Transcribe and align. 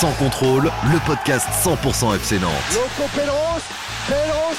Sans 0.00 0.12
contrôle, 0.12 0.70
le 0.90 0.98
podcast 1.06 1.46
100% 1.62 2.14
FC 2.16 2.38
Nantes. 2.38 2.50
Loco 2.72 3.06
Pedros 3.14 3.60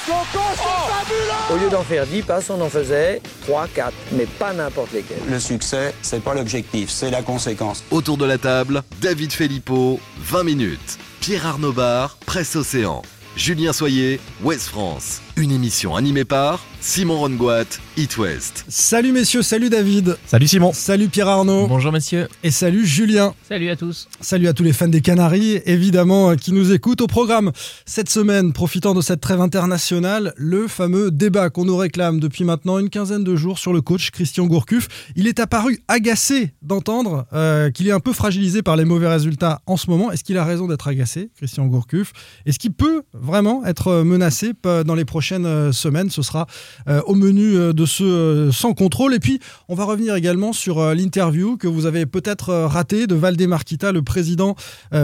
Loco, 0.07 0.39
c'est 0.53 0.93
fabuleux 0.93 1.51
Au 1.51 1.57
lieu 1.57 1.69
d'en 1.71 1.81
faire 1.81 2.05
10 2.05 2.21
passes, 2.21 2.51
on 2.51 2.61
en 2.61 2.69
faisait 2.69 3.19
3, 3.47 3.67
4, 3.73 3.91
mais 4.11 4.27
pas 4.27 4.53
n'importe 4.53 4.91
lesquels. 4.93 5.17
Le 5.27 5.39
succès, 5.39 5.95
c'est 6.03 6.23
pas 6.23 6.35
l'objectif, 6.35 6.91
c'est 6.91 7.09
la 7.09 7.23
conséquence. 7.23 7.83
Autour 7.89 8.17
de 8.17 8.25
la 8.25 8.37
table, 8.37 8.83
David 9.01 9.33
Filippo, 9.33 9.99
20 10.19 10.43
minutes. 10.43 10.99
Pierre 11.21 11.47
Arnaud 11.47 11.73
Bar, 11.73 12.17
Presse 12.27 12.55
Océan. 12.55 13.01
Julien 13.35 13.73
Soyer, 13.73 14.19
Ouest 14.43 14.67
France. 14.67 15.21
Une 15.37 15.51
émission 15.51 15.95
animée 15.95 16.25
par 16.25 16.59
Simon 16.81 17.19
Rongoat, 17.19 17.65
It 17.95 18.17
West. 18.17 18.65
Salut 18.67 19.11
messieurs, 19.11 19.43
salut 19.43 19.69
David. 19.69 20.17
Salut 20.25 20.47
Simon. 20.47 20.73
Salut 20.73 21.07
Pierre 21.09 21.27
Arnaud. 21.27 21.67
Bonjour 21.67 21.91
messieurs. 21.91 22.27
Et 22.43 22.49
salut 22.51 22.85
Julien. 22.85 23.33
Salut 23.47 23.69
à 23.69 23.75
tous. 23.75 24.07
Salut 24.19 24.47
à 24.47 24.53
tous 24.53 24.63
les 24.63 24.73
fans 24.73 24.87
des 24.87 25.01
Canaries, 25.01 25.61
évidemment, 25.65 26.31
euh, 26.31 26.35
qui 26.35 26.51
nous 26.51 26.73
écoutent 26.73 27.01
au 27.01 27.07
programme. 27.07 27.51
Cette 27.85 28.09
semaine, 28.09 28.51
profitant 28.51 28.93
de 28.93 29.01
cette 29.01 29.21
trêve 29.21 29.39
internationale, 29.41 30.33
le 30.37 30.67
fameux 30.67 31.11
débat 31.11 31.49
qu'on 31.51 31.65
nous 31.65 31.77
réclame 31.77 32.19
depuis 32.19 32.43
maintenant 32.43 32.79
une 32.79 32.89
quinzaine 32.89 33.23
de 33.23 33.35
jours 33.35 33.59
sur 33.59 33.73
le 33.73 33.81
coach 33.81 34.09
Christian 34.09 34.47
Gourcuff. 34.47 34.87
Il 35.15 35.27
est 35.27 35.39
apparu 35.39 35.79
agacé 35.87 36.53
d'entendre 36.63 37.27
euh, 37.33 37.69
qu'il 37.69 37.87
est 37.87 37.93
un 37.93 37.99
peu 37.99 38.11
fragilisé 38.11 38.63
par 38.63 38.75
les 38.75 38.85
mauvais 38.85 39.07
résultats 39.07 39.61
en 39.67 39.77
ce 39.77 39.89
moment. 39.89 40.11
Est-ce 40.11 40.23
qu'il 40.23 40.37
a 40.37 40.43
raison 40.43 40.67
d'être 40.67 40.87
agacé, 40.87 41.29
Christian 41.37 41.67
Gourcuff? 41.67 42.11
Est-ce 42.47 42.57
qu'il 42.57 42.73
peut 42.73 43.03
vraiment 43.13 43.63
être 43.65 44.01
menacé 44.01 44.53
euh, 44.65 44.83
dans 44.83 44.95
les 44.95 45.05
prochaines 45.21 45.45
euh, 45.45 45.71
semaines 45.71 46.09
Ce 46.09 46.23
sera 46.23 46.47
euh, 46.87 46.99
au 47.05 47.13
menu 47.13 47.55
euh, 47.55 47.73
de 47.73 47.85
ce 47.85 48.49
sans 48.51 48.73
contrôle. 48.73 49.13
Et 49.13 49.19
puis, 49.19 49.39
on 49.69 49.75
va 49.75 49.85
revenir 49.85 50.15
également 50.15 50.51
sur 50.51 50.95
l'interview 50.95 51.57
que 51.57 51.67
vous 51.67 51.85
avez 51.85 52.07
peut-être 52.07 52.51
ratée 52.51 53.05
de 53.05 53.13
Valdemarquita, 53.13 53.91
le 53.91 54.01
président 54.01 54.55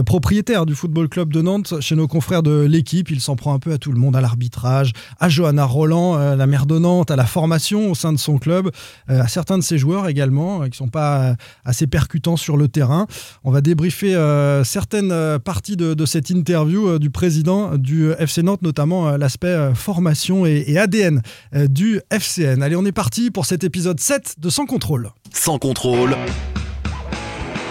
propriétaire 0.06 0.66
du 0.66 0.74
Football 0.74 1.08
Club 1.08 1.32
de 1.32 1.42
Nantes, 1.42 1.76
chez 1.82 1.96
nos 1.96 2.08
confrères 2.08 2.42
de 2.42 2.62
l'équipe. 2.62 3.12
Il 3.12 3.22
s'en 3.22 3.36
prend 3.36 3.54
un 3.54 3.60
peu 3.60 3.72
à 3.72 3.78
tout 3.78 3.92
le 3.92 4.00
monde, 4.00 4.16
à 4.16 4.22
l'arbitrage, 4.22 4.92
à 5.20 5.30
Johanna 5.30 5.66
Roland, 5.66 6.18
la 6.36 6.48
mère 6.48 6.66
de 6.66 6.80
Nantes, 6.80 7.12
à 7.12 7.16
la 7.16 7.26
formation 7.26 7.92
au 7.92 7.96
sein 7.96 8.12
de 8.12 8.18
son 8.18 8.38
club, 8.38 8.72
à 9.08 9.28
certains 9.28 9.58
de 9.58 9.64
ses 9.64 9.78
joueurs 9.78 10.08
également, 10.08 10.68
qui 10.70 10.78
sont 10.78 10.88
pas 10.88 11.36
assez 11.66 11.88
percutants 11.88 12.38
sur 12.38 12.58
le 12.58 12.68
terrain. 12.68 13.08
On 13.44 13.52
va 13.52 13.62
débriefer 13.62 14.16
certaines 14.64 15.40
parties 15.40 15.78
de, 15.78 15.94
de 15.94 16.06
cette 16.06 16.30
interview 16.30 17.00
du 17.00 17.10
président 17.10 17.78
du 17.78 18.12
FC 18.12 18.44
Nantes, 18.44 18.62
notamment 18.62 19.18
l'aspect 19.18 19.48
euh, 19.48 19.74
formation 20.08 20.46
et, 20.46 20.64
et 20.68 20.78
ADN 20.78 21.22
euh, 21.54 21.68
du 21.68 22.00
FCN. 22.10 22.62
Allez, 22.62 22.78
on 22.78 22.86
est 22.86 22.94
parti 22.94 23.30
pour 23.30 23.46
cet 23.46 23.66
épisode 23.66 24.00
7 24.00 24.36
de 24.38 24.50
Sans 24.50 24.66
contrôle. 24.66 25.12
Sans 25.34 25.60
contrôle, 25.60 26.16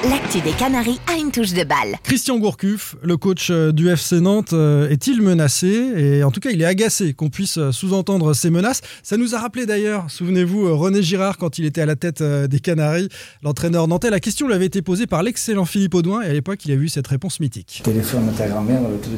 L'actu 0.04 0.40
des 0.42 0.52
Canaries 0.52 1.00
a 1.08 1.18
une 1.18 1.32
touche 1.32 1.52
de 1.52 1.64
balle. 1.64 1.96
Christian 2.04 2.38
Gourcuff, 2.38 2.94
le 3.02 3.16
coach 3.16 3.48
euh, 3.50 3.72
du 3.72 3.88
FC 3.88 4.20
Nantes, 4.20 4.52
euh, 4.52 4.88
est-il 4.90 5.22
menacé? 5.22 5.66
Et 5.96 6.22
en 6.22 6.30
tout 6.30 6.38
cas, 6.38 6.50
il 6.50 6.60
est 6.60 6.66
agacé 6.66 7.14
qu'on 7.14 7.30
puisse 7.30 7.58
sous-entendre 7.70 8.34
ces 8.34 8.50
menaces. 8.50 8.82
Ça 9.02 9.16
nous 9.16 9.34
a 9.34 9.38
rappelé 9.38 9.64
d'ailleurs, 9.64 10.10
souvenez-vous, 10.10 10.76
René 10.76 11.02
Girard 11.02 11.38
quand 11.38 11.58
il 11.58 11.64
était 11.64 11.80
à 11.80 11.86
la 11.86 11.96
tête 11.96 12.22
des 12.22 12.60
Canaries, 12.60 13.08
l'entraîneur 13.42 13.88
nantais. 13.88 14.10
La 14.10 14.20
question 14.20 14.46
lui 14.46 14.54
avait 14.54 14.66
été 14.66 14.82
posée 14.82 15.06
par 15.06 15.22
l'excellent 15.22 15.64
Philippe 15.64 15.94
Audouin 15.94 16.20
et 16.20 16.26
à 16.26 16.32
l'époque, 16.34 16.60
il 16.66 16.72
a 16.72 16.74
eu 16.74 16.88
cette 16.88 17.06
réponse 17.06 17.40
mythique. 17.40 17.80
Téléphone 17.82 18.28
à 18.28 18.32
ta 18.32 18.46
grand-mère, 18.46 18.82
va 18.82 18.88
tout. 19.02 19.10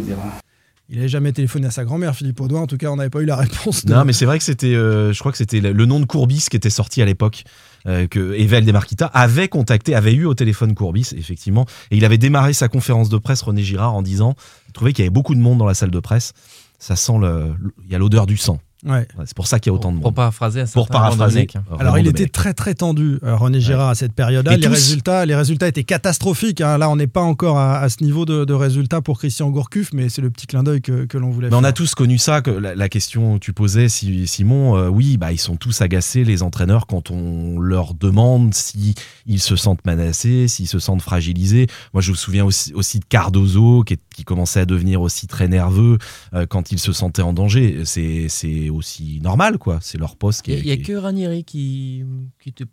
Il 0.91 0.97
n'avait 0.97 1.09
jamais 1.09 1.32
téléphoné 1.32 1.66
à 1.66 1.71
sa 1.71 1.84
grand-mère, 1.84 2.16
Philippe 2.16 2.41
Audouin. 2.41 2.62
En 2.62 2.66
tout 2.66 2.78
cas, 2.78 2.88
on 2.91 2.97
n'avait 2.97 3.10
pas 3.10 3.21
eu 3.21 3.26
la 3.26 3.37
réponse. 3.37 3.84
de- 3.84 3.93
Non, 3.93 4.06
mais 4.06 4.15
c'est 4.15 4.25
vrai 4.25 4.38
que 4.38 4.44
c'était, 4.44 4.75
euh, 4.75 5.12
je 5.12 5.19
crois 5.19 5.32
que 5.32 5.38
c'était 5.38 5.60
le 5.60 5.84
nom 5.87 6.00
de 6.00 6.06
Courbis 6.06 6.47
qui 6.50 6.56
était 6.56 6.71
sorti 6.71 7.03
à 7.03 7.04
l'époque. 7.04 7.44
euh, 7.87 8.06
que 8.09 8.34
Evel 8.34 8.66
Demarquita 8.66 9.06
avait 9.06 9.47
contacté, 9.48 9.94
avait 9.94 10.12
eu 10.12 10.25
au 10.25 10.34
téléphone 10.34 10.75
Courbis, 10.75 11.10
effectivement, 11.16 11.65
et 11.93 11.97
il 11.97 12.04
avait 12.04 12.19
démarré 12.19 12.53
sa 12.53 12.69
conférence 12.69 13.09
de 13.09 13.19
presse, 13.19 13.41
René 13.41 13.62
Girard, 13.62 13.94
en 13.94 14.03
disant, 14.03 14.34
il 14.66 14.72
trouvait 14.72 14.93
qu'il 14.93 15.04
y 15.04 15.06
avait 15.06 15.12
beaucoup 15.15 15.34
de 15.34 15.41
monde 15.41 15.59
dans 15.59 15.65
la 15.65 15.75
salle 15.75 15.93
de 15.93 16.00
presse, 16.00 16.32
ça 16.81 16.97
sent 16.97 17.19
le, 17.21 17.54
il 17.84 17.91
y 17.93 17.94
a 17.94 17.98
l'odeur 17.98 18.27
du 18.27 18.37
sang. 18.37 18.59
Ouais. 18.87 19.09
C'est 19.25 19.34
pour 19.34 19.47
ça 19.49 19.59
qu'il 19.59 19.71
y 19.71 19.72
a 19.72 19.75
autant 19.75 19.91
de 19.91 19.97
monde. 19.97 20.03
Pour 20.05 20.15
paraphraser 20.15 20.61
à 20.61 20.66
Pour 20.66 20.87
paraphraser. 20.89 21.49
Hein. 21.56 21.62
Alors, 21.81 21.99
il 21.99 22.06
était 22.06 22.28
très 22.28 22.55
très 22.55 22.75
tendu, 22.75 23.19
euh, 23.25 23.34
René 23.34 23.61
Girard, 23.61 23.89
à 23.89 23.94
cette 23.97 24.12
période-là. 24.12 24.56
Les 24.56 24.61
tous- 24.62 24.69
résultats, 24.71 25.27
les 25.27 25.34
résultats 25.34 25.66
étaient 25.66 25.83
catastrophiques. 25.84 26.61
hein. 26.61 26.78
Là, 26.78 26.89
on 26.89 26.94
n'est 26.97 27.09
pas 27.09 27.22
encore 27.22 27.59
à, 27.59 27.78
à 27.78 27.89
ce 27.89 28.05
niveau 28.05 28.25
de, 28.25 28.44
de 28.44 28.55
résultats 28.55 29.00
pour 29.00 29.19
Christian 29.19 29.50
Gourcuff, 29.50 29.93
mais 29.93 30.09
c'est 30.09 30.22
le 30.22 30.31
petit 30.31 30.47
clin 30.47 30.62
d'œil 30.62 30.81
que, 30.81 31.06
que 31.06 31.19
l'on 31.19 31.31
voulait 31.31 31.50
Mais 31.50 31.56
on 31.56 31.65
a 31.65 31.72
tous 31.72 31.94
connu 31.97 32.19
ça, 32.19 32.41
que 32.41 32.50
la, 32.53 32.75
la 32.77 32.89
question 32.89 33.34
que 33.34 33.44
tu 33.44 33.53
posais, 33.53 33.89
Si- 33.89 34.27
Simon, 34.28 34.77
euh, 34.77 34.89
oui, 34.89 35.16
bah, 35.16 35.33
ils 35.33 35.39
sont 35.39 35.56
tous 35.56 35.81
agacés, 35.83 36.22
les 36.22 36.45
entraîneurs, 36.45 36.87
quand 36.87 37.10
on 37.10 37.59
leur 37.59 37.95
demande 37.95 38.55
si 38.55 38.95
ils 39.27 39.41
se 39.41 39.56
sentent 39.56 39.84
menacés, 39.87 40.47
s'ils 40.47 40.69
se 40.69 40.78
sentent 40.78 41.03
fragilisés. 41.03 41.66
Moi, 41.95 42.00
je 42.00 42.12
me 42.12 42.16
souviens 42.16 42.45
aussi, 42.45 42.72
aussi 42.75 43.00
de 43.00 43.05
Cardozo, 43.06 43.83
qui, 43.83 43.95
est- 43.95 44.00
qui 44.15 44.22
commençait 44.25 44.60
à 44.60 44.66
devenir 44.66 45.00
aussi 45.00 45.27
très 45.27 45.49
nerveux 45.49 45.99
euh, 46.34 46.47
quand 46.47 46.71
il 46.71 46.78
se 46.78 46.93
sentait 46.93 47.22
en 47.22 47.33
danger. 47.33 47.83
C'est 47.84 48.27
c'est 48.69 48.77
aussi 48.77 49.21
normal, 49.23 49.59
quoi. 49.59 49.79
C'est 49.81 49.99
leur 49.99 50.17
poste 50.17 50.43
qui 50.43 50.53
Il 50.53 50.59
est... 50.59 50.62
n'y 50.65 50.71
a, 50.73 50.77
qui 50.77 50.83
que 50.83 50.93
Ranieri 50.93 51.45
qui, 51.45 52.05
qui 52.41 52.51
était. 52.51 52.65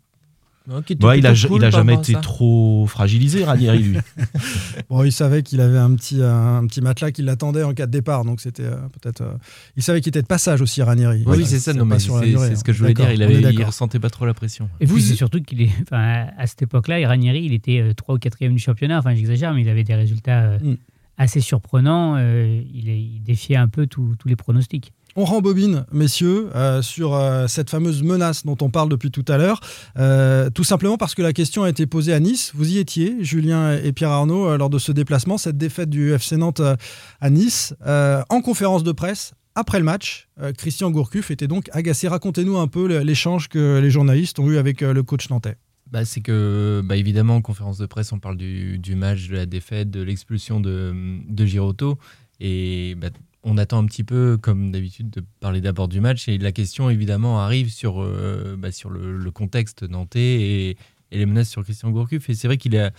non, 0.68 0.82
qui 0.82 0.92
était 0.94 1.04
Ouais, 1.04 1.18
il 1.18 1.26
a, 1.26 1.34
cool 1.34 1.62
il 1.64 1.70
jamais 1.70 1.94
été 1.94 2.12
ça. 2.12 2.20
trop 2.20 2.86
fragilisé, 2.88 3.44
Ranieri, 3.44 3.78
lui. 3.82 3.98
Bon, 4.90 5.02
il 5.04 5.12
savait 5.12 5.42
qu'il 5.42 5.60
avait 5.60 5.78
un 5.78 5.94
petit, 5.94 6.22
un, 6.22 6.66
petit 6.66 6.80
matelas 6.80 7.10
qui 7.12 7.22
l'attendait 7.22 7.62
en 7.62 7.72
cas 7.74 7.86
de 7.86 7.90
départ, 7.92 8.24
donc 8.24 8.40
c'était 8.40 8.64
euh, 8.64 8.76
peut-être. 9.00 9.20
euh, 9.22 9.34
Il 9.76 9.82
savait 9.82 10.00
qu'il 10.00 10.10
était 10.10 10.22
de 10.22 10.26
passage 10.26 10.60
aussi, 10.60 10.82
Ranieri. 10.82 11.22
Oui, 11.26 11.38
Ouais, 11.38 11.44
c'est 11.44 11.58
ça, 11.58 11.72
c'est 11.72 11.78
non, 11.78 11.88
c'est 11.98 12.06
durée, 12.06 12.34
c'est 12.36 12.52
hein. 12.52 12.56
ce 12.56 12.64
que 12.64 12.72
je 12.72 12.78
voulais 12.80 12.94
dire. 12.94 13.10
Il, 13.12 13.22
avait, 13.22 13.40
il 13.40 13.64
ressentait 13.64 13.98
pas 14.00 14.10
trop 14.10 14.26
la 14.26 14.34
pression. 14.34 14.68
Et 14.80 14.86
Vous- 14.86 14.98
c'est 15.00 15.14
surtout 15.14 15.40
qu'il 15.42 15.62
est, 15.62 15.70
enfin, 15.82 16.26
à 16.36 16.46
cette 16.46 16.62
époque-là, 16.62 17.06
Ranieri, 17.08 17.42
il 17.44 17.52
était 17.52 17.80
euh, 17.80 17.94
3 17.94 18.14
ou 18.16 18.18
4e 18.18 18.52
du 18.52 18.58
championnat. 18.58 18.98
Enfin, 18.98 19.14
j'exagère, 19.14 19.54
mais 19.54 19.62
il 19.62 19.68
avait 19.68 19.84
des 19.84 19.94
résultats 19.94 20.42
euh, 20.42 20.58
Mm. 20.60 20.76
assez 21.16 21.40
surprenants. 21.40 22.16
euh, 22.18 22.60
il, 22.74 22.88
est- 22.88 23.00
il 23.00 23.22
défiait 23.22 23.56
un 23.56 23.68
peu 23.68 23.86
tous 23.86 24.14
les 24.26 24.36
pronostics. 24.36 24.92
On 25.18 25.24
rembobine, 25.24 25.86
messieurs, 25.92 26.50
euh, 26.54 26.82
sur 26.82 27.14
euh, 27.14 27.46
cette 27.46 27.70
fameuse 27.70 28.02
menace 28.02 28.44
dont 28.44 28.58
on 28.60 28.68
parle 28.68 28.90
depuis 28.90 29.10
tout 29.10 29.24
à 29.28 29.38
l'heure. 29.38 29.60
Euh, 29.98 30.50
tout 30.50 30.62
simplement 30.62 30.98
parce 30.98 31.14
que 31.14 31.22
la 31.22 31.32
question 31.32 31.62
a 31.62 31.70
été 31.70 31.86
posée 31.86 32.12
à 32.12 32.20
Nice. 32.20 32.52
Vous 32.54 32.72
y 32.72 32.76
étiez, 32.76 33.16
Julien 33.24 33.78
et 33.78 33.92
Pierre 33.92 34.10
Arnaud, 34.10 34.54
lors 34.58 34.68
de 34.68 34.78
ce 34.78 34.92
déplacement, 34.92 35.38
cette 35.38 35.56
défaite 35.56 35.88
du 35.88 36.12
FC 36.12 36.36
Nantes 36.36 36.60
à 37.22 37.30
Nice. 37.30 37.74
En 37.86 38.42
conférence 38.42 38.84
de 38.84 38.92
presse, 38.92 39.32
après 39.54 39.78
le 39.78 39.86
match, 39.86 40.28
Christian 40.58 40.90
Gourcuff 40.90 41.30
était 41.30 41.48
donc 41.48 41.70
agacé. 41.72 42.08
Racontez-nous 42.08 42.58
un 42.58 42.68
peu 42.68 42.98
l'échange 42.98 43.48
que 43.48 43.78
les 43.78 43.90
journalistes 43.90 44.38
ont 44.38 44.50
eu 44.50 44.58
avec 44.58 44.82
le 44.82 45.02
coach 45.02 45.30
nantais. 45.30 45.56
Bah, 45.90 46.04
c'est 46.04 46.20
que, 46.20 46.82
bah, 46.84 46.96
évidemment, 46.96 47.36
en 47.36 47.42
conférence 47.42 47.78
de 47.78 47.86
presse, 47.86 48.12
on 48.12 48.18
parle 48.18 48.36
du, 48.36 48.96
match, 48.96 49.28
de 49.28 49.36
la 49.36 49.46
défaite, 49.46 49.90
de 49.90 50.02
l'expulsion 50.02 50.60
de, 50.60 50.92
de. 51.26 51.94
Et 52.38 52.96
bah, 52.96 53.08
on 53.46 53.58
attend 53.58 53.78
un 53.78 53.86
petit 53.86 54.02
peu, 54.02 54.36
comme 54.36 54.72
d'habitude, 54.72 55.08
de 55.08 55.24
parler 55.38 55.60
d'abord 55.60 55.86
du 55.86 56.00
match. 56.00 56.28
Et 56.28 56.36
la 56.36 56.50
question, 56.50 56.90
évidemment, 56.90 57.40
arrive 57.40 57.72
sur, 57.72 58.02
euh, 58.02 58.56
bah, 58.58 58.72
sur 58.72 58.90
le, 58.90 59.30
contexte 59.30 59.84
nantais 59.84 60.20
et, 60.20 60.76
les 61.12 61.26
menaces 61.26 61.48
sur 61.48 61.62
Christian 61.62 61.90
Gourcuff. 61.90 62.28
Et 62.28 62.34
c'est 62.34 62.48
vrai 62.48 62.58
qu'il 62.58 62.76
a. 62.76 62.90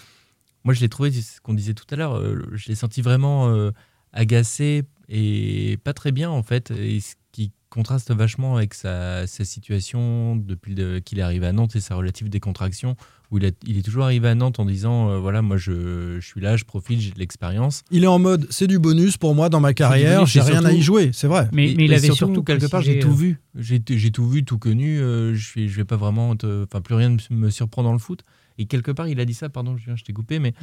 Moi, 0.63 0.73
je 0.73 0.79
l'ai 0.79 0.87
trouvé, 0.87 1.11
c'est 1.11 1.21
ce 1.21 1.41
qu'on 1.41 1.53
disait 1.53 1.73
tout 1.73 1.85
à 1.91 1.97
l'heure, 1.97 2.15
euh, 2.15 2.41
je 2.53 2.69
l'ai 2.69 2.75
senti 2.75 3.01
vraiment 3.01 3.49
euh, 3.49 3.71
agacé 4.13 4.83
et 5.09 5.77
pas 5.83 5.93
très 5.93 6.13
bien, 6.13 6.29
en 6.29 6.43
fait. 6.43 6.71
Et 6.71 7.01
ce 7.01 7.15
qui 7.33 7.51
contraste 7.69 8.11
vachement 8.11 8.55
avec 8.55 8.73
sa, 8.73 9.27
situation 9.27 10.37
depuis 10.37 10.75
qu'il 11.03 11.19
est 11.19 11.21
arrivé 11.21 11.45
à 11.45 11.51
Nantes 11.51 11.75
et 11.75 11.81
sa 11.81 11.95
relative 11.95 12.29
décontraction, 12.29 12.95
où 13.31 13.37
il, 13.37 13.45
a- 13.45 13.51
il 13.65 13.77
est 13.77 13.81
toujours 13.81 14.03
arrivé 14.05 14.27
à 14.29 14.35
Nantes 14.35 14.59
en 14.59 14.65
disant 14.65 15.09
euh, 15.09 15.17
voilà, 15.19 15.41
moi 15.41 15.57
je, 15.57 16.17
je 16.19 16.25
suis 16.25 16.39
là, 16.41 16.55
je 16.55 16.63
profite, 16.65 16.99
j'ai 16.99 17.11
de 17.11 17.19
l'expérience. 17.19 17.83
Il 17.91 18.03
est 18.03 18.07
en 18.07 18.19
mode 18.19 18.47
c'est 18.49 18.67
du 18.67 18.79
bonus 18.79 19.17
pour 19.17 19.35
moi 19.35 19.49
dans 19.49 19.59
ma 19.59 19.73
carrière, 19.73 20.25
j'ai 20.25 20.39
rien 20.41 20.63
à 20.65 20.71
y 20.73 20.81
jouer, 20.81 21.11
c'est 21.13 21.27
vrai. 21.27 21.49
Mais, 21.51 21.71
il 21.85 21.93
avait 21.93 21.99
surtout, 22.07 22.15
surtout 22.25 22.43
quelque 22.43 22.67
part, 22.67 22.81
j'ai 22.81 22.99
tout 22.99 23.09
euh, 23.09 23.13
vu. 23.13 23.41
J'ai 23.57 24.11
tout 24.11 24.27
vu, 24.29 24.43
tout 24.45 24.57
connu. 24.57 24.99
euh, 24.99 25.33
je 25.33 25.45
suis, 25.45 25.67
je 25.69 25.75
vais 25.77 25.85
pas 25.85 25.97
vraiment, 25.97 26.29
enfin 26.63 26.81
plus 26.81 26.95
rien 26.95 27.09
ne 27.09 27.17
me 27.35 27.49
surprend 27.49 27.83
dans 27.83 27.93
le 27.93 27.99
foot. 27.99 28.23
Et 28.59 28.65
quelque 28.65 28.89
part, 28.91 29.07
il 29.07 29.19
a 29.19 29.25
dit 29.25 29.35
ça. 29.35 29.49
Pardon, 29.49 29.75
je 29.77 30.03
t'ai 30.03 30.13
coupé, 30.13 30.39
mais 30.39 30.53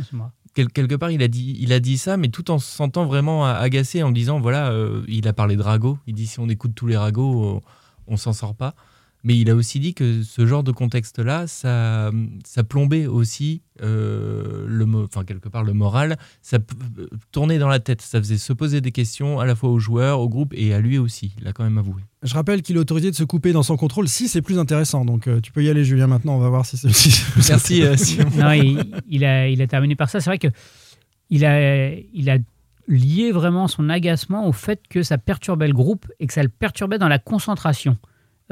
quel- 0.55 0.69
quelque 0.69 0.97
part, 0.97 1.13
il 1.13 1.23
a 1.23 1.29
dit, 1.29 1.57
il 1.61 1.73
a 1.73 1.79
dit 1.79 1.97
ça, 1.97 2.17
mais 2.17 2.29
tout 2.29 2.51
en 2.51 2.59
se 2.59 2.69
sentant 2.69 3.07
vraiment 3.07 3.45
agacé, 3.47 4.03
en 4.03 4.11
disant 4.11 4.41
voilà, 4.41 4.71
euh, 4.73 5.05
il 5.07 5.29
a 5.29 5.33
parlé 5.33 5.55
de 5.55 5.63
ragots. 5.63 5.99
Il 6.09 6.15
dit 6.15 6.27
si 6.27 6.41
on 6.41 6.49
écoute 6.49 6.73
tous 6.75 6.87
les 6.89 6.97
ragots, 6.97 7.61
on, 8.09 8.13
on 8.15 8.17
s'en 8.17 8.33
sort 8.33 8.55
pas. 8.57 8.75
Mais 9.25 9.39
il 9.39 9.51
a 9.51 9.55
aussi 9.55 9.81
dit 9.81 9.95
que 9.95 10.23
ce 10.23 10.47
genre 10.47 10.63
de 10.63 10.71
contexte-là, 10.71 11.47
ça, 11.47 12.11
ça 12.45 12.63
plombait 12.63 13.07
aussi 13.07 13.63
euh, 13.83 14.67
le, 14.69 14.87
enfin 15.03 15.25
quelque 15.25 15.49
part 15.49 15.65
le 15.65 15.73
moral, 15.73 16.17
ça 16.43 16.59
euh, 16.59 17.09
tournait 17.33 17.59
dans 17.59 17.69
la 17.69 17.81
tête, 17.81 18.03
ça 18.03 18.19
faisait 18.19 18.37
se 18.37 18.53
poser 18.53 18.83
des 18.83 18.93
questions 18.93 19.41
à 19.41 19.47
la 19.47 19.55
fois 19.55 19.71
aux 19.71 19.79
joueurs, 19.79 20.21
au 20.21 20.29
groupe 20.29 20.53
et 20.55 20.75
à 20.75 20.81
lui 20.81 20.99
aussi. 20.99 21.35
Il 21.41 21.49
a 21.49 21.53
quand 21.53 21.65
même 21.65 21.79
avoué. 21.79 22.03
Je 22.23 22.35
rappelle 22.35 22.61
qu'il 22.61 22.77
est 22.77 22.79
autorisé 22.79 23.11
de 23.11 23.17
se 23.17 23.25
couper 23.25 23.53
dans 23.53 23.63
son 23.63 23.77
contrôle 23.77 24.09
si 24.09 24.29
c'est 24.29 24.43
plus 24.43 24.59
intéressant. 24.59 25.07
Donc 25.07 25.27
euh, 25.27 25.41
tu 25.41 25.53
peux 25.53 25.65
y 25.65 25.71
aller, 25.71 25.85
Julien, 25.85 26.07
maintenant. 26.07 26.37
On 26.37 26.41
va 26.41 26.51
voir 26.51 26.67
si 26.67 26.77
c'est 26.77 26.93
si 26.93 27.25
Merci, 27.49 27.83
euh. 27.83 27.97
Simon. 27.97 28.31
Non, 28.37 28.53
il, 28.53 28.85
il 29.09 29.25
a, 29.25 29.49
il 29.49 29.61
a 29.63 29.67
terminé 29.67 29.97
par 29.97 30.11
ça. 30.11 30.21
C'est 30.21 30.29
vrai 30.29 30.39
que 30.39 30.49
il 31.31 31.47
a, 31.47 31.89
il 32.13 32.29
a 32.29 32.37
lié 32.89 33.33
vraiment 33.33 33.69
son 33.69 33.89
agacement 33.89 34.47
au 34.47 34.53
fait 34.53 34.83
que 34.89 35.03
ça 35.03 35.19
perturbait 35.19 35.69
le 35.69 35.75
groupe 35.75 36.07
et 36.21 36.27
que 36.27 36.33
ça 36.35 36.43
le 36.43 36.51
perturbait 36.51 36.99
dans 36.99 37.09
la 37.09 37.19
concentration. 37.19 37.97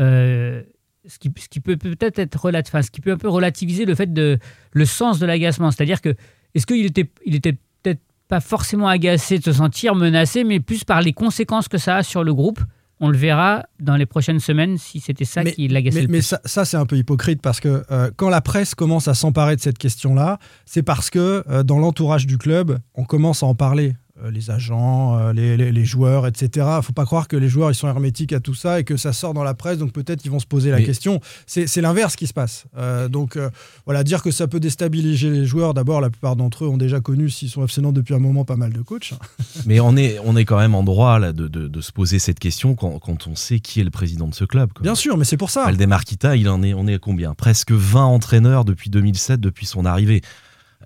Euh, 0.01 0.63
ce, 1.07 1.19
qui, 1.19 1.33
ce 1.37 1.49
qui 1.49 1.61
peut 1.61 1.77
peut-être 1.77 2.19
être 2.19 2.39
enfin, 2.45 2.83
ce 2.83 2.91
qui 2.91 3.01
peut 3.01 3.13
un 3.13 3.17
peu 3.17 3.29
relativiser 3.29 3.85
le 3.85 3.95
fait 3.95 4.13
de 4.13 4.39
le 4.73 4.85
sens 4.85 5.19
de 5.19 5.27
l'agacement. 5.27 5.71
C'est-à-dire 5.71 6.01
que 6.01 6.15
est-ce 6.55 6.67
qu'il 6.67 6.85
était, 6.87 7.11
il 7.25 7.35
était 7.35 7.55
peut-être 7.83 8.01
pas 8.29 8.41
forcément 8.41 8.89
agacé 8.89 9.39
de 9.39 9.45
se 9.45 9.53
sentir 9.53 9.95
menacé, 9.95 10.45
mais 10.45 10.61
plus 10.61 10.85
par 10.85 11.03
les 11.03 11.13
conséquences 11.13 11.69
que 11.69 11.79
ça 11.79 11.97
a 11.97 12.03
sur 12.03 12.25
le 12.25 12.35
groupe? 12.35 12.61
On 13.05 13.09
le 13.09 13.19
verra 13.19 13.65
dans 13.81 13.97
les 13.97 14.07
prochaines 14.07 14.39
semaines 14.39 14.79
si 14.79 15.01
c'était 15.01 15.25
ça 15.25 15.43
qui 15.43 15.67
l'agaçait 15.67 15.97
Mais, 15.97 16.03
le 16.03 16.09
mais 16.09 16.19
plus. 16.19 16.27
ça, 16.27 16.41
ça, 16.45 16.65
c'est 16.65 16.77
un 16.77 16.87
peu 16.87 16.97
hypocrite 16.97 17.43
parce 17.43 17.59
que 17.59 17.83
euh, 17.91 18.13
quand 18.15 18.29
la 18.29 18.41
presse 18.41 18.77
commence 18.77 19.09
à 19.09 19.15
s'emparer 19.15 19.57
de 19.57 19.61
cette 19.61 19.79
question-là, 19.79 20.39
c'est 20.67 20.85
parce 20.85 21.11
que 21.11 21.43
euh, 21.49 21.65
dans 21.65 21.81
l'entourage 21.81 22.29
du 22.29 22.39
club, 22.39 22.79
on 22.95 23.03
commence 23.05 23.43
à 23.43 23.47
en 23.47 23.57
parler. 23.57 23.97
Euh, 24.25 24.31
les 24.31 24.51
agents, 24.51 25.19
euh, 25.19 25.33
les, 25.33 25.57
les- 25.57 25.73
les 25.73 25.85
joueurs, 25.85 26.27
etc. 26.27 26.67
faut 26.83 26.93
pas 26.93 27.05
croire 27.05 27.27
que 27.29 27.37
les 27.37 27.49
joueurs 27.49 27.71
ils 27.71 27.75
sont 27.75 27.89
hermétiques 27.89 28.33
à 28.33 28.41
tout 28.41 28.55
ça 28.55 28.79
et 28.81 28.85
que 28.85 28.97
ça 28.97 29.13
sort 29.13 29.35
dans 29.35 29.43
la 29.43 29.55
presse, 29.55 29.79
donc 29.79 29.93
peut-être 29.93 30.25
ils 30.25 30.31
vont 30.31 30.39
se 30.39 30.47
poser 30.47 30.71
la 30.71 30.77
Mais- 30.79 30.85
question. 30.85 31.21
C'est 31.47 31.81
l'inverse 31.81 32.15
qui 32.17 32.27
se 32.27 32.33
passe. 32.33 32.65
Euh, 32.77 33.09
donc 33.09 33.37
euh, 33.37 33.51
voilà, 33.85 34.05
dire 34.05 34.23
que 34.23 34.31
ça 34.31 34.47
peut 34.47 34.61
déstabiliser 34.61 35.31
les 35.31 35.45
joueurs, 35.47 35.75
d'abord 35.75 36.01
la 36.01 36.11
plupart 36.11 36.37
d'entre 36.37 36.65
eux 36.65 36.69
ont 36.69 36.77
déjà 36.77 37.01
connu, 37.01 37.31
s'ils 37.31 37.49
sont 37.51 37.67
Nantes 37.83 37.95
depuis 37.95 38.15
un 38.15 38.19
moment, 38.21 38.45
pas 38.45 38.57
mal 38.57 38.73
de 38.73 38.81
coachs. 38.83 39.15
Mais 39.67 39.81
on 39.81 39.97
est, 39.97 40.19
on 40.25 40.37
est 40.37 40.45
quand 40.45 40.59
même 40.59 40.75
en 40.75 40.83
droit 40.85 41.19
là, 41.19 41.33
de, 41.33 41.49
de- 41.49 41.67
de 41.69 41.81
se 41.81 41.91
poser 41.91 42.19
cette 42.19 42.39
question 42.39 42.75
quand, 42.75 42.99
quand 42.99 43.27
on 43.27 43.35
sait 43.35 43.59
qui 43.61 43.81
est 43.81 43.85
le 43.85 43.91
président 43.91 44.29
de 44.29 44.35
ce 44.35 44.45
club. 44.45 44.73
quoi. 44.73 44.83
Bien 44.83 44.95
sûr, 44.95 45.17
mais 45.17 45.25
c'est 45.25 45.37
pour 45.37 45.51
ça. 45.51 45.65
Valdemar 45.65 46.05
Kita, 46.05 46.37
il 46.37 46.49
en 46.49 46.63
est, 46.63 46.75
on 46.75 46.87
est 46.87 46.95
à 46.95 46.99
combien? 46.99 47.35
Presque 47.35 47.73
20 47.73 48.05
entraîneurs 48.05 48.65
depuis 48.65 48.91
2007, 48.91 49.41
depuis 49.41 49.67
son 49.67 49.85
arrivée. 49.85 50.21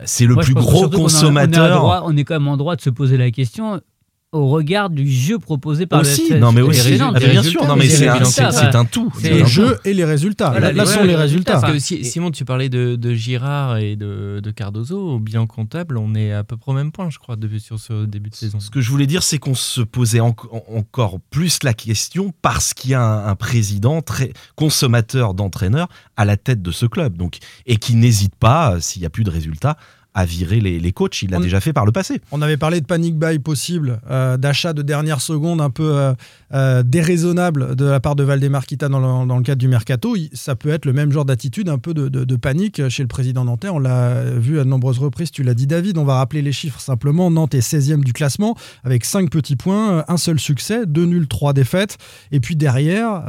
C'est 0.04 0.26
le 0.26 0.34
Moi, 0.34 0.43
plus 0.44 0.54
gros 0.54 0.78
surtout 0.78 0.90
qu'on 0.90 0.96
a- 0.96 0.98
On 0.98 0.98
est, 0.98 1.02
consommateur. 1.02 1.78
droit- 1.81 2.02
on 2.04 2.16
est 2.16 2.25
quand 2.25 2.34
même 2.34 2.48
en 2.48 2.56
droit 2.56 2.76
de 2.76 2.81
se 2.81 2.90
poser 2.90 3.16
la 3.16 3.31
question 3.31 3.81
au 4.37 4.49
regard 4.49 4.91
du 4.91 5.09
jeu 5.11 5.38
proposé 5.38 5.87
par 5.87 6.00
Aussi, 6.03 6.31
le 6.31 6.38
non, 6.38 6.53
mais 6.53 6.61
aussi. 6.61 6.81
résultats, 6.81 7.11
Ah, 7.15 7.19
bien 7.19 7.29
résultats, 7.29 7.50
sûr, 7.50 7.67
non, 7.67 7.77
mais 7.77 7.88
c'est 7.88 8.06
un- 8.77 8.85
tout. 8.85 9.12
c'est- 9.21 9.31
Les 9.31 9.47
jeux 9.47 9.79
et 9.85 9.94
les 9.94 10.05
résultats. 10.05 10.50
Voilà, 10.50 10.69
là, 10.69 10.73
là 10.75 10.85
les 10.85 10.91
sont 10.91 11.00
les 11.03 11.09
les 11.09 11.17
résultats. 11.17 11.53
Parce 11.53 11.65
que 11.65 11.71
Enfin, 11.71 11.79
si- 11.79 12.05
Simon, 12.05 12.31
tu 12.31 12.44
parlais 12.44 12.69
de, 12.69 12.97
de 12.97 13.15
Girard 13.15 13.79
et 13.79 13.97
de, 13.97 14.41
de 14.43 14.50
Cardozo. 14.50 15.15
Au 15.15 15.19
bilan 15.19 15.47
comptable, 15.47 15.97
on 15.99 16.15
est 16.15 16.33
à 16.33 16.44
peu 16.44 16.56
près 16.56 16.73
au 16.73 16.75
même 16.75 16.93
point, 16.93 17.11
je 17.11 17.19
crois, 17.19 17.37
depuis, 17.37 17.61
sur 17.61 17.79
ce 17.79 18.05
début 18.06 18.31
de 18.31 18.35
saison. 18.35 18.61
Ce 18.61 18.71
que 18.71 18.81
je 18.81 18.91
voulais 18.91 19.06
dire, 19.06 19.23
c'est 19.23 19.38
qu'on 19.38 19.55
se 19.55 19.81
posait 19.81 20.21
en- 20.21 20.35
en- 20.50 20.77
encore 20.79 21.19
plus 21.31 21.62
la 21.62 21.75
question 21.75 22.32
parce 22.43 22.75
qu'il 22.75 22.91
y 22.91 22.94
a 22.94 23.03
un, 23.03 23.27
un 23.29 23.35
président 23.35 24.03
très 24.03 24.32
consommateur 24.55 25.35
d'entraîneurs 25.35 25.89
à 26.17 26.25
la 26.25 26.37
tête 26.37 26.61
de 26.62 26.71
ce 26.71 26.87
club, 26.87 27.17
donc 27.17 27.39
et 27.67 27.77
qui 27.77 27.94
n'hésite 27.94 28.35
pas, 28.35 28.81
s'il 28.81 29.00
n'y 29.00 29.06
a 29.06 29.11
plus 29.11 29.25
de 29.25 29.31
résultats, 29.31 29.77
à 30.17 30.25
virer 30.25 30.61
les, 30.61 30.81
les 30.81 30.93
coachs. 30.93 31.21
Il 31.23 31.31
l'a 31.31 31.39
déjà 31.39 31.61
fait 31.61 31.75
par 31.75 31.85
le 31.85 31.93
passé. 31.93 32.21
On 32.33 32.41
avait 32.43 32.57
parlé 32.57 32.81
de 32.81 32.87
panic 32.87 33.19
buy 33.19 33.39
possible, 33.39 34.01
euh, 34.11 34.39
d'achat 34.39 34.73
de 34.73 34.81
dernière 34.81 35.21
seconde 35.21 35.61
un 35.61 35.69
peu 35.69 35.95
euh, 35.95 36.15
euh, 36.55 36.83
déraisonnable 36.83 37.77
de 37.77 37.85
la 37.85 38.01
part 38.01 38.17
de 38.17 38.25
Valdemar 38.25 38.65
Kita 38.67 38.89
dans 38.89 38.99
le, 38.99 39.29
dans 39.29 39.37
le 39.37 39.43
cadre 39.43 39.59
du 39.61 39.69
mercato. 39.69 40.17
Ça 40.33 40.57
peut 40.57 40.71
être 40.71 40.87
le 40.87 40.95
même 40.95 41.13
genre 41.13 41.27
d'attitude, 41.27 41.69
un 41.69 41.77
peu 41.79 41.93
de, 41.95 42.09
de- 42.09 42.25
de 42.25 42.37
panique 42.37 42.89
chez 42.89 43.03
le 43.03 43.09
président 43.09 43.45
nantais. 43.45 43.69
On 43.69 43.79
l'a 43.79 44.25
vu 44.25 44.59
à 44.59 44.65
de 44.65 44.69
nombreuses 44.71 44.99
reprises, 44.99 45.31
tu 45.31 45.43
l'as 45.43 45.53
dit 45.55 45.67
David. 45.67 45.99
On 45.99 46.05
va 46.05 46.15
rappeler 46.17 46.41
les 46.41 46.53
chiffres 46.53 46.81
simplement. 46.81 47.31
Nantes 47.31 47.55
est 47.55 47.61
16e 47.61 48.03
du 48.03 48.13
classement 48.15 48.57
avec 48.85 49.05
5 49.05 49.29
petits 49.31 49.57
points, 49.57 50.03
un 50.09 50.17
seul 50.17 50.41
succès, 50.41 50.87
2 50.87 51.05
nuls, 51.05 51.29
3 51.29 51.53
défaites. 51.53 51.99
Et 52.33 52.41
puis 52.41 52.57
derrière, 52.57 53.23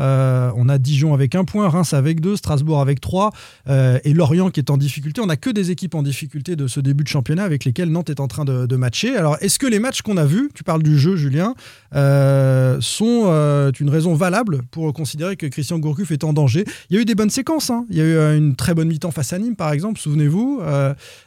on 0.56 0.70
a 0.70 0.78
Dijon 0.78 1.14
avec 1.14 1.36
un 1.36 1.44
point, 1.44 1.68
Reims 1.68 1.94
avec 1.94 2.22
deux, 2.22 2.38
Strasbourg 2.38 2.80
avec 2.80 3.02
3 3.02 3.32
et 3.70 4.14
Lorient 4.14 4.50
qui 4.52 4.62
est 4.62 4.70
en 4.72 4.78
difficulté. 4.78 5.20
On 5.22 5.26
n'a 5.28 5.36
que 5.38 5.50
des 5.50 5.70
équipes 5.72 5.96
en 5.96 6.04
difficulté 6.04 6.56
de 6.56 6.68
ce 6.68 6.77
début 6.82 7.04
de 7.04 7.10
championnat 7.10 7.44
avec 7.44 7.66
lesquelles 7.66 7.90
Nantes 7.90 8.10
est 8.10 8.20
en 8.20 8.28
train 8.28 8.46
de, 8.46 8.76
matcher. 8.76 9.16
Alors, 9.16 9.38
est-ce 9.42 9.60
que 9.60 9.68
les 9.68 9.80
matchs 9.80 10.02
qu'on 10.02 10.18
a 10.18 10.26
vus, 10.26 10.50
tu 10.54 10.64
parles 10.64 10.84
du 10.84 10.98
jeu, 10.98 11.16
Julien, 11.16 11.56
euh, 11.96 12.78
sont 12.82 13.24
euh, 13.26 13.72
une 13.80 13.90
raison 13.90 14.14
valable 14.14 14.62
pour 14.72 14.94
considérer 14.94 15.36
que 15.36 15.48
Christian 15.48 15.80
Gourcuff 15.80 16.12
est 16.12 16.24
en 16.24 16.34
danger? 16.34 16.64
Il 16.90 16.96
y 16.96 17.00
a 17.00 17.02
eu 17.02 17.06
des 17.06 17.16
bonnes 17.16 17.30
séquences. 17.30 17.70
hein. 17.70 17.86
Il 17.90 17.98
y 17.98 18.02
a 18.02 18.04
eu 18.04 18.16
euh, 18.16 18.38
une 18.38 18.56
très 18.56 18.74
bonne 18.74 18.88
mi-temps 18.88 19.12
face 19.12 19.34
à 19.34 19.40
Nîmes, 19.40 19.56
par 19.56 19.72
exemple, 19.72 20.00
souvenez-vous. 20.00 20.62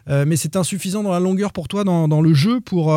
Mais 0.08 0.36
c'est 0.36 0.56
insuffisant 0.56 1.02
dans 1.02 1.12
la 1.12 1.20
longueur 1.20 1.52
pour 1.52 1.68
toi, 1.68 1.84
dans, 1.84 2.20
le 2.20 2.34
jeu, 2.34 2.60
pour 2.60 2.94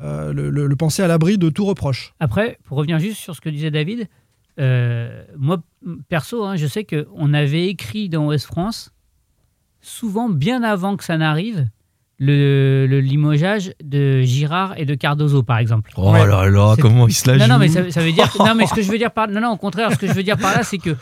le, 0.00 0.74
penser 0.74 1.02
à 1.02 1.08
l'abri 1.08 1.38
de 1.38 1.50
tout 1.50 1.64
reproche. 1.64 2.14
Après, 2.20 2.58
pour 2.64 2.78
revenir 2.78 2.98
juste 2.98 3.18
sur 3.18 3.34
ce 3.34 3.40
que 3.40 3.48
disait 3.48 3.70
David, 3.70 4.08
moi, 4.58 5.62
perso, 6.08 6.44
hein, 6.44 6.56
je 6.56 6.66
sais 6.66 6.84
qu'on 6.84 7.34
avait 7.34 7.68
écrit 7.68 8.08
dans 8.08 8.26
Ouest 8.26 8.46
France, 8.46 8.90
souvent 9.80 10.28
bien 10.28 10.62
avant 10.62 10.96
que 10.96 11.04
ça 11.04 11.16
n'arrive, 11.16 11.66
le, 12.18 12.86
le 12.88 13.00
limogeage 13.00 13.72
de 13.82 14.22
Girard 14.22 14.74
et 14.78 14.84
de 14.84 14.94
Cardozo, 14.94 15.42
par 15.42 15.58
exemple. 15.58 15.90
Oh 15.96 16.12
là 16.12 16.48
là, 16.48 16.72
C'est- 16.76 16.82
comment 16.82 17.08
il 17.08 17.12
se 17.14 17.28
la 17.30 17.36
non, 17.38 17.46
non, 17.48 17.54
joue. 17.54 17.60
mais 17.60 17.68
ça, 17.68 17.90
ça 17.90 18.00
veut 18.02 18.12
dire. 18.12 18.30
que- 18.32 18.38
non, 18.38 18.54
mais 18.54 18.66
ce 18.66 18.74
que 18.74 18.82
je 18.82 18.90
veux 18.90 18.98
dire 18.98 19.10
par. 19.10 19.28
Non, 19.28 19.40
non, 19.40 19.50
au 19.50 19.56
contraire, 19.56 19.90
ce 19.92 19.96
que 19.98 20.06
je 20.06 20.12
veux 20.12 20.22
dire 20.22 20.36
par 20.38 20.54
là, 20.56 20.62
c'est 20.62 20.78
que 20.78 20.96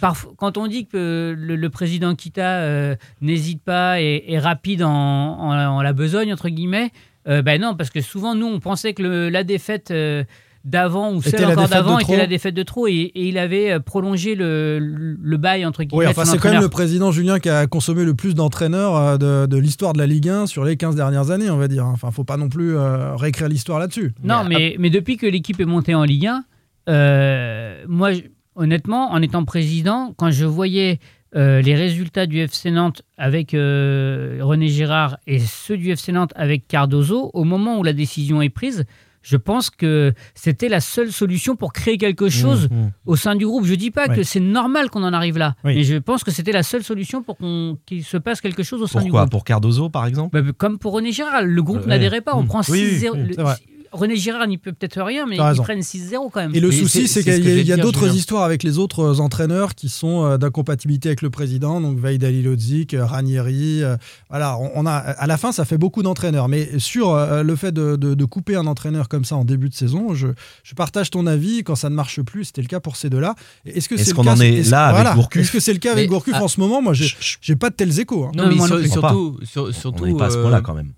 parfois, 0.00 0.32
quand 0.36 0.58
on 0.58 0.66
dit 0.66 0.86
que 0.86 1.34
le, 1.38 1.56
le 1.56 1.70
président 1.70 2.14
Kita 2.14 2.58
euh, 2.60 2.96
n'hésite 3.20 3.62
pas 3.62 4.00
et 4.00 4.24
est 4.28 4.38
rapide 4.38 4.82
en, 4.82 4.90
en- 4.90 5.52
en 5.76 5.82
la 5.82 5.92
besogne, 5.92 6.32
entre 6.32 6.48
guillemets, 6.50 6.90
euh, 7.28 7.42
ben 7.42 7.60
non, 7.60 7.74
parce 7.74 7.90
que 7.90 8.00
souvent, 8.00 8.34
nous, 8.34 8.46
on 8.46 8.60
pensait 8.60 8.92
que 8.94 9.02
le- 9.02 9.28
la 9.30 9.44
défaite. 9.44 9.90
euh, 9.90 10.24
d'avant 10.64 11.14
ou 11.14 11.22
celle 11.22 11.46
encore 11.46 11.68
d'avant 11.68 11.98
était 11.98 12.16
la 12.16 12.26
défaite 12.26 12.54
de 12.54 12.62
trop 12.62 12.86
et, 12.86 12.92
et 12.92 13.28
il 13.28 13.38
avait 13.38 13.72
euh, 13.72 13.80
prolongé 13.80 14.34
le, 14.34 14.78
le, 14.78 15.36
bail 15.38 15.64
entre 15.64 15.84
guillemets 15.84 16.04
Oui, 16.04 16.10
enfin, 16.10 16.24
c'est 16.24 16.38
quand 16.38 16.50
même 16.50 16.60
le 16.60 16.68
président 16.68 17.10
Julien 17.10 17.38
qui 17.38 17.48
a 17.48 17.66
consommé 17.66 18.04
le 18.04 18.14
plus 18.14 18.34
d'entraîneurs 18.34 18.96
euh, 18.96 19.16
de, 19.16 19.46
de 19.46 19.56
l'histoire 19.56 19.94
de 19.94 19.98
la 19.98 20.06
Ligue 20.06 20.28
1 20.28 20.46
sur 20.46 20.64
les 20.64 20.76
15 20.76 20.96
dernières 20.96 21.30
années, 21.30 21.48
on 21.50 21.56
va 21.56 21.68
dire. 21.68 21.86
Enfin, 21.86 22.10
faut 22.10 22.24
pas 22.24 22.36
non 22.36 22.48
plus 22.48 22.76
euh, 22.76 23.16
réécrire 23.16 23.48
l'histoire 23.48 23.78
là-dessus. 23.78 24.12
Non, 24.22 24.44
mais, 24.44 24.76
mais 24.78 24.90
depuis 24.90 25.16
que 25.16 25.26
l'équipe 25.26 25.58
est 25.60 25.64
montée 25.64 25.94
en 25.94 26.04
Ligue 26.04 26.26
1, 26.26 26.44
euh, 26.90 27.84
moi, 27.88 28.10
honnêtement, 28.54 29.12
en 29.12 29.22
étant 29.22 29.44
président, 29.44 30.12
quand 30.18 30.30
je 30.30 30.44
voyais 30.44 30.98
euh, 31.36 31.62
les 31.62 31.74
résultats 31.74 32.26
du 32.26 32.38
FC 32.38 32.70
Nantes 32.70 33.02
avec 33.16 33.52
René 33.52 34.68
Girard 34.68 35.16
et 35.26 35.38
ceux 35.38 35.78
du 35.78 35.90
FC 35.90 36.12
Nantes 36.12 36.32
avec 36.36 36.68
Cardozo, 36.68 37.30
au 37.32 37.44
moment 37.44 37.78
où 37.78 37.82
la 37.82 37.94
décision 37.94 38.42
est 38.42 38.50
prise, 38.50 38.84
je 39.22 39.36
pense 39.36 39.70
que 39.70 40.12
c'était 40.34 40.68
la 40.68 40.80
seule 40.80 41.12
solution 41.12 41.56
pour 41.56 41.72
créer 41.72 41.98
quelque 41.98 42.28
chose 42.28 42.68
Mmh, 42.70 42.74
mmh. 42.74 42.90
au 43.06 43.16
sein 43.16 43.34
du 43.36 43.46
groupe. 43.46 43.64
Je 43.66 43.74
dis 43.74 43.90
pas 43.90 44.06
Ouais. 44.08 44.16
que 44.16 44.22
c'est 44.22 44.40
normal 44.40 44.88
qu'on 44.90 45.02
en 45.02 45.12
arrive 45.12 45.36
là, 45.38 45.54
Oui. 45.64 45.74
mais 45.76 45.82
je 45.84 45.96
pense 45.96 46.24
que 46.24 46.30
c'était 46.30 46.52
la 46.52 46.62
seule 46.62 46.82
solution 46.82 47.22
pour 47.22 47.36
qu'on- 47.36 47.76
qu'il 47.86 48.02
se 48.04 48.16
passe 48.16 48.40
quelque 48.40 48.62
chose 48.62 48.80
au 48.82 48.86
sein 48.86 49.00
du 49.00 49.06
Pourquoi? 49.06 49.20
groupe. 49.22 49.30
Pour 49.32 49.44
Cardozo, 49.44 49.88
par 49.90 50.06
exemple? 50.06 50.40
Bah, 50.42 50.52
comme 50.56 50.78
pour 50.78 50.92
René 50.94 51.12
Girard, 51.12 51.42
le 51.42 51.62
groupe 51.62 51.86
n'adhérait 51.86 52.20
pas. 52.22 52.34
On 52.36 52.42
Mmh. 52.44 52.46
prend 52.46 52.60
Oui, 52.68 52.80
oui, 52.82 52.90
6-0. 52.90 53.14
oui, 53.16 53.26
Le- 53.28 53.34
c'est 53.34 53.42
vrai. 53.42 53.56
René 53.92 54.16
Girard 54.16 54.46
n'y 54.46 54.58
peut 54.58 54.72
peut-être 54.72 55.00
rien, 55.02 55.26
mais 55.26 55.36
ils 55.36 55.60
prennent 55.62 55.80
6-0 55.82 56.30
quand 56.30 56.40
même. 56.40 56.54
Et 56.54 56.60
le 56.60 56.68
Mais 56.68 56.74
souci, 56.76 57.06
c'est- 57.08 57.22
c'est 57.22 57.22
c'est 57.22 57.36
ce 57.36 57.40
qu'il 57.40 57.66
y 57.66 57.72
a, 57.72 57.76
y 57.76 57.80
d'autres 57.80 58.14
histoires 58.14 58.44
avec 58.44 58.62
les 58.62 58.78
autres 58.78 59.00
euh, 59.00 59.18
entraîneurs 59.20 59.74
qui 59.74 59.88
sont 59.88 60.24
euh, 60.24 60.38
d'incompatibilité 60.38 61.08
avec 61.08 61.22
le 61.22 61.30
président, 61.30 61.80
donc 61.80 61.98
Veid 61.98 62.22
Alilodzic, 62.24 62.94
euh, 62.94 63.04
Ranieri. 63.04 63.82
voilà, 64.28 64.56
on, 64.58 64.70
on 64.74 64.86
a, 64.86 64.92
à 64.92 65.26
la 65.26 65.36
fin, 65.36 65.52
ça 65.52 65.64
fait 65.64 65.78
beaucoup 65.78 66.02
d'entraîneurs. 66.02 66.48
Mais 66.48 66.78
sur 66.78 67.14
le 67.16 67.56
fait 67.56 67.72
de, 67.72 67.96
de- 67.96 68.14
de 68.14 68.24
couper 68.24 68.56
un 68.56 68.66
entraîneur 68.66 69.08
comme 69.08 69.24
ça 69.24 69.36
en 69.36 69.44
début 69.44 69.68
de 69.68 69.74
saison, 69.74 70.14
je, 70.14 70.28
je 70.62 70.74
partage 70.74 71.10
ton 71.10 71.26
avis. 71.26 71.62
Quand 71.64 71.74
ça 71.74 71.90
ne 71.90 71.94
marche 71.94 72.20
plus, 72.22 72.44
c'était 72.46 72.62
le 72.62 72.68
cas 72.68 72.80
pour 72.80 72.96
ces 72.96 73.10
deux-là. 73.10 73.34
Est-ce 73.64 73.88
que 73.88 73.94
Est-ce 73.96 74.04
c'est 74.04 74.10
le 74.10 74.16
qu'on 74.16 74.24
cas- 74.24 74.34
en 74.36 74.40
est 74.40 74.54
est-ce- 74.54 74.70
là 74.70 74.86
avec 74.86 74.96
voilà. 75.02 75.14
Gourcuff 75.14 75.42
Est-ce 75.42 75.52
que 75.52 75.60
c'est 75.60 75.72
le 75.72 75.78
cas 75.78 75.92
avec 75.92 76.04
Mais, 76.04 76.08
Gourcuff 76.08 76.34
ah, 76.36 76.44
en 76.44 76.48
ce 76.48 76.60
moment? 76.60 76.80
Moi, 76.82 76.94
j'ai 76.94 77.08
j'ai 77.40 77.56
pas 77.56 77.70
de 77.70 77.74
tels 77.74 77.98
échos. 78.00 78.24
hein. 78.24 78.30
Non, 78.34 78.44
Non, 78.44 78.48
mais 78.50 78.54
moi 78.56 78.66
sur- 78.68 78.78
non 78.78 78.86
surtout, 78.88 79.38
sur- 79.44 79.64
On 79.64 79.72
surtout, 79.72 80.06
n'est 80.06 80.14
pas 80.14 80.26
à 80.26 80.30
ce 80.30 80.38
point-là 80.38 80.60
quand 80.60 80.74
même. 80.74 80.92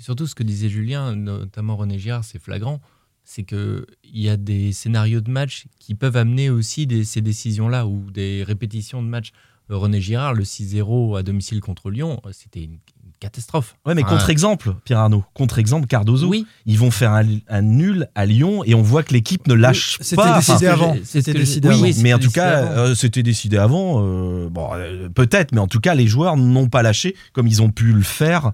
Surtout 0.00 0.26
ce 0.26 0.34
que 0.34 0.42
disait 0.42 0.68
Julien, 0.68 1.14
notamment 1.14 1.76
René 1.76 1.98
Girard, 1.98 2.24
c'est 2.24 2.40
flagrant. 2.42 2.80
C'est 3.22 3.44
qu'il 3.44 3.84
y 4.12 4.28
a 4.28 4.36
des 4.36 4.72
scénarios 4.72 5.20
de 5.20 5.30
match 5.30 5.66
qui 5.78 5.94
peuvent 5.94 6.16
amener 6.16 6.50
aussi 6.50 6.86
des- 6.86 7.04
ces 7.04 7.20
décisions-là 7.20 7.86
ou 7.86 8.10
des 8.10 8.42
répétitions 8.42 9.02
de 9.02 9.08
match. 9.08 9.30
René 9.68 10.00
Girard, 10.00 10.34
le 10.34 10.42
6-0 10.42 11.14
à 11.16 11.22
domicile 11.22 11.60
contre 11.60 11.90
Lyon, 11.90 12.20
c'était 12.32 12.64
une, 12.64 12.72
une 12.72 13.12
catastrophe. 13.20 13.76
Ouais, 13.86 13.94
mais 13.94 14.02
Enfin, 14.02 14.16
contre-exemple, 14.16 14.74
Pierre 14.84 14.98
Arnaud, 14.98 15.22
contre-exemple, 15.32 15.86
Cardozo, 15.86 16.26
Oui. 16.28 16.44
ils 16.66 16.76
vont 16.76 16.90
faire 16.90 17.12
un, 17.12 17.24
un 17.48 17.62
nul 17.62 18.08
à 18.16 18.26
Lyon 18.26 18.64
et 18.64 18.74
on 18.74 18.82
voit 18.82 19.04
que 19.04 19.12
l'équipe 19.12 19.46
ne 19.46 19.54
lâche 19.54 19.98
C'était 20.00 20.16
pas. 20.16 20.38
décidé 20.38 20.68
Enfin, 20.70 20.94
C'était 21.04 21.34
décidé 21.34 21.68
oui, 21.68 21.74
avant. 21.74 21.82
oui, 21.84 21.88
mais 21.88 21.92
c'était 21.92 22.12
en 22.14 22.16
tout 22.16 22.22
décidé 22.22 22.34
cas, 22.40 22.56
avant. 22.66 22.80
euh, 22.80 22.94
c'était 22.96 23.22
décidé 23.22 23.58
avant. 23.58 24.02
euh, 24.04 24.48
bon, 24.50 24.70
euh, 24.74 25.08
peut-être, 25.08 25.52
mais 25.52 25.60
en 25.60 25.68
tout 25.68 25.78
cas, 25.80 25.94
les 25.94 26.08
joueurs 26.08 26.36
n'ont 26.36 26.68
pas 26.68 26.82
lâché 26.82 27.14
comme 27.32 27.46
ils 27.46 27.62
ont 27.62 27.70
pu 27.70 27.92
le 27.92 28.02
faire 28.02 28.50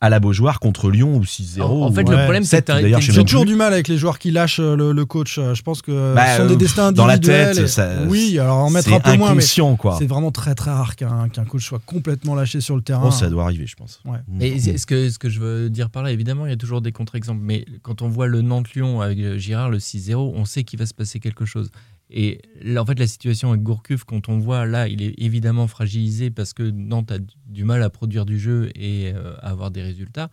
à 0.00 0.10
la 0.10 0.20
Beaujoire 0.20 0.60
contre 0.60 0.90
Lyon 0.90 1.16
ou 1.16 1.24
6-0. 1.24 1.62
En- 1.62 1.86
en 1.86 1.92
fait, 1.92 2.02
le 2.02 2.16
problème, 2.16 2.44
c'est 2.44 2.50
que 2.50 2.56
7, 2.56 2.64
t'as- 2.66 2.82
d'ailleurs, 2.82 2.98
t'as 2.98 3.06
je 3.06 3.10
une 3.10 3.14
sais 3.14 3.20
J'ai 3.20 3.24
toujours 3.24 3.42
plus. 3.44 3.52
du 3.52 3.56
mal 3.56 3.72
avec 3.72 3.88
les 3.88 3.96
joueurs 3.96 4.18
qui 4.18 4.30
lâchent 4.30 4.60
euh, 4.60 4.76
le, 4.76 4.92
le 4.92 5.04
coach. 5.06 5.36
Je 5.40 5.62
pense 5.62 5.80
que 5.80 6.14
Bah, 6.14 6.36
ce 6.36 6.42
sont 6.42 6.46
des 6.48 6.54
euh, 6.54 6.56
destins 6.56 6.92
dans 6.92 7.06
la 7.06 7.14
individuels. 7.14 7.54
tête, 7.56 7.64
et- 7.64 7.68
ça- 7.68 8.02
oui, 8.06 8.38
alors 8.38 8.58
en 8.58 8.70
mettre 8.70 8.88
c'est 8.88 8.94
un 8.94 9.00
peu 9.00 9.16
moins, 9.16 9.34
mais 9.34 9.40
c'est 9.40 10.06
vraiment 10.06 10.30
très 10.30 10.54
très 10.54 10.70
rare 10.72 10.94
qu'un 10.96 11.28
qu'un 11.30 11.44
coach 11.44 11.64
soit 11.66 11.80
complètement 11.86 12.34
lâché 12.34 12.60
sur 12.60 12.76
le 12.76 12.82
terrain. 12.82 13.04
Oh, 13.06 13.10
ça 13.10 13.30
doit 13.30 13.44
arriver, 13.44 13.66
je 13.66 13.76
pense. 13.76 14.00
Ouais. 14.04 14.18
Et 14.40 14.58
c'est- 14.58 14.76
ce 14.76 14.86
que, 14.86 15.08
ce 15.08 15.18
que 15.18 15.30
je 15.30 15.40
veux 15.40 15.70
dire 15.70 15.88
par 15.88 16.02
là, 16.02 16.10
évidemment, 16.12 16.44
il 16.44 16.50
y 16.50 16.54
a 16.54 16.56
toujours 16.58 16.82
des 16.82 16.92
contre-exemples. 16.92 17.40
Mais 17.42 17.64
quand 17.82 18.02
on 18.02 18.08
voit 18.08 18.26
le 18.26 18.42
Nantes-Lyon 18.42 19.00
avec 19.00 19.18
euh, 19.20 19.38
Girard, 19.38 19.70
le 19.70 19.78
6-0, 19.78 20.32
on 20.36 20.44
sait 20.44 20.64
qu'il 20.64 20.78
va 20.78 20.84
se 20.86 20.92
passer 20.94 21.18
quelque 21.18 21.46
chose. 21.46 21.70
Et 22.16 22.40
en 22.78 22.86
fait, 22.86 22.96
la 22.96 23.08
situation 23.08 23.50
avec 23.50 23.64
Gourcuff, 23.64 24.04
quand 24.04 24.28
on 24.28 24.38
voit 24.38 24.66
là, 24.66 24.86
il 24.86 25.02
est 25.02 25.14
évidemment 25.18 25.66
fragilisé 25.66 26.30
parce 26.30 26.52
que 26.52 26.62
Nantes 26.62 27.10
a 27.10 27.18
du 27.46 27.64
mal 27.64 27.82
à 27.82 27.90
produire 27.90 28.24
du 28.24 28.38
jeu 28.38 28.70
et 28.76 29.12
euh, 29.12 29.34
à 29.40 29.50
avoir 29.50 29.72
des 29.72 29.82
résultats. 29.82 30.30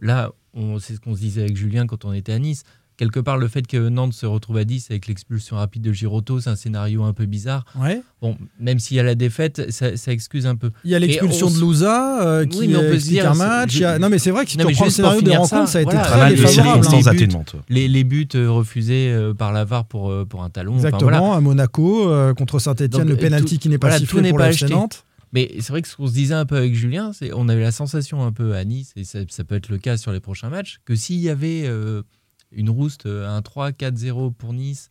Là, 0.00 0.32
c'est 0.80 0.96
ce 0.96 1.00
qu'on 1.00 1.14
se 1.14 1.20
disait 1.20 1.42
avec 1.42 1.56
Julien 1.56 1.86
quand 1.86 2.04
on 2.04 2.12
était 2.12 2.32
à 2.32 2.40
Nice. 2.40 2.64
Quelque 2.98 3.20
part, 3.20 3.38
le 3.38 3.48
fait 3.48 3.66
que 3.66 3.88
Nantes 3.88 4.12
se 4.12 4.26
retrouve 4.26 4.58
à 4.58 4.64
10 4.64 4.90
avec 4.90 5.06
l'expulsion 5.06 5.56
rapide 5.56 5.82
de 5.82 5.92
Giroto, 5.92 6.40
c'est 6.40 6.50
un 6.50 6.56
scénario 6.56 7.02
un 7.04 7.12
peu 7.14 7.26
bizarre. 7.26 7.64
Ouais. 7.80 8.02
Bon, 8.20 8.36
même 8.60 8.78
s'il 8.78 8.96
y 8.96 9.00
a 9.00 9.02
la 9.02 9.14
défaite, 9.14 9.70
ça, 9.72 9.96
ça 9.96 10.12
excuse 10.12 10.46
un 10.46 10.54
peu. 10.56 10.70
Il 10.84 10.90
y 10.90 10.94
a 10.94 10.98
l'expulsion 10.98 11.46
on 11.48 11.50
de 11.50 11.58
Louza 11.58 12.22
euh, 12.26 12.46
qui 12.46 12.58
Oui, 12.58 12.68
mais 12.68 12.76
on 12.76 12.80
peut 12.80 12.88
se 12.90 12.94
explique 12.96 13.12
dire, 13.14 13.30
un 13.30 13.34
match. 13.34 13.80
A- 13.82 13.98
Non, 13.98 14.08
mais 14.08 14.18
c'est 14.18 14.30
vrai 14.30 14.44
que 14.44 14.50
si 14.50 14.58
Non, 14.58 14.64
tu 14.66 14.70
reprends 14.72 14.84
le 14.84 14.88
pour 14.90 14.94
scénario 14.94 15.20
des 15.20 15.24
finir 15.26 15.40
rencontres, 15.40 15.66
ça, 15.68 15.72
ça, 15.72 15.78
a 15.78 15.82
été 15.82 15.90
voilà, 15.90 16.06
très 16.06 16.18
mal 16.18 16.32
de 16.32 16.36
défavorable. 16.36 16.68
hein. 16.68 16.82
circonstances 16.90 17.14
Les 17.14 17.26
buts. 17.26 17.36
Les, 17.70 17.88
les 17.88 18.04
buts 18.04 18.28
euh, 18.34 18.50
refusés 18.50 19.10
euh, 19.10 19.34
par 19.34 19.52
l'avare 19.52 19.86
pour, 19.86 20.10
euh, 20.10 20.24
pour 20.24 20.42
un 20.44 20.50
talon. 20.50 20.72
enfin, 20.76 20.88
Exactement, 20.88 21.18
voilà. 21.18 21.34
à 21.36 21.40
Monaco, 21.40 22.08
euh, 22.10 22.34
contre 22.34 22.58
Saint-Etienne, 22.58 23.08
le 23.08 23.14
euh, 23.14 23.16
penalty 23.16 23.58
qui 23.58 23.68
n'est 23.68 23.78
pas 23.78 23.88
voilà, 23.88 23.98
sifflé 24.00 24.20
n'est 24.22 24.28
pour 24.30 24.38
pas 24.38 24.50
la. 24.50 24.68
Nantes. 24.68 25.04
Mais 25.34 25.50
c'est 25.60 25.70
vrai 25.70 25.80
que 25.80 25.88
ce 25.88 25.96
qu'on 25.96 26.06
se 26.08 26.12
disait 26.12 26.34
un 26.34 26.44
peu 26.44 26.56
avec 26.58 26.74
Julien, 26.74 27.12
c'est 27.14 27.30
on 27.32 27.48
avait 27.48 27.62
la 27.62 27.72
sensation 27.72 28.22
un 28.22 28.32
peu 28.32 28.54
à 28.54 28.64
Nice, 28.64 28.92
et 28.96 29.04
ça, 29.04 29.20
ça 29.30 29.44
peut 29.44 29.54
être 29.54 29.70
le 29.70 29.78
cas 29.78 29.96
sur 29.96 30.12
les 30.12 30.20
prochains 30.20 30.50
matchs, 30.50 30.80
que 30.84 30.94
s'il 30.94 31.16
y 31.20 31.30
avait 31.30 31.62
euh, 31.64 32.02
une 32.54 32.70
rouste, 32.70 33.06
euh, 33.06 33.28
un 33.28 33.40
3-4-0 33.40 34.32
pour 34.34 34.52
Nice, 34.52 34.90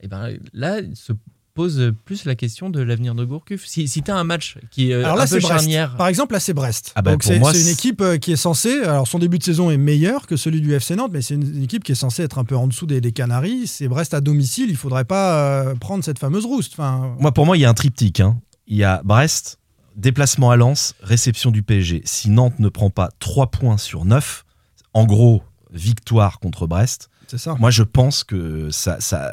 et 0.00 0.08
ben 0.08 0.30
là 0.52 0.78
se 0.94 1.12
pose 1.54 1.92
plus 2.06 2.24
la 2.24 2.34
question 2.34 2.70
de 2.70 2.80
l'avenir 2.80 3.14
de 3.14 3.26
Gourcuff. 3.26 3.66
Si, 3.66 3.86
si 3.86 4.02
tu 4.02 4.10
as 4.10 4.16
un 4.16 4.24
match 4.24 4.56
qui 4.70 4.90
est 4.90 4.94
euh, 4.94 5.04
Alors 5.04 5.16
là, 5.16 5.24
un 5.24 5.26
c'est 5.26 5.36
peu 5.36 5.42
Brest. 5.42 5.54
charnière, 5.60 5.96
Par 5.96 6.08
exemple, 6.08 6.32
là, 6.32 6.40
c'est 6.40 6.54
Brest. 6.54 6.92
Ah 6.94 7.02
bah, 7.02 7.14
c'est 7.20 7.38
moi, 7.38 7.52
c'est 7.52 7.60
une 7.60 7.68
équipe 7.68 8.00
euh, 8.00 8.16
qui 8.16 8.32
est 8.32 8.36
censée. 8.36 8.80
Alors, 8.84 9.06
son 9.06 9.18
début 9.18 9.38
de 9.38 9.44
saison 9.44 9.70
est 9.70 9.76
meilleur 9.76 10.26
que 10.26 10.36
celui 10.38 10.62
du 10.62 10.72
FC 10.72 10.96
Nantes, 10.96 11.10
mais 11.12 11.20
c'est 11.20 11.34
une, 11.34 11.42
une 11.56 11.62
équipe 11.64 11.84
qui 11.84 11.92
est 11.92 11.96
censée 11.96 12.22
être 12.22 12.38
un 12.38 12.44
peu 12.44 12.56
en 12.56 12.66
dessous 12.68 12.86
des, 12.86 13.02
des 13.02 13.12
Canaries. 13.12 13.66
C'est 13.66 13.86
Brest 13.86 14.14
à 14.14 14.22
domicile. 14.22 14.70
Il 14.70 14.76
faudrait 14.78 15.04
pas 15.04 15.62
euh, 15.66 15.74
prendre 15.74 16.02
cette 16.02 16.18
fameuse 16.18 16.46
rouste. 16.46 16.72
Enfin, 16.72 17.14
Moi, 17.18 17.32
pour 17.32 17.44
moi, 17.44 17.58
il 17.58 17.60
y 17.60 17.66
a 17.66 17.68
un 17.68 17.74
triptyque. 17.74 18.20
hein. 18.20 18.40
Il 18.66 18.78
y 18.78 18.84
a 18.84 19.02
Brest, 19.04 19.58
déplacement 19.94 20.50
à 20.52 20.56
Lens, 20.56 20.94
réception 21.02 21.50
du 21.50 21.62
PSG. 21.62 22.00
Si 22.06 22.30
Nantes 22.30 22.60
ne 22.60 22.70
prend 22.70 22.88
pas 22.88 23.10
3 23.18 23.50
points 23.50 23.76
sur 23.76 24.06
9, 24.06 24.46
en 24.94 25.04
gros, 25.04 25.42
victoire 25.72 26.38
contre 26.40 26.66
Brest, 26.66 27.08
c'est 27.28 27.38
ça. 27.38 27.56
moi, 27.58 27.70
je 27.70 27.82
pense 27.82 28.24
que 28.24 28.68
ça, 28.70 28.98
ça, 29.00 29.30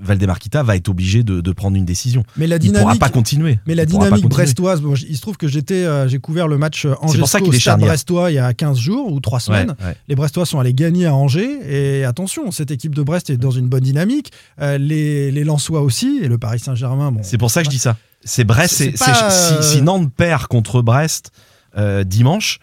Valdemarquita 0.00 0.62
va 0.62 0.74
être 0.76 0.88
obligé 0.88 1.22
de, 1.22 1.40
de 1.40 1.52
prendre 1.52 1.76
une 1.76 1.84
décision. 1.84 2.24
Mais 2.36 2.46
la 2.46 2.56
il 2.56 2.66
ne 2.72 2.78
pourra 2.78 2.92
dynamique- 2.94 3.00
pas 3.00 3.08
continuer. 3.08 3.58
Mais 3.66 3.74
la 3.74 3.84
Il 3.84 3.86
dynamique 3.86 4.26
brestoise, 4.28 4.80
bon, 4.80 4.94
il 4.94 5.16
se 5.16 5.20
trouve 5.20 5.36
que 5.36 5.46
j'étais, 5.46 5.84
euh, 5.84 6.08
j'ai 6.08 6.18
couvert 6.18 6.48
le 6.48 6.58
match 6.58 6.84
euh, 6.86 6.94
C'est 7.08 7.18
pour 7.18 7.28
ça 7.28 7.38
Angers 7.38 7.44
qu'il 7.46 7.54
est 7.54 7.58
Stade 7.58 7.72
charnière. 7.74 7.88
Brestois 7.88 8.30
il 8.30 8.34
y 8.34 8.38
a 8.38 8.52
15 8.52 8.78
jours 8.78 9.12
ou 9.12 9.20
3 9.20 9.38
semaines. 9.40 9.76
Ouais, 9.80 9.86
ouais. 9.86 9.96
Les 10.08 10.14
Brestois 10.16 10.46
sont 10.46 10.58
allés 10.58 10.74
gagner 10.74 11.06
à 11.06 11.14
Angers 11.14 11.60
et 11.68 12.04
attention, 12.04 12.50
cette 12.50 12.70
équipe 12.72 12.94
de 12.94 13.02
Brest 13.02 13.30
est 13.30 13.36
dans 13.36 13.50
une 13.52 13.68
bonne 13.68 13.84
dynamique. 13.84 14.32
Euh, 14.60 14.78
les, 14.78 15.30
les 15.30 15.44
Lensois 15.44 15.82
aussi 15.82 16.18
et 16.22 16.28
le 16.28 16.38
Paris 16.38 16.58
Saint-Germain. 16.58 17.12
Bon, 17.12 17.20
C'est 17.22 17.38
pour 17.38 17.50
ça 17.50 17.60
que 17.60 17.66
je 17.66 17.70
dis 17.70 17.78
ça. 17.78 17.96
C'est 18.24 18.44
Brest. 18.44 18.74
C'est 18.74 18.96
si, 18.96 19.62
si 19.62 19.82
Nantes 19.82 20.10
perd 20.16 20.46
contre 20.46 20.82
Brest 20.82 21.30
euh, 21.76 22.02
dimanche, 22.04 22.58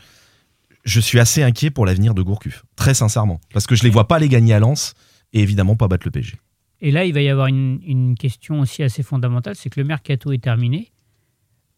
je 0.90 1.00
suis 1.00 1.20
assez 1.20 1.44
inquiet 1.44 1.70
pour 1.72 1.86
l'avenir 1.86 2.14
de 2.14 2.22
Gourcuff. 2.22 2.64
Très 2.76 2.94
sincèrement. 2.94 3.40
Parce 3.54 3.68
que 3.68 3.76
je 3.76 3.84
les 3.84 3.90
vois 3.90 4.08
pas 4.08 4.20
les 4.20 4.28
gagner 4.30 4.54
à 4.54 4.60
Lens 4.60 4.94
et 5.34 5.42
évidemment 5.42 5.76
pas 5.76 5.88
battre 5.88 6.06
le 6.08 6.12
PSG. 6.12 6.38
Et 6.82 6.92
là, 6.92 7.06
il 7.06 7.14
va 7.14 7.22
y 7.22 7.30
avoir 7.30 7.48
une, 7.48 7.80
une 7.86 8.16
question 8.16 8.60
aussi 8.62 8.84
assez 8.84 9.04
fondamentale, 9.04 9.56
c'est 9.56 9.70
que 9.70 9.80
le 9.80 9.86
mercato 9.86 10.32
est 10.32 10.42
terminé. 10.44 10.92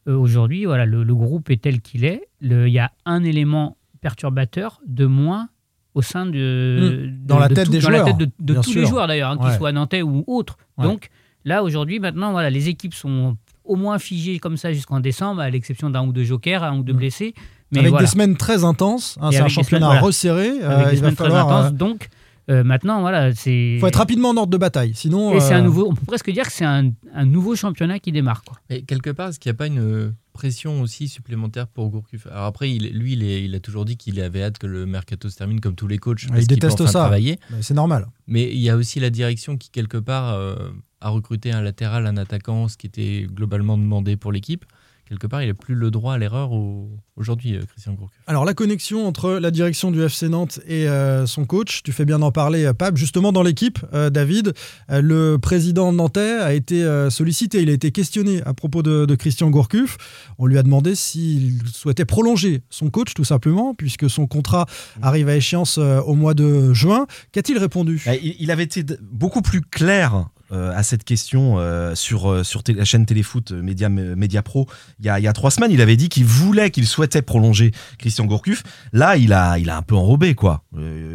Euh, 0.08 0.16
Aujourd'hui, 0.16 0.66
voilà, 0.66 0.86
le, 0.86 1.04
le 1.04 1.16
groupe 1.16 1.50
est 1.50 1.62
tel 1.62 1.82
qu'il 1.82 2.06
est. 2.06 2.22
Il 2.42 2.68
y 2.68 2.80
a 2.80 2.92
un 3.06 3.24
élément 3.24 3.78
perturbateur 4.02 4.80
de 4.88 5.06
moins 5.06 5.50
au 5.94 6.02
sein 6.02 6.26
de, 6.26 7.08
Hmm. 7.10 7.26
Dans 7.28 7.36
de- 7.36 7.42
la 7.42 7.48
de 7.50 7.54
tête 7.56 7.66
tout- 7.66 7.72
des 7.72 7.80
dans 7.80 7.90
la 7.90 8.04
tête 8.04 8.18
de, 8.18 8.54
tous 8.56 8.64
sûr. 8.64 8.82
les 8.82 8.88
joueurs 8.88 9.08
d'ailleurs, 9.08 9.32
hein, 9.32 9.38
qu'ils 9.38 9.48
Ouais. 9.48 9.58
soient 9.58 9.72
nantais 9.72 10.02
ou 10.02 10.24
autres. 10.28 10.58
Ouais. 10.78 10.86
Donc 10.86 11.10
là, 11.44 11.64
aujourd'hui, 11.64 12.00
maintenant, 12.00 12.32
voilà, 12.32 12.50
les 12.50 12.70
équipes 12.70 12.94
sont 12.94 13.38
au 13.64 13.76
moins 13.76 14.00
figées 14.00 14.40
comme 14.40 14.58
ça 14.58 14.72
jusqu'en 14.74 15.00
décembre, 15.00 15.42
à 15.42 15.50
l'exception 15.50 15.90
d'un 15.90 16.06
ou 16.06 16.14
deux 16.14 16.24
jokers, 16.24 16.64
un 16.64 16.78
ou 16.78 16.84
deux 16.84 16.94
blessés. 16.94 17.34
Mais 17.72 17.80
avec 17.80 17.92
voilà. 17.92 18.06
des 18.06 18.12
semaines 18.12 18.36
très 18.38 18.64
intenses. 18.64 19.18
hein, 19.22 19.30
c'est 19.32 19.40
un 19.40 19.48
championnat 19.48 19.86
semaines, 19.88 20.00
voilà. 20.00 20.02
resserré. 20.02 20.50
Avec 20.50 20.64
euh, 20.64 20.78
des 20.78 20.82
il 20.82 20.84
va 20.84 20.96
semaines 20.98 21.16
très 21.16 21.26
falloir. 21.26 21.50
intenses. 21.52 21.72
euh, 21.74 21.76
Donc 21.78 22.10
euh, 22.50 22.64
maintenant, 22.64 23.02
voilà, 23.02 23.34
c'est. 23.34 23.78
faut 23.80 23.88
être 23.88 23.96
rapidement 23.98 24.30
en 24.30 24.38
ordre 24.38 24.52
de 24.52 24.58
bataille. 24.58 24.94
Sinon, 24.96 25.34
Et 25.36 25.40
c'est 25.40 25.54
un 25.54 25.62
nouveau. 25.62 25.88
On 25.90 25.96
peut 25.96 26.06
presque 26.06 26.30
dire 26.32 26.46
que 26.46 26.52
c'est 26.52 26.66
un, 26.66 26.92
un 27.14 27.26
nouveau 27.26 27.56
championnat 27.56 28.00
qui 28.00 28.12
démarre. 28.12 28.44
Quoi. 28.44 28.58
Et 28.70 28.82
quelque 28.84 29.10
part, 29.12 29.30
est-ce 29.30 29.40
qu'il 29.40 29.50
n'y 29.52 29.56
a 29.56 29.58
pas 29.58 29.68
une 29.68 30.14
pression 30.34 30.82
aussi 30.82 31.08
supplémentaire 31.08 31.68
pour 31.68 31.90
Gourcuff? 31.90 32.28
Alors 32.28 32.46
après, 32.46 32.70
il, 32.72 32.90
lui, 32.98 33.14
il, 33.14 33.24
est- 33.24 33.44
il 33.46 33.54
a 33.56 33.60
toujours 33.60 33.86
dit 33.86 33.96
qu'il 33.96 34.20
avait 34.20 34.44
hâte 34.44 34.58
que 34.58 34.68
le 34.68 34.86
mercato 34.86 35.30
se 35.30 35.38
termine 35.38 35.62
comme 35.62 35.76
tous 35.76 35.88
les 35.88 35.98
coachs. 36.00 36.24
il 36.24 36.30
parce 36.30 36.40
qu'il 36.42 36.48
peut 36.50 36.56
déteste 36.56 36.82
enfin 36.82 36.92
ça. 36.92 37.00
travailler. 37.00 37.40
Mais 37.52 37.62
C'est 37.62 37.76
normal. 37.76 38.08
Mais 38.28 38.50
il 38.52 38.60
y 38.60 38.70
a 38.70 38.76
aussi 38.76 39.00
la 39.00 39.12
direction 39.12 39.56
qui, 39.56 39.70
quelque 39.70 39.98
part, 39.98 40.34
euh, 40.34 40.56
a 41.00 41.10
recruté 41.10 41.52
un 41.54 41.62
latéral, 41.62 42.06
un 42.08 42.18
attaquant, 42.18 42.68
ce 42.68 42.76
qui 42.76 42.88
était 42.88 43.28
globalement 43.32 43.78
demandé 43.78 44.18
pour 44.18 44.32
l'équipe. 44.32 44.66
Quelque 45.12 45.28
part, 45.28 45.44
il 45.44 45.50
n'a 45.50 45.54
plus 45.54 45.76
le 45.76 45.92
droit 45.92 46.14
à 46.14 46.18
l'erreur 46.18 46.54
au- 46.54 46.90
aujourd'hui, 47.18 47.58
euh, 47.58 47.64
Christian 47.70 47.96
Gourcuff. 47.96 48.18
Alors 48.28 48.46
la 48.46 48.54
connexion 48.54 49.06
entre 49.06 49.34
la 49.34 49.52
direction 49.52 49.92
du 49.92 50.02
FC 50.02 50.30
Nantes 50.30 50.62
et 50.66 50.88
euh, 50.88 51.26
son 51.26 51.44
coach, 51.44 51.84
tu 51.84 51.92
fais 51.92 52.06
bien 52.06 52.18
d'en 52.20 52.32
parler, 52.32 52.64
euh, 52.64 52.72
Pape. 52.74 52.96
Justement 52.96 53.34
dans 53.34 53.44
l'équipe, 53.44 53.80
euh, 53.94 54.10
David, 54.10 54.54
euh, 54.90 55.02
le 55.02 55.38
président 55.38 55.92
nantais 55.92 56.38
a 56.40 56.54
été 56.54 56.82
euh, 56.86 57.10
sollicité, 57.10 57.62
il 57.62 57.70
a 57.70 57.74
été 57.74 57.92
questionné 57.92 58.42
à 58.44 58.54
propos 58.54 58.84
de, 58.84 59.06
de 59.06 59.16
Christian 59.16 59.50
Gourcuff. 59.50 59.98
On 60.38 60.46
lui 60.46 60.58
a 60.58 60.64
demandé 60.64 60.96
s'il 60.96 61.60
souhaitait 61.68 62.06
prolonger 62.06 62.62
son 62.70 62.90
coach 62.90 63.14
tout 63.14 63.26
simplement, 63.26 63.76
puisque 63.76 64.10
son 64.10 64.28
contrat 64.28 64.66
arrive 65.02 65.28
à 65.28 65.36
échéance 65.36 65.78
euh, 65.78 66.00
au 66.00 66.14
mois 66.14 66.34
de 66.36 66.72
juin. 66.72 67.06
Qu'a-t-il 67.34 67.58
répondu? 67.58 68.02
Euh, 68.08 68.16
Il, 68.24 68.38
il 68.40 68.50
avait 68.50 68.64
été 68.64 68.86
beaucoup 69.12 69.42
plus 69.42 69.60
clair 69.60 70.30
euh, 70.52 70.76
à 70.76 70.84
cette 70.84 71.04
question 71.04 71.56
euh, 71.60 71.96
sur, 71.96 72.30
euh, 72.30 72.44
sur 72.44 72.62
la 72.68 72.86
chaîne 72.86 73.06
Téléfoot 73.06 73.52
Média, 73.52 73.90
Média 73.90 74.42
Pro 74.42 74.68
il 75.00 75.06
y, 75.06 75.10
a, 75.10 75.20
il 75.20 75.24
y 75.24 75.28
a 75.28 75.34
trois 75.34 75.52
semaines. 75.52 75.72
Il 75.72 75.82
avait 75.82 75.96
dit 75.98 76.10
qu'il 76.10 76.26
voulait, 76.26 76.72
qu'il 76.72 76.86
souhaitait 76.88 77.22
prolonger 77.22 77.72
Christian 77.98 78.26
Gourcuff. 78.26 78.64
Là, 78.94 79.18
il 79.18 79.34
a, 79.34 79.58
il 79.60 79.70
a 79.70 79.78
un 79.78 79.82
peu 79.82 79.96
enrobé, 79.96 80.36
quoi. 80.36 80.64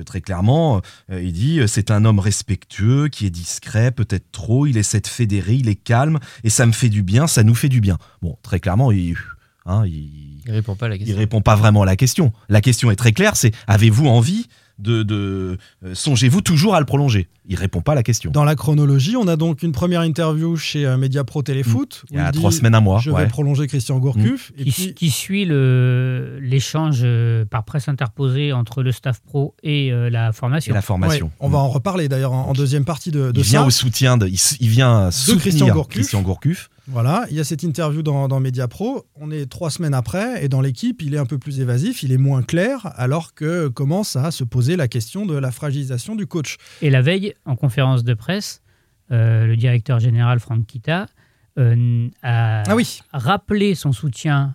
Très 0.07 0.21
clairement, 0.21 0.81
il 1.11 1.33
dit 1.33 1.61
c'est 1.67 1.91
un 1.91 2.05
homme 2.05 2.19
respectueux, 2.19 3.09
qui 3.09 3.27
est 3.27 3.31
discret, 3.31 3.91
peut-être 3.91 4.31
trop. 4.33 4.67
Il 4.67 4.77
essaie 4.77 5.01
de 5.01 5.07
fédérer, 5.07 5.55
il 5.55 5.69
est 5.69 5.75
calme 5.75 6.19
et 6.45 6.51
ça 6.51 6.67
me 6.67 6.73
fait 6.73 6.89
du 6.89 7.03
bien, 7.03 7.27
ça 7.27 7.43
nous 7.43 7.55
fait 7.55 7.69
du 7.69 7.81
bien. 7.81 7.99
Bon, 8.23 8.37
très 8.43 8.61
clairement, 8.61 8.93
il. 8.93 9.17
hein, 9.67 9.85
il 9.87 10.41
Il 10.47 10.53
répond 10.53 10.75
pas 10.77 10.87
à 10.87 10.89
la 10.89 10.95
il 10.97 11.01
question. 11.01 11.17
répond 11.19 11.41
pas 11.43 11.57
vraiment 11.57 11.83
à 11.83 11.87
la 11.87 11.97
question. 11.97 12.33
La 12.49 12.61
question 12.61 12.91
est 12.91 12.97
très 12.97 13.13
claire, 13.13 13.37
c'est 13.37 13.53
avez-vous 13.67 14.07
envie 14.07 14.47
de, 14.79 15.03
de 15.03 15.59
euh, 15.85 15.95
songez-vous 15.95 16.41
toujours 16.43 16.75
à 16.75 16.81
le 16.81 16.87
prolonger 16.87 17.29
Il 17.49 17.57
répond 17.57 17.81
pas 17.81 17.93
à 17.93 17.95
la 17.95 18.03
question. 18.03 18.31
Dans 18.31 18.45
la 18.45 18.55
chronologie, 18.55 19.17
on 19.17 19.27
a 19.27 19.37
donc 19.37 19.63
une 19.63 19.73
première 19.73 20.03
interview 20.03 20.57
chez 20.57 20.85
euh, 20.85 20.97
Mediapro 20.99 21.43
Téléfoot. 21.43 22.05
Il 22.11 22.17
y 22.17 22.21
a 22.21 22.31
trois 22.33 22.53
semaines, 22.53 22.75
un 22.75 22.81
mois, 22.81 23.01
Je 23.01 23.11
ouais. 23.11 23.23
vais 23.23 23.29
prolonger 23.29 23.67
Christian 23.67 23.99
Gourcuff. 23.99 24.53
Et 24.59 24.65
Qui, 24.65 24.71
puis, 24.71 24.95
qui 24.95 25.11
suit 25.11 25.47
l'échange 25.47 27.01
euh, 27.03 27.45
par 27.45 27.65
presse 27.65 27.89
interposée 27.89 28.53
entre 28.53 28.83
le 28.83 28.93
staff 28.93 29.21
pro 29.21 29.55
et 29.63 29.93
euh, 29.93 30.11
la 30.11 30.33
formation. 30.33 30.73
Et 30.73 30.75
la 30.75 30.83
formation. 30.83 31.27
Ouais, 31.27 31.33
on 31.41 31.49
va 31.49 31.59
en 31.59 31.69
reparler 31.69 32.09
d'ailleurs 32.09 32.33
en, 32.33 32.49
en 32.49 32.53
deuxième 32.53 32.85
partie 32.85 33.11
de, 33.11 33.31
de 33.33 33.41
il 33.41 33.45
vient 33.45 33.61
ça. 33.63 33.67
au 33.67 33.71
soutien 33.71 34.17
de, 34.17 34.27
il, 34.29 34.69
vient 34.69 35.11
soutenir 35.11 35.41
Christian 35.41 35.69
Gourcuff. 35.69 35.95
Christian 35.95 36.23
Gourcuff. 36.23 36.71
Voilà, 36.89 37.27
il 37.31 37.37
y 37.37 37.41
a 37.41 37.45
cette 37.45 37.63
interview 37.65 38.03
dans, 38.03 38.29
dans 38.29 38.39
Mediapro. 38.39 39.05
On 39.17 39.31
est 39.33 39.47
trois 39.51 39.71
semaines 39.71 39.95
après 39.95 40.45
et 40.45 40.49
dans 40.49 40.61
l'équipe, 40.61 41.03
il 41.03 41.15
est 41.15 41.19
un 41.19 41.27
peu 41.27 41.37
plus 41.39 41.59
évasif, 41.61 42.03
il 42.05 42.13
est 42.13 42.17
moins 42.17 42.43
clair, 42.43 42.93
alors 42.95 43.35
que 43.35 43.67
commence 43.69 44.15
à 44.15 44.31
se 44.31 44.45
poser 44.45 44.77
la 44.77 44.87
question 44.87 45.27
de 45.27 45.37
la 45.37 45.51
fragilisation 45.51 46.15
du 46.15 46.27
coach. 46.27 46.57
Et 46.83 46.91
la 46.91 47.03
veille, 47.03 47.35
en 47.45 47.57
conférence 47.57 48.05
de 48.05 48.15
presse, 48.15 48.63
euh, 49.11 49.47
le 49.47 49.57
directeur 49.57 49.99
général 49.99 50.39
Franck 50.39 50.65
Kita 50.67 51.07
euh, 51.59 52.09
a 52.23 52.63
Ah 52.69 52.77
oui. 52.77 53.01
rappelé 53.13 53.75
son 53.75 53.93
soutien 53.93 54.55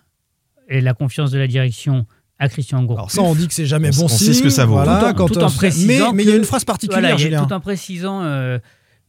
et 0.68 0.80
la 0.80 0.94
confiance 0.94 1.30
de 1.32 1.38
la 1.38 1.46
direction 1.48 2.06
à 2.38 2.48
Christian 2.48 2.82
Gourcuff. 2.84 2.98
Alors 2.98 3.10
ça, 3.10 3.22
on 3.22 3.34
dit 3.34 3.46
que 3.46 3.54
c'est 3.54 3.66
jamais 3.66 3.88
On- 3.96 4.00
bon 4.00 4.04
on 4.04 4.08
signe. 4.08 4.28
sait 4.28 4.32
ce 4.34 4.42
que 4.42 4.48
ça 4.48 4.64
vaut. 4.64 4.72
Voilà, 4.74 4.98
tout 5.00 5.06
en, 5.06 5.14
quand 5.14 5.26
tout 5.28 5.38
on- 5.38 5.44
en 5.44 5.50
précisant 5.50 6.10
mais, 6.12 6.16
mais 6.18 6.22
il 6.24 6.28
y 6.30 6.32
a 6.32 6.36
une 6.36 6.44
phrase 6.44 6.64
particulière, 6.64 7.02
voilà, 7.02 7.16
Julien. 7.16 7.44
tout 7.44 7.52
en 7.52 7.60
précisant, 7.60 8.22
euh, 8.22 8.58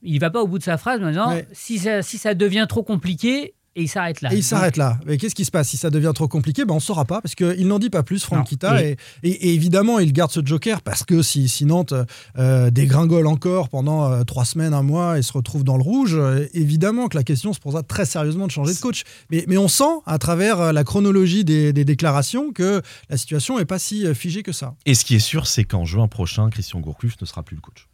il 0.04 0.20
va 0.20 0.30
pas 0.30 0.42
au 0.42 0.48
bout 0.48 0.60
de 0.60 0.64
sa 0.64 0.78
phrase, 0.78 1.00
mais 1.00 1.08
en 1.08 1.10
disant 1.10 1.30
Ouais. 1.30 1.48
si, 1.54 1.80
ça, 1.80 2.02
si 2.02 2.18
ça 2.18 2.34
devient 2.34 2.66
trop 2.68 2.84
compliqué, 2.84 3.54
et 3.76 3.84
il 3.84 3.88
s'arrête 3.88 4.22
là. 4.22 4.32
Et 4.32 4.38
il 4.38 4.44
s'arrête 4.44 4.78
là. 4.78 5.00
Mais 5.06 5.18
qu'est-ce 5.18 5.34
qui 5.34 5.46
se 5.46 5.52
passe? 5.52 5.70
Si 5.70 5.78
ça 5.78 5.90
devient 5.90 6.12
trop 6.14 6.28
compliqué, 6.28 6.64
ben 6.64 6.74
on 6.74 6.78
ne 6.78 6.82
saura 6.82 7.06
pas, 7.06 7.22
parce 7.22 7.34
qu'il 7.34 7.68
n'en 7.68 7.80
dit 7.80 7.90
pas 7.90 8.04
plus, 8.04 8.24
Franck 8.24 8.46
Kita. 8.48 8.84
Et... 8.84 8.98
Et, 9.24 9.54
évidemment, 9.56 9.98
il 9.98 10.14
garde 10.14 10.32
ce 10.32 10.46
joker, 10.46 10.82
parce 10.82 11.04
que 11.04 11.24
si, 11.24 11.50
si 11.50 11.66
Nantes 11.66 11.94
euh, 12.38 12.70
dégringole 12.70 13.26
encore 13.26 13.70
pendant 13.70 14.12
euh, 14.12 14.24
trois 14.24 14.46
semaines, 14.46 14.76
un 14.76 14.84
mois, 14.84 15.18
et 15.18 15.24
se 15.24 15.34
retrouve 15.34 15.64
dans 15.64 15.78
le 15.78 15.84
rouge, 15.84 16.16
euh, 16.16 16.48
évidemment 16.54 17.08
que 17.08 17.18
la 17.18 17.24
question 17.24 17.52
se 17.52 17.60
posera 17.60 17.82
très 17.82 18.06
sérieusement 18.06 18.46
de 18.46 18.52
changer 18.52 18.76
de 18.76 18.80
coach. 18.80 19.04
Mais, 19.32 19.44
mais 19.48 19.58
on 19.58 19.68
sent, 19.68 19.84
à 20.06 20.20
travers 20.20 20.60
euh, 20.60 20.72
la 20.72 20.84
chronologie 20.84 21.44
des, 21.44 21.74
des 21.74 21.86
déclarations, 21.86 22.52
que 22.52 22.82
la 23.10 23.18
situation 23.18 23.58
n'est 23.58 23.66
pas 23.66 23.80
si 23.80 24.14
figée 24.14 24.44
que 24.44 24.52
ça. 24.52 24.76
Et 24.86 24.94
ce 24.94 25.04
qui 25.04 25.16
est 25.16 25.20
sûr, 25.20 25.48
c'est 25.48 25.64
qu'en 25.64 25.86
juin 25.86 26.08
prochain, 26.08 26.52
Christian 26.52 26.80
Gourcuff 26.80 27.20
ne 27.20 27.26
sera 27.26 27.42
plus 27.42 27.56
le 27.56 27.62
coach. 27.62 27.88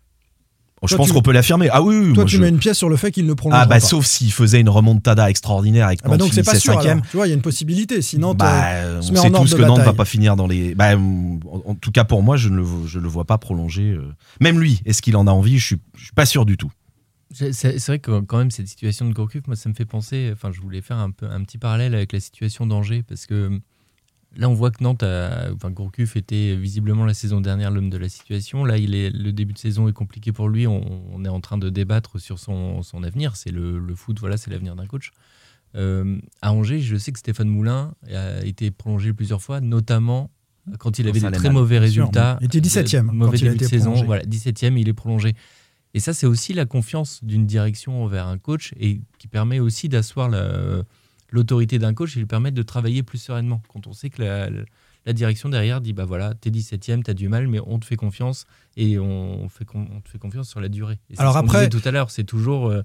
Je 0.87 0.95
pense 0.95 1.11
qu'on 1.11 1.21
peut 1.21 1.31
l'affirmer. 1.33 1.67
Ah 1.71 1.81
oui, 1.81 1.95
oui 1.97 2.05
Toi, 2.13 2.23
moi, 2.23 2.25
tu 2.25 2.37
je- 2.37 2.41
mets 2.41 2.49
une 2.49 2.57
pièce 2.59 2.77
sur 2.77 2.89
le 2.89 2.95
fait 2.95 3.11
qu'il 3.11 3.25
ne 3.25 3.33
prolonge 3.33 3.57
Ah 3.59 3.65
bah 3.65 3.75
pas. 3.75 3.79
sauf 3.81 4.05
s'il 4.05 4.31
faisait 4.31 4.61
une 4.61 4.69
remontada 4.69 5.29
extraordinaire 5.29 5.87
avec 5.87 5.99
Ah 6.03 6.09
bah 6.09 6.17
donc 6.17 6.33
c'est 6.33 6.43
pas 6.43 6.57
sûr. 6.57 6.79
alors. 6.79 7.01
Tu 7.11 7.17
vois, 7.17 7.27
il 7.27 7.29
y 7.29 7.33
a 7.33 7.35
une 7.35 7.41
possibilité. 7.41 8.01
Sinon, 8.01 8.33
Bah, 8.33 8.63
on 8.97 9.01
sait 9.01 9.19
en 9.35 9.41
tous 9.41 9.55
que 9.55 9.61
Nantes 9.61 9.79
va 9.81 9.93
pas 9.93 10.05
finir 10.05 10.35
dans 10.35 10.47
les. 10.47 10.75
Bah, 10.75 10.95
en, 10.97 11.39
en 11.65 11.75
tout 11.75 11.91
cas 11.91 12.03
pour 12.05 12.23
moi, 12.23 12.37
je 12.37 12.49
ne 12.49 12.57
le, 12.57 12.65
je 12.85 12.99
le 12.99 13.07
vois 13.07 13.25
pas 13.25 13.37
prolonger. 13.37 13.91
euh. 13.91 14.13
Même 14.39 14.59
lui, 14.59 14.81
est-ce 14.85 15.01
qu'il 15.01 15.15
en 15.17 15.27
a 15.27 15.31
envie? 15.31 15.59
Je 15.59 15.65
suis, 15.65 15.77
je 15.97 16.03
suis 16.05 16.13
pas 16.13 16.25
sûr 16.25 16.45
du 16.45 16.55
tout. 16.57 16.71
C'est 17.31 17.53
c'est 17.53 17.85
vrai 17.85 17.99
que 17.99 18.21
quand 18.21 18.37
même 18.39 18.49
cette 18.49 18.67
situation 18.67 19.07
de 19.07 19.13
Gourcuff, 19.13 19.45
moi 19.45 19.55
ça 19.55 19.69
me 19.69 19.75
fait 19.75 19.85
penser, 19.85 20.31
enfin 20.33 20.49
je 20.51 20.59
voulais 20.61 20.81
faire 20.81 20.97
un, 20.97 21.11
peu, 21.11 21.27
un 21.29 21.43
petit 21.43 21.59
parallèle 21.59 21.93
avec 21.93 22.11
la 22.11 22.19
situation 22.19 22.65
d'Angers 22.65 23.03
parce 23.07 23.27
que 23.27 23.51
là 24.35 24.49
on 24.49 24.53
voit 24.53 24.71
que 24.71 24.83
Nantes, 24.83 25.03
a, 25.03 25.49
enfin 25.53 25.71
Gourcuff 25.71 26.15
était 26.15 26.55
visiblement 26.55 27.05
la 27.05 27.13
saison 27.13 27.41
dernière 27.41 27.71
l'homme 27.71 27.89
de 27.89 27.97
la 27.97 28.09
situation. 28.09 28.65
Là 28.65 28.77
il 28.77 28.95
est, 28.95 29.09
le 29.09 29.31
début 29.31 29.53
de 29.53 29.57
saison 29.59 29.87
est 29.87 29.93
compliqué 29.93 30.31
pour 30.31 30.49
lui, 30.49 30.67
on, 30.67 30.83
on 31.13 31.25
est 31.25 31.29
en 31.29 31.39
train 31.41 31.57
de 31.57 31.69
débattre 31.69 32.19
sur 32.19 32.39
son, 32.39 32.81
son 32.83 33.03
avenir. 33.03 33.35
C'est 33.35 33.51
le, 33.51 33.79
le 33.79 33.95
foot, 33.95 34.19
voilà, 34.19 34.37
c'est 34.37 34.51
l'avenir 34.51 34.75
d'un 34.75 34.85
coach. 34.85 35.11
Euh, 35.75 36.17
à 36.41 36.51
Angers, 36.53 36.79
je 36.79 36.95
sais 36.95 37.11
que 37.11 37.19
Stéphane 37.19 37.47
Moulin 37.49 37.93
a 38.13 38.43
été 38.43 38.71
prolongé 38.71 39.13
plusieurs 39.13 39.41
fois, 39.41 39.61
notamment 39.61 40.31
quand 40.79 40.99
il 40.99 41.07
avait 41.07 41.19
des 41.19 41.31
très 41.31 41.49
mauvais 41.51 41.79
résultats. 41.79 42.37
il 42.41 42.45
était 42.45 42.59
17e 42.59 43.07
quand 43.07 43.13
Mauvais 43.13 43.37
il 43.37 43.47
a 43.47 43.51
début 43.51 43.59
de 43.59 43.63
été 43.65 43.69
saison, 43.77 43.91
prolongé. 43.91 44.05
voilà, 44.05 44.23
17e, 44.23 44.77
il 44.79 44.87
est 44.89 44.93
prolongé. 44.93 45.35
Et 45.95 45.99
ça, 45.99 46.13
c'est 46.13 46.27
aussi 46.27 46.53
la 46.53 46.65
confiance 46.65 47.23
d'une 47.23 47.47
direction 47.47 48.03
envers 48.03 48.27
un 48.27 48.37
coach 48.37 48.73
et 48.79 49.01
qui 49.17 49.27
permet 49.27 49.59
aussi 49.59 49.89
d'asseoir 49.89 50.29
la- 50.29 50.83
l'autorité 51.31 51.79
d'un 51.79 51.93
coach 51.93 52.15
et 52.15 52.19
lui 52.19 52.25
permettre 52.25 52.55
de 52.55 52.63
travailler 52.63 53.03
plus 53.03 53.17
sereinement. 53.19 53.61
Quand 53.71 53.87
on 53.87 53.93
sait 53.93 54.09
que 54.09 54.21
la, 54.23 54.49
la 55.05 55.13
direction 55.13 55.49
derrière 55.49 55.81
dit 55.81 55.93
bah 55.93 56.05
voilà, 56.05 56.33
t'es 56.33 56.49
17ème, 56.49 57.03
t'as 57.03 57.13
du 57.13 57.29
mal, 57.29 57.47
mais 57.47 57.59
on 57.65 57.79
te 57.79 57.85
fait 57.85 57.95
confiance 57.95 58.45
et 58.77 58.97
on, 58.99 59.47
fait 59.49 59.65
on 59.73 60.01
te 60.01 60.09
fait 60.09 60.17
confiance 60.17 60.49
sur 60.49 60.59
la 60.61 60.69
durée. 60.69 60.99
Et 61.09 61.19
Alors 61.19 61.37
après- 61.37 61.69
tout 61.69 61.81
à 61.85 61.91
l'heure, 61.91 62.09
c'est 62.11 62.23
toujours 62.23 62.67
euh, 62.69 62.81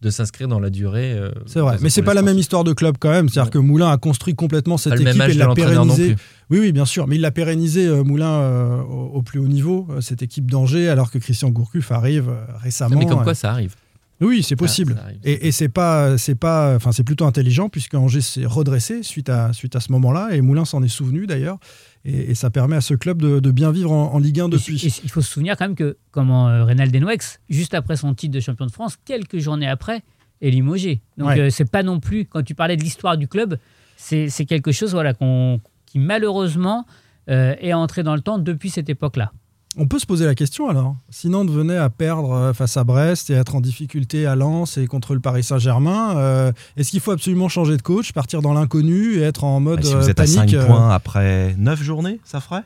de 0.00 0.10
s'inscrire 0.10 0.48
dans 0.48 0.58
la 0.58 0.70
durée. 0.70 1.12
euh, 1.12 1.30
C'est 1.46 1.60
vrai, 1.60 1.76
mais 1.80 1.88
c'est 1.88 2.02
pas 2.02 2.14
la 2.14 2.22
même 2.22 2.36
histoire 2.38 2.64
de 2.64 2.72
club 2.72 2.96
quand 2.98 3.10
même. 3.10 3.28
C'est-à-dire 3.28 3.50
que 3.52 3.58
Moulin 3.58 3.88
a 3.90 3.98
construit 3.98 4.34
complètement 4.34 4.76
cette 4.76 4.94
équipe 4.94 5.22
et 5.22 5.34
l'a 5.34 5.54
pérennisée. 5.54 6.16
Oui, 6.50 6.58
oui, 6.58 6.72
bien 6.72 6.84
sûr. 6.86 7.06
Mais 7.06 7.14
il 7.16 7.20
l'a 7.20 7.30
pérennisé, 7.30 7.86
euh, 7.86 8.02
Moulin, 8.02 8.80
au, 8.82 9.10
au 9.14 9.22
plus 9.22 9.38
haut 9.38 9.46
niveau, 9.46 9.86
cette 10.00 10.22
équipe 10.22 10.50
d'Angers, 10.50 10.88
alors 10.88 11.10
que 11.10 11.18
Christian 11.18 11.50
Gourcuff 11.50 11.92
arrive 11.92 12.30
récemment. 12.62 12.98
Mais 12.98 13.06
comme 13.06 13.22
quoi 13.22 13.34
ça 13.36 13.52
arrive. 13.52 13.76
Oui, 14.22 14.42
c'est 14.42 14.56
possible. 14.56 14.96
arrive. 15.02 15.18
et 15.24 15.48
et 15.48 15.52
c'est 15.52 15.68
pas, 15.68 16.16
c'est 16.18 16.34
pas, 16.34 16.74
enfin 16.76 16.92
c'est 16.92 17.04
plutôt 17.04 17.24
intelligent 17.26 17.68
puisque 17.68 17.94
Angers 17.94 18.20
s'est 18.20 18.46
redressé 18.46 19.02
suite 19.02 19.28
à 19.28 19.52
suite 19.52 19.76
à 19.76 19.80
ce 19.80 19.92
moment-là 19.92 20.28
et 20.32 20.40
Moulin 20.40 20.64
s'en 20.64 20.82
est 20.82 20.88
souvenu 20.88 21.26
d'ailleurs 21.26 21.58
et, 22.04 22.30
et 22.30 22.34
ça 22.34 22.50
permet 22.50 22.76
à 22.76 22.80
ce 22.80 22.94
club 22.94 23.20
de, 23.20 23.40
de 23.40 23.50
bien 23.50 23.70
vivre 23.72 23.92
en, 23.92 24.14
en 24.14 24.18
Ligue 24.18 24.40
1 24.40 24.46
Et 24.46 24.50
depuis. 24.50 24.86
et 24.86 24.92
il 25.04 25.10
faut 25.10 25.20
se 25.20 25.30
souvenir 25.30 25.56
quand 25.56 25.64
même 25.66 25.74
que 25.76 25.96
comment 26.10 26.48
euh, 26.48 26.64
Reynald 26.64 26.92
Denouex, 26.92 27.40
juste 27.48 27.74
après 27.74 27.96
son 27.96 28.14
titre 28.14 28.34
de 28.34 28.40
champion 28.40 28.66
de 28.66 28.72
France, 28.72 28.96
quelques 29.04 29.38
journées 29.38 29.68
après, 29.68 30.02
est 30.40 30.50
limogé. 30.50 31.00
Donc 31.18 31.28
Ouais. 31.28 31.40
euh, 31.40 31.50
c'est 31.50 31.70
pas 31.70 31.82
non 31.82 32.00
plus, 32.00 32.24
quand 32.26 32.42
tu 32.42 32.54
parlais 32.54 32.76
de 32.76 32.82
l'histoire 32.82 33.16
du 33.16 33.28
club, 33.28 33.56
c'est 33.96 34.28
c'est 34.28 34.44
quelque 34.46 34.72
chose 34.72 34.92
voilà, 34.92 35.14
qu'on- 35.14 35.60
qui 35.86 35.98
malheureusement 35.98 36.86
euh, 37.28 37.54
est 37.60 37.72
entré 37.72 38.02
dans 38.02 38.14
le 38.16 38.20
temps 38.20 38.38
depuis 38.38 38.70
cette 38.70 38.88
époque-là. 38.88 39.32
On 39.78 39.86
peut 39.86 39.98
se 39.98 40.06
poser 40.06 40.26
la 40.26 40.34
question 40.34 40.68
alors. 40.68 40.96
Si 41.08 41.28
Nantes 41.28 41.50
venait 41.50 41.76
à 41.76 41.88
perdre 41.88 42.32
euh, 42.32 42.52
face 42.52 42.76
à 42.76 42.84
Brest 42.84 43.30
et 43.30 43.34
être 43.34 43.54
en 43.54 43.60
difficulté 43.60 44.26
à 44.26 44.34
Lens 44.36 44.76
et 44.76 44.86
contre 44.86 45.14
le 45.14 45.20
Paris 45.20 45.42
Saint-Germain, 45.42 46.16
euh, 46.16 46.52
est-ce 46.76 46.90
qu'il 46.90 47.00
faut 47.00 47.12
absolument 47.12 47.48
changer 47.48 47.76
de 47.76 47.82
coach, 47.82 48.12
partir 48.12 48.42
dans 48.42 48.52
l'inconnu 48.52 49.16
et 49.16 49.22
être 49.22 49.44
en 49.44 49.60
mode 49.60 49.80
Bah, 49.80 49.86
si 49.86 49.94
euh, 49.94 50.00
vous 50.00 50.10
êtes 50.10 50.20
à 50.20 50.24
panique 50.24 50.50
5 50.50 50.54
euh, 50.54 50.66
points 50.66 50.90
après 50.90 51.54
9 51.58 51.82
journées, 51.82 52.20
ça 52.24 52.40
ferait? 52.40 52.64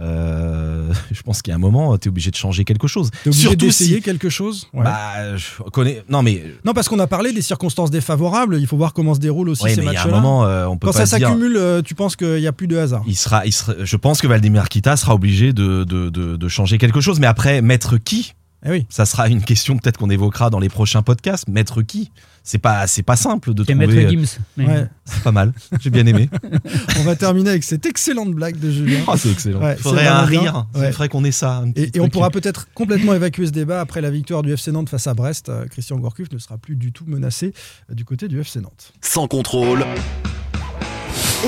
Euh, 0.00 0.92
Je 1.12 1.22
pense 1.22 1.42
qu'il 1.42 1.50
y 1.50 1.52
a 1.52 1.56
un 1.56 1.60
moment, 1.60 1.96
tu 1.98 2.08
es 2.08 2.10
obligé 2.10 2.30
de 2.30 2.36
changer 2.36 2.64
quelque 2.64 2.86
chose. 2.88 3.10
T'es 3.22 3.28
obligé 3.30 3.42
Surtout 3.48 3.66
d'essayer 3.66 3.96
si. 3.96 4.02
quelque 4.02 4.28
chose? 4.28 4.68
Ouais. 4.72 4.84
Bah, 4.84 5.36
je 5.36 5.62
connais. 5.70 6.02
Non, 6.08 6.22
mais. 6.22 6.44
Non, 6.64 6.72
parce 6.72 6.88
qu'on 6.88 6.98
a 6.98 7.06
parlé 7.06 7.32
des 7.32 7.42
circonstances 7.42 7.90
défavorables. 7.90 8.56
Il 8.60 8.66
faut 8.66 8.76
voir 8.76 8.92
comment 8.92 9.14
se 9.14 9.20
déroulent 9.20 9.48
aussi 9.50 9.62
Ouais, 9.64 9.74
ces 9.74 9.82
matchs-là. 9.82 10.10
moment, 10.10 10.44
euh, 10.46 10.66
on 10.66 10.76
peut 10.76 10.86
Quand 10.88 10.92
pas 10.98 11.06
ça 11.06 11.18
dire- 11.18 11.28
s'accumule, 11.28 11.56
euh, 11.56 11.82
tu 11.82 11.94
penses 11.94 12.16
qu'il 12.16 12.36
n'y 12.40 12.46
a 12.46 12.52
plus 12.52 12.66
de 12.66 12.76
hasard 12.76 13.02
Il 13.06 13.16
sera, 13.16 13.46
il 13.46 13.52
sera- 13.52 13.74
je 13.82 13.96
pense 13.96 14.20
que 14.20 14.26
Valdemar 14.26 14.68
Kita 14.68 14.96
sera 14.96 15.14
obligé 15.14 15.52
de, 15.52 15.84
de, 15.84 16.08
de- 16.10 16.36
de 16.36 16.48
changer 16.48 16.78
quelque 16.78 17.00
chose. 17.00 17.20
Mais 17.20 17.26
après, 17.26 17.62
mettre 17.62 17.96
qui? 17.98 18.34
Eh 18.66 18.70
oui. 18.70 18.86
Ça 18.88 19.04
sera 19.04 19.28
une 19.28 19.42
question 19.42 19.76
peut-être 19.76 19.98
qu'on 19.98 20.10
évoquera 20.10 20.48
dans 20.50 20.58
les 20.58 20.70
prochains 20.70 21.02
podcasts. 21.02 21.48
Mettre 21.48 21.82
qui? 21.82 22.10
C'est 22.46 22.58
pas, 22.58 22.86
c'est 22.86 23.02
pas 23.02 23.16
simple 23.16 23.54
de 23.54 23.64
trouver. 23.64 23.86
Maître 23.86 24.10
Gims. 24.10 24.38
Mais- 24.58 24.66
Ouais. 24.66 24.86
C'est 25.06 25.22
pas 25.22 25.32
mal. 25.32 25.52
J'ai 25.80 25.88
bien 25.88 26.04
aimé. 26.06 26.28
On 26.98 27.02
va 27.02 27.16
terminer 27.16 27.48
avec 27.50 27.64
cette 27.64 27.86
excellente 27.86 28.32
blague 28.32 28.58
de 28.60 28.70
Julien. 28.70 29.00
Oh, 29.06 29.14
c'est 29.16 29.30
excellent. 29.30 29.60
Ouais, 29.62 29.74
Il 29.78 29.82
faudrait 29.82 30.02
c'est 30.02 30.08
un 30.08 30.26
bien. 30.26 30.40
rire. 30.40 30.66
Ouais. 30.74 30.88
Il 30.88 30.92
faudrait 30.92 31.08
qu'on 31.08 31.24
ait 31.24 31.32
ça. 31.32 31.56
un 31.56 31.70
petit 31.70 31.84
Et, 31.84 31.96
et 31.96 32.00
on 32.00 32.08
pourra 32.10 32.28
peut-être 32.30 32.68
complètement 32.74 33.14
évacuer 33.14 33.46
ce 33.46 33.50
débat 33.50 33.80
après 33.80 34.02
la 34.02 34.10
victoire 34.10 34.42
du 34.42 34.52
FC 34.52 34.72
Nantes 34.72 34.90
face 34.90 35.06
à 35.06 35.14
Brest. 35.14 35.48
Euh, 35.48 35.64
Christian 35.68 35.96
Gourcuff 35.96 36.30
ne 36.32 36.38
sera 36.38 36.58
plus 36.58 36.76
du 36.76 36.92
tout 36.92 37.04
menacé 37.06 37.54
euh, 37.90 37.94
du 37.94 38.04
côté 38.04 38.28
du 38.28 38.38
FC 38.38 38.60
Nantes. 38.60 38.92
Sans 39.00 39.26
contrôle, 39.26 39.84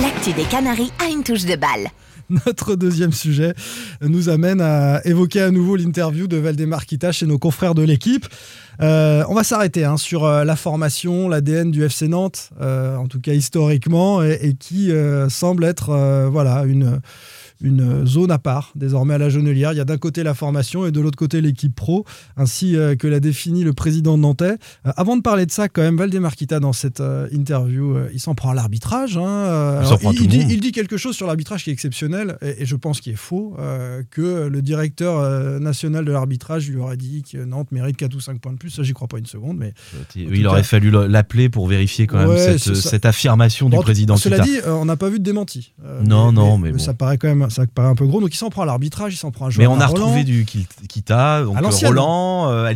L'actu 0.00 0.32
des 0.32 0.44
Canaries 0.44 0.92
a 1.02 1.08
une 1.10 1.22
touche 1.22 1.44
de 1.44 1.56
balle. 1.56 1.88
Notre 2.30 2.74
deuxième 2.74 3.12
sujet 3.12 3.54
nous 4.00 4.28
amène 4.28 4.60
à 4.60 5.00
évoquer 5.04 5.42
à 5.42 5.50
nouveau 5.50 5.76
l'interview 5.76 6.26
de 6.26 6.36
Valdemar 6.36 6.86
Kita 6.86 7.12
chez 7.12 7.26
nos 7.26 7.38
confrères 7.38 7.74
de 7.74 7.82
l'équipe. 7.82 8.26
Euh, 8.82 9.24
on 9.28 9.34
va 9.34 9.44
s'arrêter 9.44 9.84
hein, 9.84 9.96
sur 9.96 10.24
euh, 10.24 10.44
la 10.44 10.56
formation, 10.56 11.28
l'ADN 11.28 11.70
du 11.70 11.84
FC 11.84 12.08
Nantes, 12.08 12.50
euh, 12.60 12.96
en 12.96 13.06
tout 13.06 13.20
cas 13.20 13.32
historiquement, 13.32 14.22
et, 14.22 14.38
et 14.42 14.54
qui 14.54 14.90
semble 15.28 15.64
être 15.64 16.28
voilà, 16.30 16.64
une, 16.64 17.00
une 17.60 18.06
zone 18.06 18.30
à 18.30 18.38
part 18.38 18.72
désormais 18.74 19.14
à 19.14 19.18
la 19.18 19.28
Jonelière. 19.28 19.72
Il 19.72 19.76
y 19.76 19.80
a 19.80 19.84
d'un 19.84 19.96
côté 19.98 20.22
la 20.22 20.34
formation 20.34 20.86
et 20.86 20.92
de 20.92 21.00
l'autre 21.00 21.16
côté 21.18 21.40
l'équipe 21.40 21.74
pro, 21.74 22.04
ainsi 22.36 22.76
euh, 22.76 22.96
que 22.96 23.06
l'a 23.06 23.20
défini 23.20 23.64
le 23.64 23.72
président 23.72 24.18
nantais. 24.18 24.56
Euh, 24.86 24.92
avant 24.96 25.16
de 25.16 25.22
parler 25.22 25.46
de 25.46 25.50
ça, 25.50 25.68
quand 25.68 25.82
même, 25.82 25.96
Valdemar 25.96 26.34
Kita, 26.36 26.60
dans 26.60 26.72
cette 26.72 27.00
euh, 27.00 27.28
interview, 27.32 27.96
euh, 27.96 28.08
il 28.12 28.20
s'en 28.20 28.34
prend 28.34 28.50
à 28.50 28.54
l'arbitrage. 28.54 29.16
hein, 29.16 29.26
euh, 29.26 29.82
Il 30.12 30.28
dit, 30.28 30.38
monde. 30.38 30.50
il 30.50 30.60
dit 30.60 30.72
quelque 30.72 30.96
chose 30.96 31.16
sur 31.16 31.26
l'arbitrage 31.26 31.64
qui 31.64 31.70
est 31.70 31.72
exceptionnel, 31.72 32.36
et, 32.42 32.62
et 32.62 32.66
je 32.66 32.76
pense 32.76 33.00
qu'il 33.00 33.12
est 33.12 33.16
faux, 33.16 33.56
euh, 33.58 34.02
que 34.10 34.46
le 34.48 34.62
directeur 34.62 35.18
euh, 35.18 35.58
national 35.58 36.04
de 36.04 36.12
l'arbitrage 36.12 36.68
lui 36.68 36.76
aurait 36.78 36.96
dit 36.96 37.22
que 37.30 37.38
Nantes 37.44 37.72
mérite 37.72 37.96
4 37.96 38.14
ou 38.14 38.20
5 38.20 38.38
points 38.40 38.52
de 38.52 38.58
plus. 38.58 38.70
Ça, 38.70 38.82
j'y 38.82 38.92
crois 38.92 39.08
pas 39.08 39.18
une 39.18 39.26
seconde, 39.26 39.56
mais 39.58 39.72
Il 40.14 40.46
aurait 40.46 40.60
cas- 40.60 40.64
fallu 40.66 40.90
le- 40.90 41.06
l'appeler 41.06 41.48
pour 41.48 41.66
vérifier 41.68 42.06
quand 42.06 42.18
même 42.18 42.28
Ouais, 42.28 42.58
cette, 42.58 43.06
affirmation 43.06 43.68
Bon, 43.68 43.78
du 43.78 43.82
président 43.82 44.16
Cela 44.16 44.36
Kita. 44.40 44.48
dit, 44.48 44.58
euh, 44.66 44.72
on 44.74 44.84
n'a 44.84 44.96
pas 44.96 45.08
vu 45.08 45.18
de 45.18 45.24
démenti. 45.24 45.72
Euh, 45.84 46.02
Non, 46.02 46.32
non, 46.32 46.58
mais 46.58 46.72
bon. 46.72 46.78
ça 46.78 46.94
paraît 46.94 47.18
quand 47.18 47.28
même, 47.28 47.45
ça 47.50 47.64
paraît 47.66 47.88
un 47.88 47.94
peu 47.94 48.06
gros. 48.06 48.20
Donc 48.20 48.32
il 48.34 48.36
s'en 48.36 48.50
prend 48.50 48.62
à 48.62 48.66
l'arbitrage, 48.66 49.12
il 49.14 49.16
s'en 49.16 49.30
prend 49.30 49.46
à 49.46 49.48
Mais 49.48 49.54
jouer 49.54 49.66
on 49.66 49.80
a 49.80 49.86
Roland. 49.86 50.04
retrouvé 50.06 50.24
du 50.24 50.44
Kita, 50.44 51.42
donc. 51.44 51.56
Roland, 51.88 52.50
euh, 52.50 52.66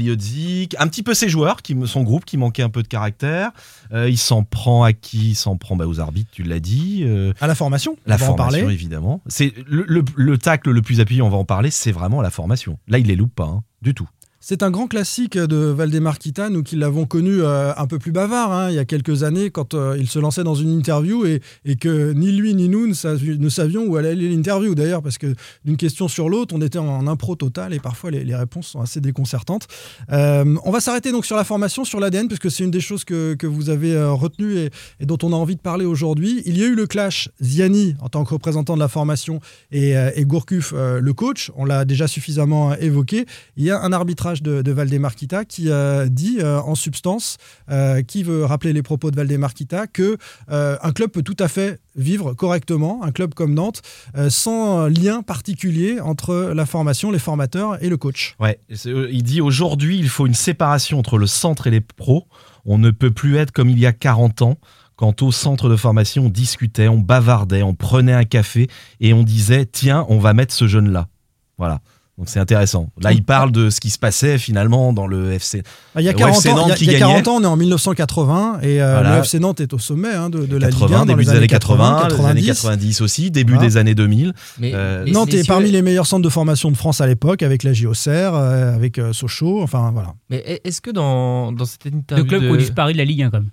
un 0.78 0.86
petit 0.88 1.02
peu 1.02 1.14
ses 1.14 1.28
joueurs, 1.28 1.62
qui, 1.62 1.76
son 1.86 2.02
groupe 2.02 2.24
qui 2.24 2.36
manquait 2.36 2.62
un 2.62 2.68
peu 2.70 2.82
de 2.82 2.88
caractère. 2.88 3.50
Euh, 3.92 4.08
il 4.08 4.18
s'en 4.18 4.44
prend 4.44 4.82
à 4.84 4.92
qui? 4.92 5.30
Il 5.30 5.34
s'en 5.34 5.56
prend 5.56 5.76
bah, 5.76 5.86
aux 5.86 6.00
arbitres, 6.00 6.30
tu 6.32 6.42
l'as 6.42 6.60
dit. 6.60 7.02
euh, 7.04 7.32
À 7.40 7.46
la 7.46 7.54
formation, 7.54 7.96
la 8.06 8.14
on 8.14 8.18
va 8.18 8.24
en 8.24 8.28
formation, 8.28 8.60
parler. 8.60 8.74
évidemment. 8.74 9.20
C'est 9.26 9.52
le, 9.66 9.84
le- 9.88 10.04
le 10.16 10.38
tacle 10.38 10.70
le 10.70 10.82
plus 10.82 11.00
appuyé, 11.00 11.22
on 11.22 11.28
va 11.30 11.36
en 11.38 11.44
parler, 11.44 11.70
c'est 11.70 11.92
vraiment 11.92 12.22
la 12.22 12.30
formation. 12.30 12.78
Là, 12.88 12.98
il 12.98 13.06
les 13.06 13.16
loupe 13.16 13.34
pas, 13.34 13.44
hein, 13.46 13.62
du 13.82 13.94
tout. 13.94 14.08
C'est 14.42 14.62
un 14.62 14.70
grand 14.70 14.86
classique 14.86 15.36
de 15.36 15.56
Valdemar 15.56 16.18
Kita, 16.18 16.48
nous 16.48 16.62
qui 16.62 16.74
l'avons 16.74 17.04
connu 17.04 17.42
euh, 17.42 17.74
un 17.76 17.86
peu 17.86 17.98
plus 17.98 18.10
bavard 18.10 18.52
hein, 18.52 18.70
il 18.70 18.74
y 18.74 18.78
a 18.78 18.86
quelques 18.86 19.22
années 19.22 19.50
quand 19.50 19.74
euh, 19.74 19.98
il 19.98 20.08
se 20.08 20.18
lançait 20.18 20.44
dans 20.44 20.54
une 20.54 20.70
interview 20.70 21.26
et, 21.26 21.42
que 21.78 22.12
ni 22.12 22.32
lui 22.32 22.54
ni 22.54 22.70
nous 22.70 22.86
ne, 22.86 22.94
savi- 22.94 23.38
ne 23.38 23.48
savions 23.50 23.84
où 23.84 23.96
allait 23.96 24.14
l'interview 24.14 24.74
d'ailleurs 24.74 25.02
parce 25.02 25.18
que 25.18 25.34
d'une 25.66 25.76
question 25.76 26.08
sur 26.08 26.30
l'autre 26.30 26.54
on 26.56 26.62
était 26.62 26.78
en, 26.78 27.06
impro 27.06 27.36
total 27.36 27.74
et 27.74 27.80
parfois 27.80 28.10
les, 28.10 28.34
réponses 28.34 28.68
sont 28.68 28.80
assez 28.80 29.02
déconcertantes. 29.02 29.66
Euh, 30.10 30.56
on 30.64 30.70
va 30.70 30.80
s'arrêter 30.80 31.12
donc 31.12 31.26
sur 31.26 31.36
la 31.36 31.44
formation, 31.44 31.84
sur 31.84 32.00
l'ADN 32.00 32.26
puisque 32.26 32.50
c'est 32.50 32.64
une 32.64 32.70
des 32.70 32.80
choses 32.80 33.04
que, 33.04 33.34
que 33.34 33.46
vous 33.46 33.68
avez 33.68 34.02
retenues 34.02 34.56
et, 34.56 34.70
dont 35.04 35.18
on 35.22 35.34
a 35.34 35.36
envie 35.36 35.56
de 35.56 35.60
parler 35.60 35.84
aujourd'hui. 35.84 36.42
Il 36.46 36.56
y 36.56 36.62
a 36.62 36.66
eu 36.66 36.74
le 36.74 36.86
clash 36.86 37.28
Ziani 37.42 37.94
en 38.00 38.08
tant 38.08 38.24
que 38.24 38.32
représentant 38.32 38.74
de 38.74 38.80
la 38.80 38.88
formation 38.88 39.38
et, 39.70 39.90
et 39.90 40.24
Gourcuff 40.24 40.72
le 40.72 41.12
coach, 41.12 41.50
on 41.56 41.66
l'a 41.66 41.84
déjà 41.84 42.08
suffisamment 42.08 42.74
évoqué. 42.76 43.26
Il 43.58 43.64
y 43.64 43.70
a 43.70 43.82
un 43.82 43.92
arbitrage 43.92 44.29
de, 44.34 44.62
de 44.62 44.72
Valdemar 44.72 45.14
Kita 45.14 45.44
qui 45.44 45.70
euh, 45.70 46.06
dit 46.08 46.38
euh, 46.40 46.60
en 46.60 46.74
substance, 46.74 47.36
euh, 47.70 48.02
qui 48.02 48.22
veut 48.22 48.44
rappeler 48.44 48.72
les 48.72 48.82
propos 48.82 49.10
de 49.10 49.16
Valdemar 49.16 49.54
Kita, 49.54 49.86
que 49.86 50.16
un 50.48 50.92
club 50.92 51.10
peut 51.10 51.22
tout 51.22 51.36
à 51.38 51.48
fait 51.48 51.80
vivre 51.96 52.34
correctement, 52.34 53.02
un 53.02 53.10
club 53.10 53.34
comme 53.34 53.54
Nantes, 53.54 53.82
sans 54.28 54.86
lien 54.86 55.22
particulier 55.22 56.00
entre 56.00 56.52
la 56.54 56.66
formation, 56.66 57.10
les 57.10 57.18
formateurs 57.18 57.82
et 57.82 57.88
le 57.88 57.96
coach. 57.96 58.36
Ouais, 58.38 58.60
il 58.68 59.22
dit 59.22 59.40
aujourd'hui, 59.40 59.98
il 59.98 60.08
faut 60.08 60.26
une 60.26 60.34
séparation 60.34 60.98
entre 60.98 61.18
le 61.18 61.26
centre 61.26 61.66
et 61.66 61.70
les 61.70 61.80
pros. 61.80 62.26
On 62.64 62.78
ne 62.78 62.90
peut 62.90 63.10
plus 63.10 63.36
être 63.36 63.52
comme 63.52 63.68
il 63.68 63.78
y 63.78 63.86
a 63.86 63.92
40 63.92 64.42
ans. 64.42 64.58
Quand 64.96 65.22
au 65.22 65.32
centre 65.32 65.68
de 65.70 65.76
formation, 65.76 66.26
on 66.26 66.28
discutait, 66.28 66.88
on 66.88 66.98
bavardait, 66.98 67.62
on 67.62 67.74
prenait 67.74 68.12
un 68.12 68.24
café 68.24 68.68
et 69.00 69.14
on 69.14 69.22
disait 69.22 69.64
tiens, 69.64 70.04
on 70.08 70.18
va 70.18 70.34
mettre 70.34 70.52
ce 70.52 70.66
jeune-là. 70.66 71.08
Voilà. 71.56 71.80
Donc 72.20 72.28
c'est 72.28 72.38
intéressant. 72.38 72.90
Là, 73.00 73.12
il 73.12 73.24
parle 73.24 73.50
de 73.50 73.70
ce 73.70 73.80
qui 73.80 73.88
se 73.88 73.98
passait 73.98 74.36
finalement 74.36 74.92
dans 74.92 75.06
le 75.06 75.32
FC. 75.32 75.62
Ah, 75.94 76.02
il 76.02 76.04
y 76.04 76.08
a 76.10 76.12
40, 76.12 76.46
ans, 76.48 76.68
il 76.78 76.92
y 76.92 76.94
a, 76.94 76.98
40 76.98 77.28
ans, 77.28 77.36
on 77.36 77.42
est 77.42 77.46
en 77.46 77.56
1980 77.56 78.58
et 78.60 78.82
euh, 78.82 79.02
le 79.02 79.20
FC 79.20 79.38
Nantes 79.38 79.60
est 79.60 79.72
au 79.72 79.78
sommet 79.78 80.12
hein, 80.12 80.28
de, 80.28 80.44
de 80.44 80.56
la 80.58 80.68
Ligue 80.68 80.92
1 80.92 81.06
début 81.06 81.24
des 81.24 81.30
années 81.30 81.46
80, 81.46 82.08
90. 82.10 82.18
les 82.18 82.28
années 82.28 82.42
90 82.42 83.00
aussi, 83.00 83.30
début 83.30 83.56
des 83.56 83.78
années 83.78 83.94
2000. 83.94 84.34
Mais, 84.58 84.72
euh, 84.74 85.06
Nantes 85.06 85.32
est 85.32 85.48
parmi 85.48 85.70
les 85.70 85.80
meilleurs 85.80 86.06
centres 86.06 86.22
de 86.22 86.28
formation 86.28 86.70
de 86.70 86.76
France 86.76 87.00
à 87.00 87.06
l'époque, 87.06 87.42
avec 87.42 87.62
la 87.62 87.72
JOCR, 87.72 88.10
euh, 88.10 88.74
avec 88.74 88.98
euh, 88.98 89.14
Sochaux, 89.14 89.62
enfin 89.62 89.90
voilà. 89.90 90.12
Mais 90.28 90.60
est-ce 90.62 90.82
que 90.82 90.90
dans, 90.90 91.52
dans 91.52 91.64
cette 91.64 91.86
interview 91.86 92.24
le 92.24 92.28
club 92.28 92.42
de... 92.42 92.54
a 92.54 92.56
disparu 92.58 92.92
de 92.92 92.98
la 92.98 93.06
Ligue 93.06 93.22
1 93.22 93.30
quand 93.30 93.38
même. 93.38 93.48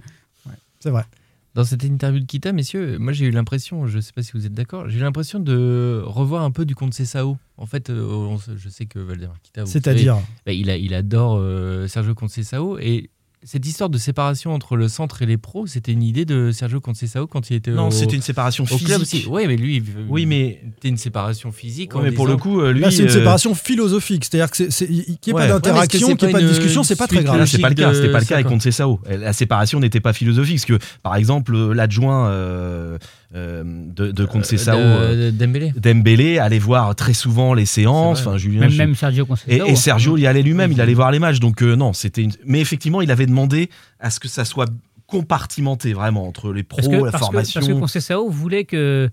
Ouais, 0.46 0.56
c'est 0.82 0.90
vrai. 0.90 1.06
Dans 1.58 1.64
cette 1.64 1.84
interview 1.84 2.20
de 2.20 2.26
Kita, 2.28 2.54
messieurs, 2.54 3.00
moi 3.00 3.14
j'ai 3.14 3.26
eu 3.26 3.32
l'impression, 3.32 3.88
je 3.88 3.96
ne 3.96 4.02
sais 4.02 4.14
pas 4.14 4.22
si 4.22 4.32
vous 4.34 4.46
êtes 4.46 4.54
d'accord, 4.54 4.88
j'ai 4.90 5.00
eu 5.00 5.02
l'impression 5.02 5.40
de 5.40 6.04
revoir 6.06 6.44
un 6.44 6.52
peu 6.52 6.66
du 6.66 6.76
compte 6.76 6.94
Cessao. 6.94 7.36
En 7.58 7.66
fait, 7.66 7.90
euh, 7.90 8.00
on- 8.08 8.38
je 8.38 8.70
sais 8.70 8.86
que 8.86 9.00
Valdemar 9.00 9.42
Kita, 9.42 9.66
C'est-à-dire 9.66 10.18
bah, 10.46 10.54
il, 10.54 10.70
a- 10.70 10.78
il 10.78 10.94
adore 10.94 11.38
euh, 11.40 11.88
Sergio 11.88 12.14
Conceição 12.14 12.78
et 12.78 13.10
cette 13.50 13.66
histoire 13.66 13.90
de 13.90 13.98
séparation 13.98 14.54
entre 14.54 14.76
le 14.76 14.90
centre 14.90 15.22
et 15.22 15.26
les 15.26 15.38
pros, 15.38 15.68
c'était 15.68 15.94
une 15.94 16.04
idée 16.04 16.26
de 16.26 16.52
Sergio 16.52 16.82
Conceição 16.82 17.28
quand 17.28 17.50
il 17.50 17.56
était 17.56 17.72
Non, 17.72 17.88
au, 17.88 17.92
c'était 17.92 18.18
une 18.18 18.22
séparation 18.22 18.66
au 18.66 18.68
club 18.68 18.80
physique. 18.80 19.02
aussi. 19.02 19.26
Oui, 19.30 19.48
mais 19.48 19.56
lui, 19.56 19.82
Oui, 20.10 20.26
mais- 20.26 20.60
c'était 20.76 20.90
une 20.90 20.98
séparation 20.98 21.54
physique. 21.54 21.96
En 21.96 22.02
mais 22.02 22.12
pour 22.12 22.28
le 22.28 22.36
coup, 22.36 22.60
euh, 22.60 22.74
lui. 22.74 22.82
Là, 22.82 22.92
c'est 22.92 23.04
une 23.04 23.10
euh, 23.10 23.14
séparation 23.14 23.56
philosophique, 23.56 24.26
c'est-à-dire 24.26 24.52
que 24.52 24.58
c'est- 24.58 24.70
c'est- 24.70 24.88
qu'il 24.88 24.98
n'y 24.98 25.30
ait 25.30 25.34
Ouais. 25.34 25.48
pas 25.48 25.54
d'interaction, 25.54 26.16
qu'il 26.18 26.28
n'y 26.28 26.32
ait 26.34 26.38
pas 26.38 26.42
de 26.42 26.48
discussion, 26.50 26.84
c'est 26.84 26.98
pas 26.98 27.08
très 27.08 27.24
grave. 27.24 27.38
Là, 27.40 27.46
c'est 27.46 27.60
pas 27.60 27.70
le 27.70 27.76
cas, 27.76 27.94
c'était 27.94 28.12
pas 28.12 28.20
le 28.20 28.26
cas 28.26 28.36
avec 28.36 28.46
Saka. 28.48 28.56
Conceição. 28.56 29.00
La 29.10 29.32
séparation 29.32 29.80
n'était 29.80 30.02
pas 30.02 30.12
philosophique, 30.12 30.56
parce 30.58 30.66
que, 30.82 30.86
par 31.02 31.16
exemple, 31.16 31.56
l'adjoint 31.72 32.28
euh, 32.30 32.98
euh, 33.36 33.64
de, 33.66 34.12
de 34.12 34.26
Conceição, 34.26 34.78
euh, 34.78 35.16
de, 35.28 35.32
de 35.32 35.38
Dembélé. 35.46 35.74
Dembélé, 35.76 36.40
allait 36.40 36.60
voir 36.60 36.96
très 36.96 37.14
souvent 37.14 37.54
les 37.54 37.66
séances. 37.66 38.22
Enfin, 38.22 38.38
Julien, 38.38 38.62
Même, 38.62 38.70
je- 38.70 38.78
même 38.78 38.96
Sergio 38.96 39.26
Et, 39.26 39.28
Conceição. 39.28 39.66
et 39.68 39.76
Sergio 39.76 40.18
y 40.18 40.26
allait 40.28 40.44
lui-même, 40.44 40.72
il 40.72 40.80
allait 40.82 40.94
voir 40.94 41.12
les 41.12 41.20
matchs. 41.20 41.40
Donc 41.40 41.62
euh, 41.62 41.76
non, 41.76 41.92
c'était. 41.94 42.22
Une... 42.24 42.32
Mais 42.46 42.62
effectivement, 42.62 43.02
il 43.02 43.12
avait 43.12 43.26
demandé 43.26 43.70
à 44.00 44.10
ce 44.12 44.20
que 44.20 44.28
ça 44.28 44.46
soit 44.46 44.70
compartimenté 45.08 45.94
vraiment 45.94 46.28
entre 46.28 46.52
les 46.54 46.64
pros, 46.64 46.78
parce 46.78 46.88
que, 46.88 46.96
la 46.96 47.02
parce 47.12 47.14
que- 47.14 47.20
formation. 47.20 47.60
parce 47.62 47.74
que 47.74 47.80
Conceição 47.80 48.30
voulait 48.30 48.66
que 48.66 49.10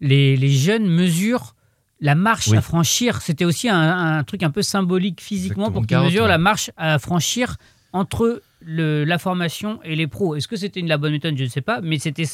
les, 0.00 0.36
les 0.36 0.50
jeunes 0.50 0.86
mesurent 0.86 1.54
la 2.00 2.14
marche 2.14 2.48
Oui. 2.48 2.56
à 2.56 2.60
franchir. 2.60 3.20
C'était 3.22 3.44
aussi 3.44 3.68
un, 3.68 3.78
un 4.18 4.24
truc 4.24 4.42
un 4.42 4.50
peu 4.50 4.62
symbolique 4.62 5.20
physiquement 5.20 5.64
Exactement, 5.68 5.72
pour 5.72 5.86
qu'ils 5.86 5.98
mesurent 6.10 6.22
ouais. 6.24 6.28
la 6.28 6.38
marche 6.38 6.70
à 6.76 6.98
franchir 6.98 7.56
entre 7.92 8.42
le- 8.64 9.04
la 9.04 9.18
formation 9.18 9.80
et 9.84 9.96
les 9.96 10.06
pros. 10.06 10.36
Est-ce 10.36 10.46
que 10.48 10.56
c'était 10.56 10.80
une 10.80 10.88
la 10.88 10.98
bonne 10.98 11.12
méthode? 11.12 11.36
Je 11.36 11.44
ne 11.44 11.48
sais 11.48 11.60
pas, 11.62 11.80
mais 11.80 11.98
c'était 11.98 12.24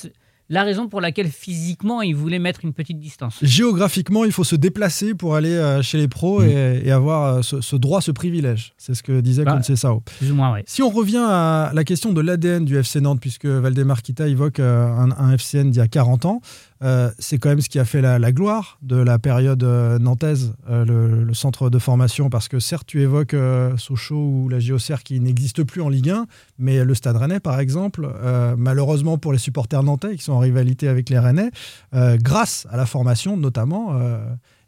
la 0.50 0.62
raison 0.62 0.88
pour 0.88 1.00
laquelle 1.00 1.28
physiquement 1.28 2.02
ils 2.02 2.14
voulaient 2.14 2.38
mettre 2.38 2.64
une 2.64 2.72
petite 2.74 2.98
distance. 3.00 3.38
Géographiquement, 3.42 4.24
il 4.24 4.32
faut 4.32 4.44
se 4.44 4.56
déplacer 4.56 5.14
pour 5.14 5.34
aller 5.36 5.52
euh, 5.54 5.80
chez 5.82 5.98
les 5.98 6.08
pros 6.08 6.40
Mm. 6.42 6.48
et, 6.48 6.82
et 6.84 6.90
avoir 6.92 7.36
euh, 7.36 7.42
ce, 7.42 7.60
ce 7.60 7.76
droit, 7.76 8.00
ce 8.00 8.10
privilège. 8.10 8.74
C'est 8.76 8.94
ce 8.94 9.02
que 9.02 9.20
disait 9.20 9.44
Bah, 9.44 9.56
Conceição. 9.56 10.02
Plus 10.18 10.32
ou 10.32 10.34
moins, 10.34 10.52
oui. 10.52 10.60
Si 10.66 10.82
on 10.82 10.90
revient 10.90 11.24
à 11.26 11.70
la 11.72 11.84
question 11.84 12.12
de 12.12 12.20
l'ADN 12.20 12.64
du 12.64 12.76
FC 12.78 13.00
Nantes, 13.00 13.20
puisque 13.20 13.46
Valdemar 13.46 14.02
Kita 14.02 14.28
évoque 14.28 14.60
euh, 14.60 14.86
un, 14.86 15.10
un 15.12 15.32
FCN 15.32 15.70
d'il 15.70 15.78
y 15.78 15.80
a 15.80 15.88
40 15.88 16.24
ans, 16.26 16.40
euh, 16.84 17.10
c'est 17.18 17.38
quand 17.38 17.48
même 17.48 17.60
ce 17.60 17.68
qui 17.68 17.78
a 17.78 17.84
fait 17.84 18.02
la, 18.02 18.32
gloire 18.32 18.78
de 18.82 18.96
la 18.96 19.18
période 19.18 19.62
euh, 19.64 19.98
nantaise, 19.98 20.54
euh, 20.68 21.24
le, 21.24 21.34
centre 21.34 21.70
de 21.70 21.78
formation, 21.78 22.30
parce 22.30 22.48
que 22.48 22.60
certes, 22.60 22.86
tu 22.86 23.00
évoques 23.00 23.34
Sochaux 23.76 24.16
ou 24.16 24.48
la 24.48 24.60
JOCR 24.60 25.02
qui 25.02 25.18
n'existe 25.20 25.64
plus 25.64 25.80
en 25.80 25.88
Ligue 25.88 26.10
1, 26.10 26.26
mais 26.58 26.84
le 26.84 26.94
Stade 26.94 27.16
Rennais, 27.16 27.40
par 27.40 27.58
exemple, 27.58 28.08
malheureusement 28.56 29.18
pour 29.18 29.32
les 29.32 29.38
supporters 29.38 29.82
nantais 29.82 30.16
qui 30.16 30.22
sont 30.22 30.32
en 30.32 30.38
rivalité 30.38 30.86
avec 30.86 31.10
les 31.10 31.18
Rennais, 31.18 31.50
grâce 31.92 32.68
à 32.70 32.76
la 32.76 32.86
formation 32.86 33.36
notamment, 33.36 33.98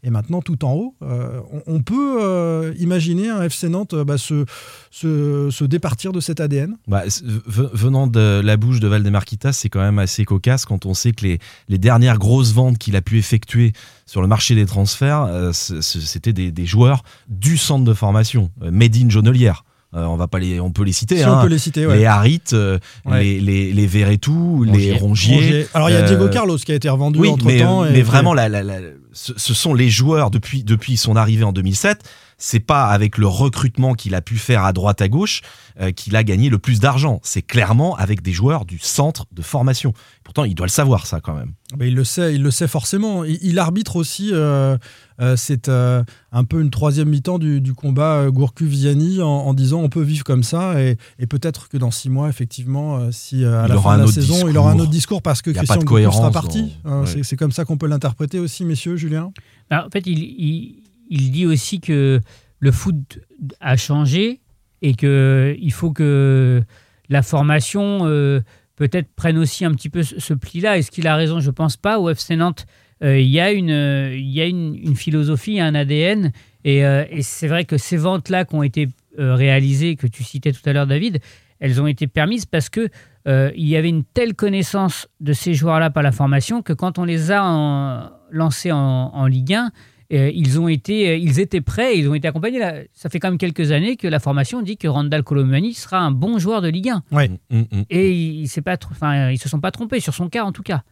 et 0.06 0.10
maintenant 0.10 0.40
tout 0.40 0.64
en 0.64 0.72
haut, 0.72 0.94
euh, 1.02 1.40
on, 1.66 1.82
peut 1.82 2.18
euh, 2.22 2.72
imaginer 2.78 3.28
un 3.28 3.42
FC 3.42 3.68
Nantes 3.68 3.92
euh, 3.92 4.04
bah, 4.04 4.18
se, 4.18 4.44
se, 4.92 5.50
se 5.50 5.64
départir 5.64 6.12
de 6.12 6.20
cet 6.20 6.40
ADN. 6.40 6.76
Bah, 6.86 7.02
venant 7.48 8.06
de 8.06 8.40
la 8.42 8.56
bouche 8.56 8.78
de 8.78 8.86
Valdemar 8.86 9.24
Kita, 9.24 9.52
c'est 9.52 9.68
quand 9.68 9.80
même 9.80 9.98
assez 9.98 10.24
cocasse 10.24 10.64
quand 10.64 10.86
on 10.86 10.94
sait 10.94 11.10
que 11.10 11.24
les, 11.24 11.38
les 11.68 11.78
dernières 11.78 12.18
grosses 12.18 12.52
ventes 12.52 12.78
qu'il 12.78 12.94
a 12.94 13.02
pu 13.02 13.18
effectuer 13.18 13.72
sur 14.06 14.22
le 14.22 14.28
marché 14.28 14.54
des 14.54 14.64
transferts, 14.64 15.50
c'était 15.52 16.32
des, 16.32 16.52
des 16.52 16.66
joueurs 16.66 17.02
du 17.28 17.56
centre 17.56 17.84
de 17.84 17.92
formation, 17.92 18.52
Made 18.60 18.96
in 18.96 19.08
Jonelière. 19.08 19.64
Euh, 19.96 20.04
on 20.04 20.16
va 20.16 20.28
pas 20.28 20.38
les, 20.38 20.60
on 20.60 20.70
peut 20.72 20.82
les 20.84 20.92
citer. 20.92 21.16
Si 21.16 21.22
hein. 21.24 21.38
on 21.38 21.42
peut 21.42 21.48
les 21.48 21.58
citer, 21.58 21.86
ouais. 21.86 21.96
Les 21.98 22.06
euh, 22.52 22.78
Ouais. 23.06 23.22
les, 23.22 23.40
les, 23.40 23.72
les 23.72 23.86
Verretou, 23.86 24.64
les 24.64 24.92
Rongier. 24.92 25.34
Rongier. 25.36 25.66
Alors 25.74 25.88
il 25.88 25.94
y 25.94 25.96
a 25.96 26.00
euh, 26.00 26.06
Diego 26.06 26.28
Carlos 26.28 26.58
qui 26.58 26.72
a 26.72 26.74
été 26.74 26.88
revendu 26.88 27.18
Oui, 27.18 27.28
entre 27.28 27.46
mais, 27.46 27.60
temps. 27.60 27.82
mais 27.84 28.02
vraiment, 28.02 28.34
la- 28.34 28.48
la- 28.48 28.62
la- 28.62 28.80
ce, 29.12 29.32
ce 29.36 29.54
sont 29.54 29.72
les 29.72 29.88
joueurs 29.88 30.30
depuis, 30.30 30.64
depuis 30.64 30.96
son 30.98 31.16
arrivée 31.16 31.44
en 31.44 31.52
2007. 31.52 32.02
C'est 32.38 32.60
pas 32.60 32.88
avec 32.88 33.16
le 33.16 33.26
recrutement 33.26 33.94
qu'il 33.94 34.14
a 34.14 34.20
pu 34.20 34.36
faire 34.36 34.62
à 34.64 34.74
droite 34.74 35.00
à 35.00 35.08
gauche 35.08 35.40
euh, 35.80 35.90
qu'il 35.90 36.14
a 36.16 36.22
gagné 36.22 36.50
le 36.50 36.58
plus 36.58 36.80
d'argent. 36.80 37.18
C'est 37.22 37.40
clairement 37.40 37.96
avec 37.96 38.20
des 38.20 38.32
joueurs 38.32 38.66
du 38.66 38.78
centre 38.78 39.24
de 39.32 39.40
formation. 39.40 39.94
Pourtant, 40.22 40.44
il 40.44 40.54
doit 40.54 40.66
le 40.66 40.70
savoir 40.70 41.06
ça 41.06 41.20
quand 41.20 41.32
même. 41.34 41.52
il 41.80 41.94
le 41.94 42.04
sait, 42.04 42.34
il 42.34 42.42
le 42.42 42.50
sait 42.50 42.68
forcément. 42.68 43.24
Il, 43.24 43.38
il 43.40 43.58
arbitre 43.58 43.96
aussi. 43.96 44.30
euh, 44.34 44.76
euh, 45.22 45.34
c'est 45.36 45.70
euh, 45.70 46.04
un 46.30 46.44
peu 46.44 46.60
une 46.60 46.68
troisième 46.70 47.08
mi-temps 47.08 47.38
du, 47.38 47.62
du 47.62 47.72
combat 47.72 48.28
Gourcuff-Ziani 48.30 49.22
en, 49.22 49.26
en 49.28 49.54
disant 49.54 49.80
on 49.80 49.88
peut 49.88 50.02
vivre 50.02 50.24
comme 50.24 50.42
ça 50.42 50.78
et, 50.82 50.98
et 51.18 51.26
peut-être 51.26 51.70
que 51.70 51.78
dans 51.78 51.90
six 51.90 52.10
mois, 52.10 52.28
effectivement, 52.28 53.10
si 53.12 53.36
à 53.46 53.64
Il 53.64 53.68
la 53.70 53.76
aura 53.76 53.92
fin 53.92 53.94
de 53.94 53.98
la 54.00 54.04
autre 54.04 54.12
saison, 54.14 54.46
il 54.46 54.58
aura 54.58 54.72
un 54.72 54.78
autre 54.78 54.90
discours 54.90 55.22
parce 55.22 55.40
que 55.40 55.48
Il 55.50 55.56
y 55.56 55.58
a 55.58 55.60
Christian 55.62 55.76
pas 55.76 55.80
de 55.84 55.86
Gourcuff 55.86 56.04
sera 56.12 56.30
cohérence 56.30 56.32
parti. 56.34 56.74
dans- 56.84 56.90
Euh, 56.90 57.04
ouais. 57.14 57.22
c'est- 57.22 57.36
comme 57.36 57.52
ça 57.52 57.64
qu'on 57.64 57.78
peut 57.78 57.86
l'interpréter 57.86 58.38
aussi, 58.38 58.64
messieurs, 58.66 58.96
Julien. 58.96 59.30
Alors, 59.70 59.84
Bah, 59.84 59.84
en 59.86 59.90
fait, 59.90 60.02
il, 60.06 60.18
il- 60.18 60.82
il 61.08 61.30
dit 61.30 61.46
aussi 61.46 61.80
que 61.80 62.20
le 62.58 62.72
foot 62.72 63.20
a 63.60 63.76
changé 63.76 64.40
et 64.82 64.94
que 64.94 65.56
il 65.58 65.72
faut 65.72 65.92
que 65.92 66.62
la 67.08 67.22
formation 67.22 68.00
euh, 68.02 68.40
peut-être 68.76 69.08
prenne 69.14 69.38
aussi 69.38 69.64
un 69.64 69.72
petit 69.72 69.88
peu 69.88 70.02
ce, 70.02 70.34
pli-là. 70.34 70.78
Est-ce 70.78 70.90
qu'il 70.90 71.06
a 71.06 71.16
raison? 71.16 71.40
Je 71.40 71.50
pense 71.50 71.76
pas. 71.76 71.98
Au 71.98 72.10
FC 72.10 72.36
Nantes, 72.36 72.66
euh, 73.02 73.18
il 73.18 73.28
y 73.28 73.40
a 73.40 73.52
une, 73.52 73.68
y 74.14 74.40
a 74.40 74.46
une, 74.46 74.96
philosophie, 74.96 75.60
un 75.60 75.74
ADN, 75.74 76.32
et, 76.64 76.84
euh, 76.84 77.04
et 77.10 77.22
c'est 77.22 77.48
vrai 77.48 77.64
que 77.64 77.76
ces 77.78 77.96
ventes-là 77.96 78.44
qui 78.44 78.54
ont 78.54 78.62
été 78.62 78.88
réalisées, 79.18 79.96
que 79.96 80.06
tu 80.06 80.22
citais 80.22 80.52
tout 80.52 80.60
à 80.68 80.74
l'heure, 80.74 80.86
David, 80.86 81.20
elles 81.58 81.80
ont 81.80 81.86
été 81.86 82.06
permises 82.06 82.44
parce 82.44 82.68
que 82.68 82.90
il 83.28 83.66
y 83.66 83.76
avait 83.76 83.88
une 83.88 84.04
telle 84.04 84.34
connaissance 84.34 85.08
de 85.20 85.32
ces 85.32 85.52
joueurs-là 85.52 85.90
par 85.90 86.04
la 86.04 86.12
formation 86.12 86.62
que 86.62 86.72
quand 86.72 86.98
on 86.98 87.04
les 87.04 87.32
a 87.32 88.12
lancés 88.30 88.70
en, 88.70 88.78
en 88.78 89.26
Ligue 89.26 89.54
1, 89.54 89.72
euh, 90.12 90.30
ils, 90.32 90.60
ont 90.60 90.68
été, 90.68 91.10
euh, 91.10 91.16
ils 91.16 91.40
étaient 91.40 91.60
prêts, 91.60 91.98
ils 91.98 92.08
ont 92.08 92.14
été 92.14 92.28
accompagnés. 92.28 92.58
Là, 92.58 92.74
ça 92.92 93.08
fait 93.08 93.18
quand 93.18 93.28
même 93.28 93.38
quelques 93.38 93.72
années 93.72 93.96
que 93.96 94.06
la 94.06 94.20
formation 94.20 94.62
dit 94.62 94.76
que 94.76 94.88
Randall 94.88 95.22
Colomani 95.22 95.74
sera 95.74 95.98
un 95.98 96.10
bon 96.10 96.38
joueur 96.38 96.62
de 96.62 96.68
Ligue 96.68 96.90
1. 96.90 97.02
Ouais. 97.12 97.28
Mm, 97.50 97.60
mm. 97.60 97.84
Et 97.90 98.12
ils 98.12 98.42
ne 98.44 98.86
enfin, 98.90 99.30
ils 99.30 99.38
se 99.38 99.48
sont 99.48 99.60
pas 99.60 99.70
trompés 99.70 100.00
sur 100.00 100.14
son 100.14 100.28
cas 100.28 100.44
en 100.44 100.52
tout 100.52 100.62
cas. 100.62 100.82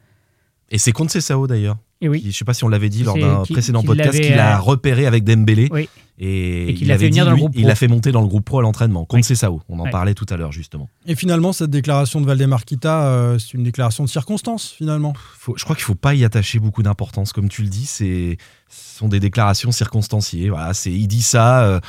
Et 0.75 0.79
c'est 0.79 0.93
contre 0.93 1.19
Sao 1.21 1.47
d'ailleurs. 1.47 1.77
Et 2.01 2.09
oui. 2.09 2.21
Qui- 2.21 2.33
Je 2.33 2.37
sais 2.37 2.45
pas 2.45 2.53
si 2.53 2.65
on 2.65 2.69
l'avait 2.69 2.89
dit 2.91 3.03
lors 3.05 3.17
d'un 3.17 3.45
précédent 3.45 3.81
qui 3.81 3.87
podcast 3.87 4.21
qu'il 4.21 4.39
a 4.39 4.57
euh, 4.59 4.61
repéré 4.61 5.07
avec 5.07 5.23
Dembélé 5.25 5.69
Oui. 5.71 5.89
et, 6.19 6.71
Et 6.71 6.75
qu'il 6.75 6.83
il 6.83 6.89
l'a 6.89 6.99
fait 6.99 7.07
venir 7.07 7.25
dit, 7.25 7.27
dans 7.27 7.31
le 7.31 7.37
lui, 7.37 7.41
groupe 7.43 7.53
il 7.55 7.61
pro. 7.63 7.69
l'a 7.69 7.75
fait 7.77 7.89
monter 7.89 8.11
dans 8.13 8.21
le 8.21 8.27
groupe 8.27 8.45
pro 8.45 8.59
à 8.59 8.63
l'entraînement 8.63 9.05
contre 9.05 9.27
Oui. 9.31 9.37
Sao. 9.37 9.63
On 9.69 9.79
en 9.79 9.89
parlait 9.89 10.15
tout 10.15 10.27
à 10.29 10.37
l'heure 10.37 10.51
justement. 10.53 10.91
Et 11.07 11.15
finalement, 11.15 11.53
cette 11.53 11.71
déclaration 11.71 12.21
de 12.21 12.27
Valdemar 12.27 12.65
Kita, 12.65 13.07
euh, 13.07 13.39
c'est 13.39 13.55
une 13.55 13.63
déclaration 13.65 14.03
de 14.05 14.09
circonstance, 14.09 14.75
finalement. 14.77 15.15
Faut- 15.39 15.55
je 15.57 15.63
crois 15.65 15.77
qu'il 15.77 15.85
faut 15.85 15.95
pas 15.95 16.15
y 16.15 16.25
attacher 16.25 16.59
beaucoup 16.59 16.83
d'importance, 16.83 17.33
comme 17.33 17.49
tu 17.49 17.63
le 17.63 17.69
dis. 17.69 17.87
C'est, 17.87 18.37
ce 18.69 18.99
sont 18.99 19.09
des 19.09 19.21
déclarations 19.21 19.71
circonstanciées. 19.71 20.51
Voilà, 20.51 20.75
c'est, 20.75 20.93
il 20.93 21.07
dit 21.07 21.23
ça. 21.23 21.63
euh, 21.65 21.81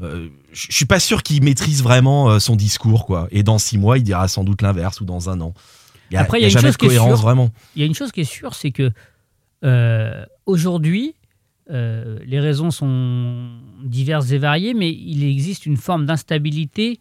euh, 0.00 0.28
je 0.52 0.68
suis 0.70 0.84
pas 0.86 1.00
sûr 1.00 1.24
qu'il 1.24 1.42
maîtrise 1.42 1.82
vraiment 1.82 2.30
euh, 2.30 2.38
son 2.38 2.54
discours, 2.54 3.04
quoi. 3.04 3.26
Et 3.32 3.42
dans 3.42 3.58
six 3.58 3.78
mois, 3.78 3.98
il 3.98 4.04
dira 4.04 4.28
sans 4.28 4.44
doute 4.44 4.62
l'inverse 4.62 5.00
ou 5.00 5.04
dans 5.04 5.28
un 5.28 5.40
an. 5.40 5.54
A, 6.16 6.20
Après, 6.20 6.38
il 6.38 6.42
y 6.42 6.44
a 6.44 6.48
il 6.48 6.52
y 6.52 6.56
a 6.56 6.60
une 6.60 6.66
chose 6.66 6.72
de 6.72 6.78
qui 6.78 6.86
est 6.86 6.98
sûre. 6.98 7.16
vraiment. 7.16 7.50
Il 7.76 7.80
y 7.80 7.82
a 7.82 7.86
une 7.86 7.94
chose 7.94 8.12
qui 8.12 8.20
est 8.20 8.24
sûre, 8.24 8.54
c'est 8.54 8.70
que 8.70 8.90
euh, 9.64 10.24
aujourd'hui, 10.46 11.14
euh, 11.70 12.18
les 12.24 12.40
raisons 12.40 12.70
sont 12.70 13.50
diverses 13.84 14.30
et 14.30 14.38
variées, 14.38 14.74
mais 14.74 14.90
il 14.90 15.24
existe 15.24 15.66
une 15.66 15.76
forme 15.76 16.06
d'instabilité 16.06 16.98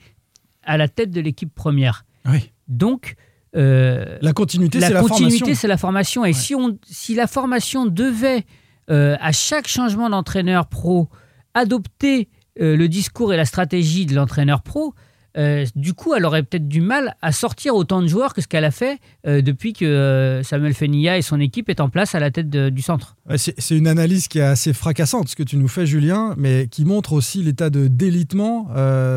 à 0.63 0.77
la 0.77 0.87
tête 0.87 1.11
de 1.11 1.21
l'équipe 1.21 1.53
première. 1.53 2.05
Oui. 2.25 2.51
Donc, 2.67 3.15
euh, 3.55 4.17
La 4.21 4.33
continuité, 4.33 4.79
la 4.79 4.87
c'est 4.87 4.93
la 4.93 5.01
continuité, 5.01 5.37
formation. 5.39 5.55
c'est 5.61 5.67
la 5.67 5.77
formation. 5.77 6.25
Et 6.25 6.33
si, 6.33 6.53
on, 6.55 6.77
si 6.85 7.15
la 7.15 7.27
formation 7.27 7.85
devait, 7.85 8.45
euh, 8.89 9.15
à 9.21 9.31
chaque 9.31 9.67
changement 9.67 10.09
d'entraîneur 10.09 10.67
pro, 10.67 11.07
adopter 11.53 12.27
euh, 12.59 12.75
le 12.75 12.87
discours 12.89 13.33
et 13.33 13.37
la 13.37 13.45
stratégie 13.45 14.05
de 14.05 14.13
l'entraîneur 14.15 14.61
pro, 14.61 14.93
euh, 15.37 15.65
du 15.75 15.93
coup, 15.93 16.13
elle 16.15 16.25
aurait 16.25 16.43
peut-être 16.43 16.67
du 16.67 16.81
mal 16.81 17.15
à 17.21 17.31
sortir 17.31 17.75
autant 17.75 18.01
de 18.01 18.07
joueurs 18.07 18.33
que 18.33 18.41
ce 18.41 18.47
qu'elle 18.47 18.65
a 18.65 18.71
fait 18.71 18.99
euh, 19.25 19.41
depuis 19.41 19.73
que 19.73 19.85
euh, 19.85 20.43
Samuel 20.43 20.73
Fenilla 20.73 21.17
et 21.17 21.21
son 21.21 21.39
équipe 21.39 21.69
est 21.69 21.79
en 21.79 21.89
place 21.89 22.15
à 22.15 22.19
la 22.19 22.31
tête 22.31 22.49
du 22.49 22.81
centre. 22.81 23.15
C'est 23.35 23.77
une 23.77 23.87
analyse 23.87 24.27
qui 24.27 24.39
est 24.39 24.43
assez 24.43 24.73
fracassante, 24.73 25.27
ce 25.27 25.35
que 25.35 25.43
tu 25.43 25.57
nous 25.57 25.67
fais, 25.67 25.85
Julien, 25.85 26.33
mais 26.37 26.67
qui 26.67 26.85
montre 26.85 27.13
aussi 27.13 27.43
l'état 27.43 27.69
de 27.69 27.87
délitement 27.87 28.69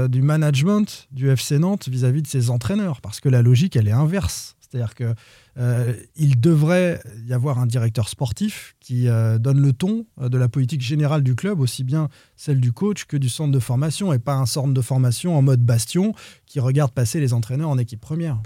du 0.08 0.22
management 0.22 1.08
du 1.12 1.30
FC 1.30 1.58
Nantes 1.58 1.88
vis-à-vis 1.88 2.22
de 2.22 2.26
ses 2.26 2.50
entraîneurs, 2.50 3.00
parce 3.00 3.20
que 3.20 3.28
la 3.28 3.42
logique, 3.42 3.76
elle 3.76 3.88
est 3.88 3.92
inverse. 3.92 4.56
C'est-à-dire 4.70 4.94
que 4.94 5.14
euh, 5.58 5.94
il 6.14 6.40
devrait 6.40 7.02
y 7.26 7.32
avoir 7.32 7.58
un 7.58 7.66
directeur 7.66 8.08
sportif 8.08 8.76
qui 8.78 9.08
euh, 9.08 9.38
donne 9.38 9.60
le 9.60 9.72
ton 9.72 10.06
euh, 10.20 10.28
de 10.28 10.38
la 10.38 10.48
politique 10.48 10.80
générale 10.80 11.22
du 11.22 11.34
club, 11.34 11.60
aussi 11.60 11.82
bien 11.82 12.08
celle 12.36 12.60
du 12.60 12.72
coach 12.72 13.04
que 13.04 13.16
du 13.16 13.28
centre 13.28 13.50
de 13.50 13.58
formation, 13.58 14.12
et 14.12 14.20
pas 14.20 14.34
un 14.34 14.46
centre 14.46 14.72
de 14.72 14.80
formation 14.80 15.36
en 15.36 15.42
mode 15.42 15.64
bastion 15.64 16.14
qui 16.46 16.60
regarde 16.60 16.92
passer 16.92 17.18
les 17.18 17.32
entraîneurs 17.32 17.68
en 17.68 17.78
équipe 17.78 18.00
première. 18.00 18.40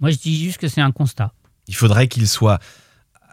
Moi, 0.00 0.10
je 0.10 0.16
dis 0.16 0.42
juste 0.42 0.58
que 0.58 0.68
c'est 0.68 0.80
un 0.80 0.92
constat. 0.92 1.34
Il 1.66 1.74
faudrait 1.74 2.08
qu'il 2.08 2.26
soit. 2.26 2.60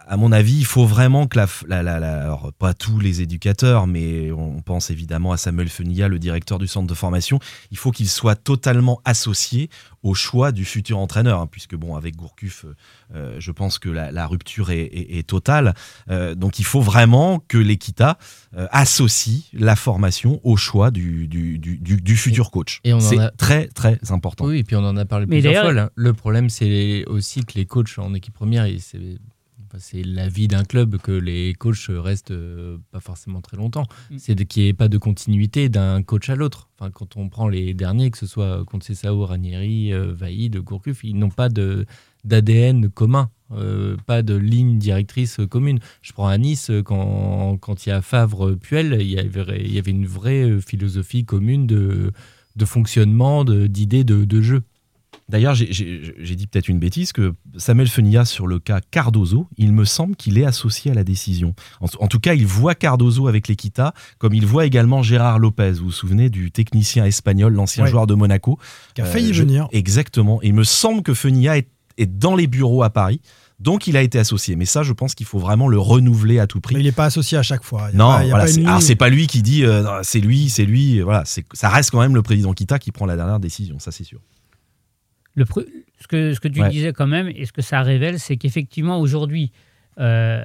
À 0.08 0.16
mon 0.16 0.30
avis, 0.30 0.54
il 0.56 0.64
faut 0.64 0.86
vraiment 0.86 1.26
que 1.26 1.36
la, 1.36 1.46
la, 1.66 1.82
la- 1.82 1.98
la- 1.98 2.22
alors 2.22 2.52
pas 2.58 2.74
tous 2.74 3.00
les 3.00 3.22
éducateurs, 3.22 3.88
mais 3.88 4.30
on 4.30 4.62
pense 4.62 4.90
évidemment 4.90 5.32
à 5.32 5.36
Samuel 5.36 5.68
Fenilla, 5.68 6.06
le 6.06 6.18
directeur 6.20 6.58
du 6.58 6.68
centre 6.68 6.86
de 6.86 6.94
formation. 6.94 7.40
Il 7.72 7.76
faut 7.76 7.90
qu'il 7.90 8.08
soit 8.08 8.36
totalement 8.36 9.00
associé 9.04 9.68
au 10.04 10.14
choix 10.14 10.52
du 10.52 10.64
futur 10.64 10.98
entraîneur, 10.98 11.40
hein, 11.40 11.48
puisque 11.50 11.74
bon, 11.74 11.96
avec 11.96 12.14
Gourcuff, 12.14 12.66
euh, 13.16 13.34
je 13.40 13.50
pense 13.50 13.80
que 13.80 13.88
la, 13.88 14.12
la 14.12 14.26
rupture 14.28 14.70
est, 14.70 14.82
est- 14.82 15.18
est 15.18 15.26
totale. 15.26 15.74
Euh, 16.08 16.36
donc, 16.36 16.60
il 16.60 16.64
faut 16.64 16.80
vraiment 16.80 17.40
que 17.48 17.58
l'Equita 17.58 18.16
euh, 18.56 18.68
associe 18.70 19.42
la 19.52 19.74
formation 19.74 20.40
au 20.44 20.56
choix 20.56 20.92
du, 20.92 21.26
du, 21.26 21.58
du, 21.58 21.78
du- 21.78 22.00
du 22.00 22.16
futur 22.16 22.52
coach. 22.52 22.80
Et 22.84 22.92
on 22.92 22.98
en 22.98 23.00
C'est 23.00 23.18
a- 23.18 23.30
très 23.32 23.66
très 23.68 23.98
important. 24.10 24.44
Oui, 24.46 24.58
et 24.58 24.64
puis 24.64 24.76
on 24.76 24.84
en 24.84 24.96
a 24.96 25.04
parlé 25.04 25.26
Mais 25.26 25.40
plusieurs 25.40 25.64
fois. 25.64 25.72
là. 25.72 25.90
Le 25.96 26.12
problème, 26.12 26.48
c'est 26.48 27.04
aussi 27.06 27.44
que 27.44 27.54
les 27.56 27.66
coachs 27.66 27.98
en 27.98 28.14
équipe 28.14 28.34
première, 28.34 28.66
et 28.66 28.78
c'est 28.78 29.18
c'est 29.78 30.02
la 30.02 30.28
vie 30.28 30.48
d'un 30.48 30.64
club 30.64 30.96
que 30.98 31.12
les 31.12 31.54
coachs 31.54 31.88
restent 31.88 32.30
euh, 32.30 32.78
pas 32.90 33.00
forcément 33.00 33.40
très 33.40 33.56
longtemps. 33.56 33.86
Mm. 34.10 34.16
C'est 34.18 34.44
qu'il 34.46 34.62
n'y 34.62 34.68
ait 34.70 34.74
pas 34.74 34.88
de 34.88 34.98
continuité 34.98 35.68
d'un 35.68 36.02
coach 36.02 36.28
à 36.30 36.34
l'autre. 36.36 36.68
Enfin, 36.78 36.90
quand 36.90 37.16
on 37.16 37.28
prend 37.28 37.48
les 37.48 37.74
derniers, 37.74 38.10
que 38.10 38.18
ce 38.18 38.26
soit 38.26 38.64
Conceição, 38.64 39.24
Ranieri, 39.24 39.92
euh, 39.92 40.12
Vaïd, 40.12 40.56
Gourcuff, 40.58 41.04
ils 41.04 41.16
n'ont 41.16 41.30
pas 41.30 41.48
de 41.48 41.86
d'ADN 42.24 42.88
commun, 42.90 43.30
euh, 43.52 43.96
pas 44.06 44.22
de 44.22 44.34
ligne 44.34 44.78
directrice 44.78 45.38
commune. 45.48 45.78
Je 46.02 46.12
prends 46.12 46.26
à 46.26 46.36
Nice, 46.38 46.72
quand, 46.84 47.56
quand 47.58 47.86
il 47.86 47.90
y 47.90 47.92
a 47.92 48.02
Favre-Puel, 48.02 48.96
il 49.00 49.06
y 49.06 49.18
avait, 49.18 49.60
il 49.64 49.72
y 49.72 49.78
avait 49.78 49.92
une 49.92 50.06
vraie 50.06 50.60
philosophie 50.60 51.24
commune 51.24 51.68
de, 51.68 52.10
de 52.56 52.64
fonctionnement, 52.64 53.44
de- 53.44 53.68
d'idées 53.68 54.02
de, 54.02 54.24
de 54.24 54.40
jeu. 54.42 54.62
D'ailleurs, 55.28 55.54
j'ai- 55.56 55.72
dit 56.36 56.46
peut-être 56.46 56.68
une 56.68 56.78
bêtise 56.78 57.12
que 57.12 57.34
Samuel 57.56 57.88
Fenilla, 57.88 58.24
sur 58.24 58.46
le 58.46 58.60
cas 58.60 58.80
Cardozo, 58.92 59.48
il 59.56 59.72
me 59.72 59.84
semble 59.84 60.14
qu'il 60.14 60.38
est 60.38 60.44
associé 60.44 60.92
à 60.92 60.94
la 60.94 61.02
décision. 61.02 61.54
En, 61.80 61.86
en 61.98 62.06
tout 62.06 62.20
cas, 62.20 62.34
il 62.34 62.46
voit 62.46 62.76
Cardozo 62.76 63.26
avec 63.26 63.48
l'Equita, 63.48 63.92
comme 64.18 64.34
il 64.34 64.46
voit 64.46 64.66
également 64.66 65.02
Gérard 65.02 65.40
Lopez. 65.40 65.72
Vous 65.72 65.86
vous 65.86 65.90
souvenez 65.90 66.30
du 66.30 66.52
technicien 66.52 67.04
espagnol, 67.04 67.52
l'ancien 67.54 67.82
Ouais. 67.84 67.90
joueur 67.90 68.06
de 68.06 68.14
Monaco? 68.14 68.58
Qui 68.94 69.00
a 69.00 69.04
Euh, 69.06 69.10
failli 69.12 69.34
je- 69.34 69.42
venir. 69.42 69.66
Exactement. 69.72 70.40
Et 70.42 70.48
il 70.48 70.54
me 70.54 70.62
semble 70.64 71.02
que 71.02 71.12
Fenilla 71.12 71.58
est, 71.58 71.68
est 71.98 72.06
dans 72.06 72.36
les 72.36 72.46
bureaux 72.46 72.84
à 72.84 72.90
Paris. 72.90 73.20
Donc 73.58 73.86
il 73.88 73.96
a 73.96 74.02
été 74.02 74.18
associé. 74.20 74.54
Mais 74.54 74.66
ça, 74.66 74.82
je 74.84 74.92
pense 74.92 75.14
qu'il 75.16 75.24
faut 75.26 75.38
vraiment 75.38 75.66
le 75.66 75.78
renouveler 75.78 76.38
à 76.38 76.46
tout 76.46 76.60
prix. 76.60 76.74
Mais 76.74 76.82
il 76.82 76.84
n'est 76.84 76.92
pas 76.92 77.06
associé 77.06 77.36
à 77.38 77.42
chaque 77.42 77.64
fois. 77.64 77.88
Il 77.92 77.96
Non, 77.98 78.10
voilà, 78.28 78.48
une 78.50 78.80
c'est- 78.80 78.94
pas 78.96 79.08
lui 79.08 79.26
qui 79.26 79.42
dit 79.42 79.64
euh, 79.64 80.02
c'est 80.02 80.20
lui, 80.20 80.50
c'est 80.50 80.66
lui. 80.66 81.00
Voilà, 81.00 81.24
ça 81.24 81.68
reste 81.70 81.90
quand 81.90 82.00
même 82.00 82.14
le 82.14 82.22
président 82.22 82.52
Kita 82.52 82.78
qui 82.78 82.92
prend 82.92 83.06
la 83.06 83.16
dernière 83.16 83.40
décision, 83.40 83.78
ça 83.78 83.90
c'est 83.90 84.04
sûr. 84.04 84.20
Le 85.36 85.44
ce, 85.98 86.06
que, 86.08 86.32
ce 86.34 86.40
que 86.40 86.48
tu 86.48 86.60
Ouais. 86.62 86.68
disais 86.70 86.92
quand 86.92 87.06
même, 87.06 87.28
et 87.28 87.44
ce 87.46 87.52
que 87.52 87.62
ça 87.62 87.82
révèle, 87.82 88.18
c'est 88.18 88.36
qu'effectivement, 88.36 88.98
aujourd'hui, 88.98 89.52
euh, 89.98 90.42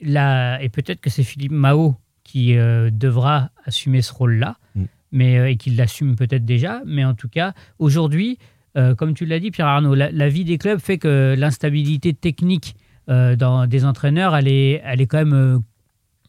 et 0.00 0.68
peut-être 0.68 1.00
que 1.00 1.10
c'est 1.10 1.22
Philippe 1.24 1.52
Mao 1.52 1.96
qui 2.22 2.56
euh, 2.56 2.90
devra 2.92 3.50
assumer 3.64 4.02
ce 4.02 4.12
rôle-là, 4.12 4.56
Mm. 4.74 4.84
mais, 5.12 5.38
euh, 5.38 5.48
et 5.50 5.56
qu'il 5.56 5.76
l'assume 5.76 6.16
peut-être 6.16 6.44
déjà, 6.44 6.82
mais 6.86 7.04
en 7.04 7.14
tout 7.14 7.28
cas, 7.28 7.52
aujourd'hui, 7.78 8.38
euh, 8.76 8.94
comme 8.94 9.14
tu 9.14 9.24
l'as 9.26 9.38
dit, 9.40 9.50
Pierre 9.50 9.66
Arnaud, 9.68 9.94
la, 9.94 10.10
la 10.10 10.28
vie 10.28 10.44
des 10.44 10.58
clubs 10.58 10.80
fait 10.80 10.98
que 10.98 11.34
l'instabilité 11.38 12.12
technique 12.14 12.74
dans 13.06 13.66
des 13.66 13.84
entraîneurs, 13.84 14.34
elle 14.34 14.48
est, 14.48 14.80
elle 14.82 15.02
est 15.02 15.06
quand 15.06 15.22
même 15.22 15.60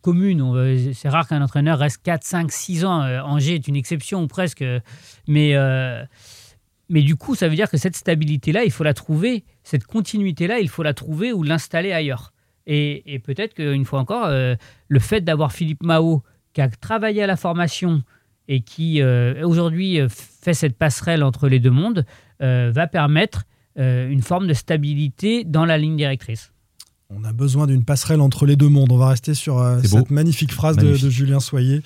commune. 0.02 0.92
C'est 0.94 1.08
rare 1.08 1.26
qu'un 1.26 1.42
entraîneur 1.42 1.80
reste 1.80 2.04
4, 2.04 2.22
5, 2.26 2.52
6 2.52 2.84
ans. 2.84 3.00
Angers 3.24 3.56
est 3.56 3.68
une 3.70 3.78
exception 3.78 4.22
ou 4.24 4.28
presque. 4.28 4.62
Mais, 5.26 5.56
mais 6.90 7.02
du 7.02 7.16
coup, 7.16 7.36
ça 7.36 7.48
veut 7.48 7.56
dire 7.56 7.70
que 7.70 7.78
cette 7.78 7.96
stabilité-là, 7.96 8.64
il 8.64 8.72
faut 8.72 8.84
la 8.84 8.94
trouver. 8.94 9.44
Cette 9.64 9.86
continuité-là, 9.86 10.60
il 10.60 10.70
faut 10.70 10.84
la 10.84 10.94
trouver 10.94 11.34
ou 11.34 11.44
l'installer 11.44 11.92
ailleurs. 11.92 12.34
Et, 12.68 13.14
et 13.14 13.20
peut-être 13.20 13.54
qu'une 13.54 13.86
fois 13.86 14.00
encore, 14.00 14.26
euh, 14.26 14.56
le 14.88 15.00
fait 15.00 15.22
d'avoir 15.22 15.52
Philippe 15.52 15.84
Mao, 15.84 16.24
qui 16.54 16.62
a 16.62 16.70
travaillé 16.70 17.24
à 17.24 17.28
la 17.28 17.36
formation 17.36 18.04
et 18.48 18.62
qui 18.62 19.02
euh, 19.02 19.46
aujourd'hui 19.46 20.00
euh, 20.00 20.08
fait 20.10 20.54
cette 20.54 20.78
passerelle 20.78 21.24
entre 21.24 21.48
les 21.48 21.60
deux 21.60 21.72
mondes, 21.72 22.06
euh, 22.42 22.72
va 22.74 22.88
permettre 22.88 23.44
euh, 23.78 24.10
une 24.10 24.22
forme 24.22 24.48
de 24.48 24.54
stabilité 24.54 25.44
dans 25.44 25.66
la 25.66 25.78
ligne 25.78 25.98
directrice. 25.98 26.52
On 27.10 27.24
a 27.24 27.34
besoin 27.34 27.68
d'une 27.68 27.84
passerelle 27.84 28.22
entre 28.22 28.46
les 28.46 28.56
deux 28.56 28.70
mondes. 28.70 28.92
On 28.92 28.98
va 28.98 29.10
rester 29.10 29.34
sur 29.34 29.60
euh, 29.60 29.80
cette 29.84 30.12
magnifique 30.12 30.52
phrase 30.52 30.78
de, 30.78 30.84
Magnifique. 30.84 31.06
de 31.06 31.10
Julien 31.10 31.40
Soyer 31.40 31.82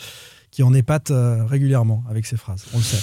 qui 0.52 0.64
en 0.64 0.74
épate 0.74 1.12
euh, 1.12 1.44
régulièrement 1.46 2.04
avec 2.10 2.26
ses 2.26 2.38
phrases. 2.38 2.66
On 2.74 2.78
le 2.78 2.84
sait. 2.84 2.98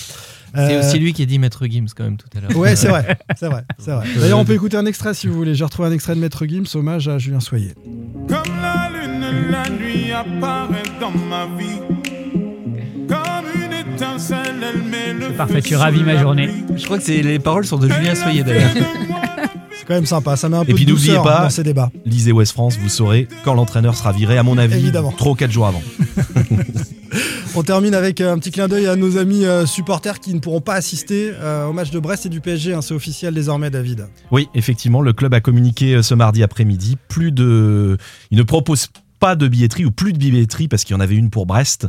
C'est 0.54 0.76
Euh, 0.76 0.80
aussi 0.80 0.98
lui 0.98 1.12
qui 1.12 1.22
a 1.22 1.26
dit 1.26 1.38
Maître 1.38 1.66
Gims 1.66 1.86
quand 1.94 2.04
même 2.04 2.16
tout 2.16 2.28
à 2.36 2.40
l'heure. 2.40 2.56
Ouais, 2.56 2.76
c'est 2.76 2.88
vrai, 2.88 3.18
c'est 3.38 3.48
vrai, 3.48 3.64
c'est 3.78 3.90
vrai. 3.90 4.06
D'ailleurs, 4.18 4.38
on 4.38 4.44
peut 4.44 4.54
écouter 4.54 4.76
un 4.76 4.86
extrait 4.86 5.12
si 5.12 5.26
vous 5.26 5.34
voulez. 5.34 5.54
J'ai 5.54 5.64
retrouvé 5.64 5.88
un 5.88 5.92
extrait 5.92 6.14
de 6.14 6.20
Maître 6.20 6.46
Gims, 6.46 6.64
hommage 6.74 7.08
à 7.08 7.18
Julien 7.18 7.40
Soyer. 7.40 7.74
Comme 8.28 8.42
la 8.62 8.88
lune, 8.90 9.50
la 9.50 9.68
nuit 9.68 10.12
apparaît 10.12 10.82
dans 11.00 11.10
ma 11.10 11.46
vie. 11.58 11.80
Comme 13.08 13.62
une 13.62 13.94
étincelle, 13.94 14.56
elle 14.62 14.82
met 14.82 15.12
le 15.12 15.26
C'est 15.28 15.36
parfait, 15.36 15.62
tu 15.62 15.76
ravis 15.76 16.02
ma 16.02 16.16
journée. 16.18 16.50
Je 16.76 16.84
crois 16.84 16.98
que 16.98 17.10
les 17.10 17.38
paroles 17.38 17.66
sont 17.66 17.76
de 17.78 17.88
Julien 17.88 18.14
Soyer 18.14 18.42
d'ailleurs. 18.42 18.70
C'est 19.78 19.84
quand 19.86 19.94
même 19.94 20.06
sympa, 20.06 20.36
ça 20.36 20.48
met 20.48 20.56
un 20.56 20.64
peu 20.64 20.72
Et 20.72 20.74
puis 20.74 20.84
de 20.86 20.90
n'oubliez 20.92 21.08
douceur 21.10 21.22
pas, 21.22 21.42
dans 21.42 21.50
ces 21.50 21.62
débats. 21.62 21.90
lisez 22.04 22.32
West 22.32 22.52
France, 22.52 22.76
vous 22.78 22.88
saurez 22.88 23.28
quand 23.44 23.54
l'entraîneur 23.54 23.94
sera 23.94 24.10
viré, 24.12 24.36
à 24.38 24.42
mon 24.42 24.56
avis, 24.58 24.78
Évidemment. 24.78 25.12
3 25.12 25.32
ou 25.32 25.34
4 25.36 25.50
jours 25.52 25.66
avant. 25.66 25.82
On 27.58 27.62
termine 27.62 27.94
avec 27.94 28.20
euh, 28.20 28.34
un 28.34 28.38
petit 28.38 28.50
clin 28.50 28.68
d'œil 28.68 28.86
à 28.86 28.96
nos 28.96 29.16
amis 29.16 29.46
euh, 29.46 29.64
supporters 29.64 30.20
qui 30.20 30.34
ne 30.34 30.40
pourront 30.40 30.60
pas 30.60 30.74
assister 30.74 31.32
euh, 31.32 31.66
au 31.66 31.72
match 31.72 31.90
de 31.90 31.98
Brest 31.98 32.26
et 32.26 32.28
du 32.28 32.42
PSG. 32.42 32.74
hein. 32.74 32.82
C'est 32.82 32.92
officiel 32.92 33.32
désormais, 33.32 33.70
David. 33.70 34.08
Oui, 34.30 34.50
effectivement, 34.54 35.00
le 35.00 35.14
club 35.14 35.32
a 35.32 35.40
communiqué 35.40 36.02
ce 36.02 36.12
mardi 36.12 36.42
après-midi. 36.42 36.98
Plus 37.08 37.32
de, 37.32 37.96
il 38.30 38.36
ne 38.36 38.42
propose 38.42 38.88
pas 39.20 39.36
de 39.36 39.48
billetterie 39.48 39.86
ou 39.86 39.90
plus 39.90 40.12
de 40.12 40.18
billetterie 40.18 40.68
parce 40.68 40.84
qu'il 40.84 40.92
y 40.92 40.96
en 40.98 41.00
avait 41.00 41.16
une 41.16 41.30
pour 41.30 41.46
Brest 41.46 41.88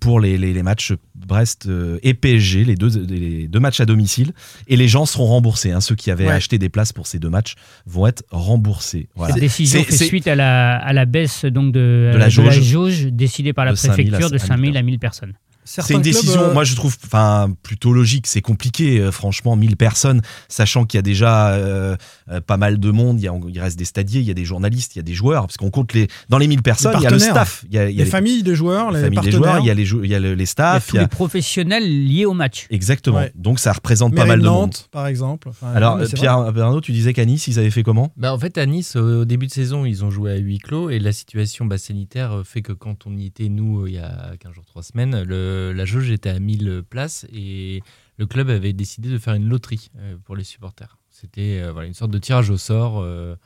pour 0.00 0.18
les 0.18 0.62
matchs 0.64 0.92
Brest 1.26 1.66
euh, 1.66 1.98
et 2.02 2.14
PSG, 2.14 2.64
les 2.64 2.74
deux, 2.74 2.90
les 3.06 3.48
deux 3.48 3.60
matchs 3.60 3.80
à 3.80 3.86
domicile. 3.86 4.32
Et 4.68 4.76
les 4.76 4.88
gens 4.88 5.06
seront 5.06 5.26
remboursés. 5.26 5.70
hein. 5.72 5.80
Ceux 5.80 5.94
qui 5.94 6.10
avaient 6.10 6.26
Ouais. 6.26 6.32
acheté 6.32 6.58
des 6.58 6.68
places 6.68 6.92
pour 6.92 7.06
ces 7.06 7.18
deux 7.18 7.30
matchs 7.30 7.54
vont 7.86 8.06
être 8.06 8.22
remboursés. 8.30 9.08
Voilà. 9.14 9.34
Cette 9.34 9.40
décision 9.42 9.82
fait 9.84 9.92
suite 9.96 10.26
à 10.28 10.34
la, 10.34 10.76
à 10.76 10.92
la 10.92 11.04
baisse 11.04 11.44
donc 11.44 11.72
de, 11.72 12.10
De 12.12 12.18
la 12.18 12.28
jauge. 12.28 12.60
jauge 12.62 13.06
décidée 13.06 13.52
par 13.52 13.64
la 13.64 13.74
5 13.76 13.82
000 13.82 13.92
à 13.92 13.94
préfecture 14.10 14.30
de 14.30 14.38
5 14.38 14.46
5 14.48 14.54
000 14.56 14.66
000 14.72 14.76
à 14.76 14.82
1000 14.82 14.98
personnes. 14.98 15.32
C'est 15.64 15.94
une 15.94 16.02
décision, 16.02 16.42
euh, 16.42 16.52
moi 16.52 16.64
je 16.64 16.74
trouve, 16.76 16.96
enfin 17.06 17.52
plutôt 17.62 17.92
logique. 17.92 18.26
C'est 18.26 18.40
compliqué, 18.42 19.00
euh, 19.00 19.10
franchement, 19.10 19.56
1000 19.56 19.76
personnes, 19.76 20.20
sachant 20.48 20.84
qu'il 20.84 20.98
y 20.98 21.00
a 21.00 21.02
déjà 21.02 21.50
euh, 21.54 21.96
euh, 22.30 22.40
pas 22.40 22.56
mal 22.56 22.78
de 22.78 22.90
monde. 22.90 23.20
Il, 23.20 23.24
y 23.24 23.28
a- 23.28 23.32
il 23.48 23.60
reste 23.60 23.78
des 23.78 23.84
stadiers, 23.84 24.20
il 24.20 24.26
y 24.26 24.30
a 24.30 24.34
des 24.34 24.44
journalistes, 24.44 24.94
il 24.94 24.98
y 24.98 25.00
a 25.00 25.02
des 25.02 25.14
joueurs, 25.14 25.46
parce 25.46 25.56
qu'on 25.56 25.70
compte 25.70 25.92
les 25.94 26.08
dans 26.28 26.38
les 26.38 26.46
1000 26.48 26.62
personnes, 26.62 26.94
il 26.98 27.02
y 27.02 27.06
a 27.06 27.10
le 27.10 27.18
staff, 27.18 27.64
il 27.68 27.74
y 27.74 27.78
a, 27.78 27.88
il 27.88 27.94
y 27.94 27.96
les 27.96 28.02
a 28.02 28.04
les, 28.04 28.10
familles 28.10 28.42
des 28.42 28.54
joueurs, 28.54 28.90
les 28.90 28.98
les, 28.98 29.04
familles 29.04 29.20
des 29.20 29.30
joueurs, 29.32 29.58
il 29.60 29.66
y 29.66 29.70
a 29.70 29.74
les, 29.74 29.90
il 29.90 30.06
y 30.06 30.14
a 30.14 30.20
le- 30.20 30.34
les 30.34 30.44
Il 30.44 30.58
y 30.58 30.62
a 30.62 30.80
tous 30.80 30.96
les 30.98 31.06
professionnels 31.08 32.06
liés 32.06 32.26
au 32.26 32.34
match. 32.34 32.66
exactement. 32.70 33.18
Ouais. 33.18 33.32
Donc 33.34 33.58
ça 33.58 33.72
représente 33.72 34.12
Mairie 34.12 34.26
pas 34.28 34.32
mal 34.34 34.40
de 34.40 34.44
Nantes, 34.46 34.60
monde. 34.60 34.90
par 34.90 35.06
exemple. 35.06 35.48
Enfin, 35.48 35.72
Alors 35.74 35.96
non, 35.98 36.04
euh, 36.04 36.08
Pierre. 36.12 36.32
Arnaud, 36.34 36.80
tu 36.80 36.92
disais 36.92 37.12
qu'à 37.12 37.24
Nice 37.24 37.46
ils 37.48 37.58
avaient 37.58 37.70
fait 37.70 37.82
comment 37.82 38.12
Bah, 38.16 38.32
en 38.32 38.38
fait, 38.38 38.58
à 38.58 38.66
Nice, 38.66 38.96
au 38.96 39.24
début 39.24 39.46
de 39.46 39.52
saison, 39.52 39.84
ils 39.84 40.04
ont 40.04 40.10
joué 40.10 40.32
à 40.32 40.36
huis 40.36 40.58
clos 40.58 40.90
et 40.90 40.98
la 40.98 41.12
situation 41.12 41.64
bah, 41.66 41.78
sanitaire 41.78 42.32
euh, 42.32 42.44
fait 42.44 42.62
que 42.62 42.72
quand 42.72 43.06
on 43.06 43.16
y 43.16 43.26
était, 43.26 43.48
nous, 43.48 43.82
euh, 43.82 43.88
il 43.88 43.94
y 43.94 43.98
a 43.98 44.32
15 44.40 44.52
jours, 44.54 44.64
3 44.66 44.82
semaines, 44.82 45.22
le- 45.22 45.53
la 45.74 45.84
jauge 45.84 46.10
était 46.10 46.30
à 46.30 46.38
1000 46.38 46.82
places 46.88 47.26
et 47.32 47.82
le 48.16 48.26
club 48.26 48.50
avait 48.50 48.72
décidé 48.72 49.10
de 49.10 49.18
faire 49.18 49.34
une 49.34 49.48
loterie 49.48 49.90
euh, 49.98 50.16
pour 50.24 50.36
les 50.36 50.44
supporters. 50.44 50.98
C'était 51.10 51.60
euh, 51.62 51.82
une 51.82 51.94
sorte 51.94 52.10
de 52.10 52.18
tirage 52.18 52.50
au 52.50 52.56
sort 52.56 53.00
euh, 53.00 53.04
euh, 53.04 53.36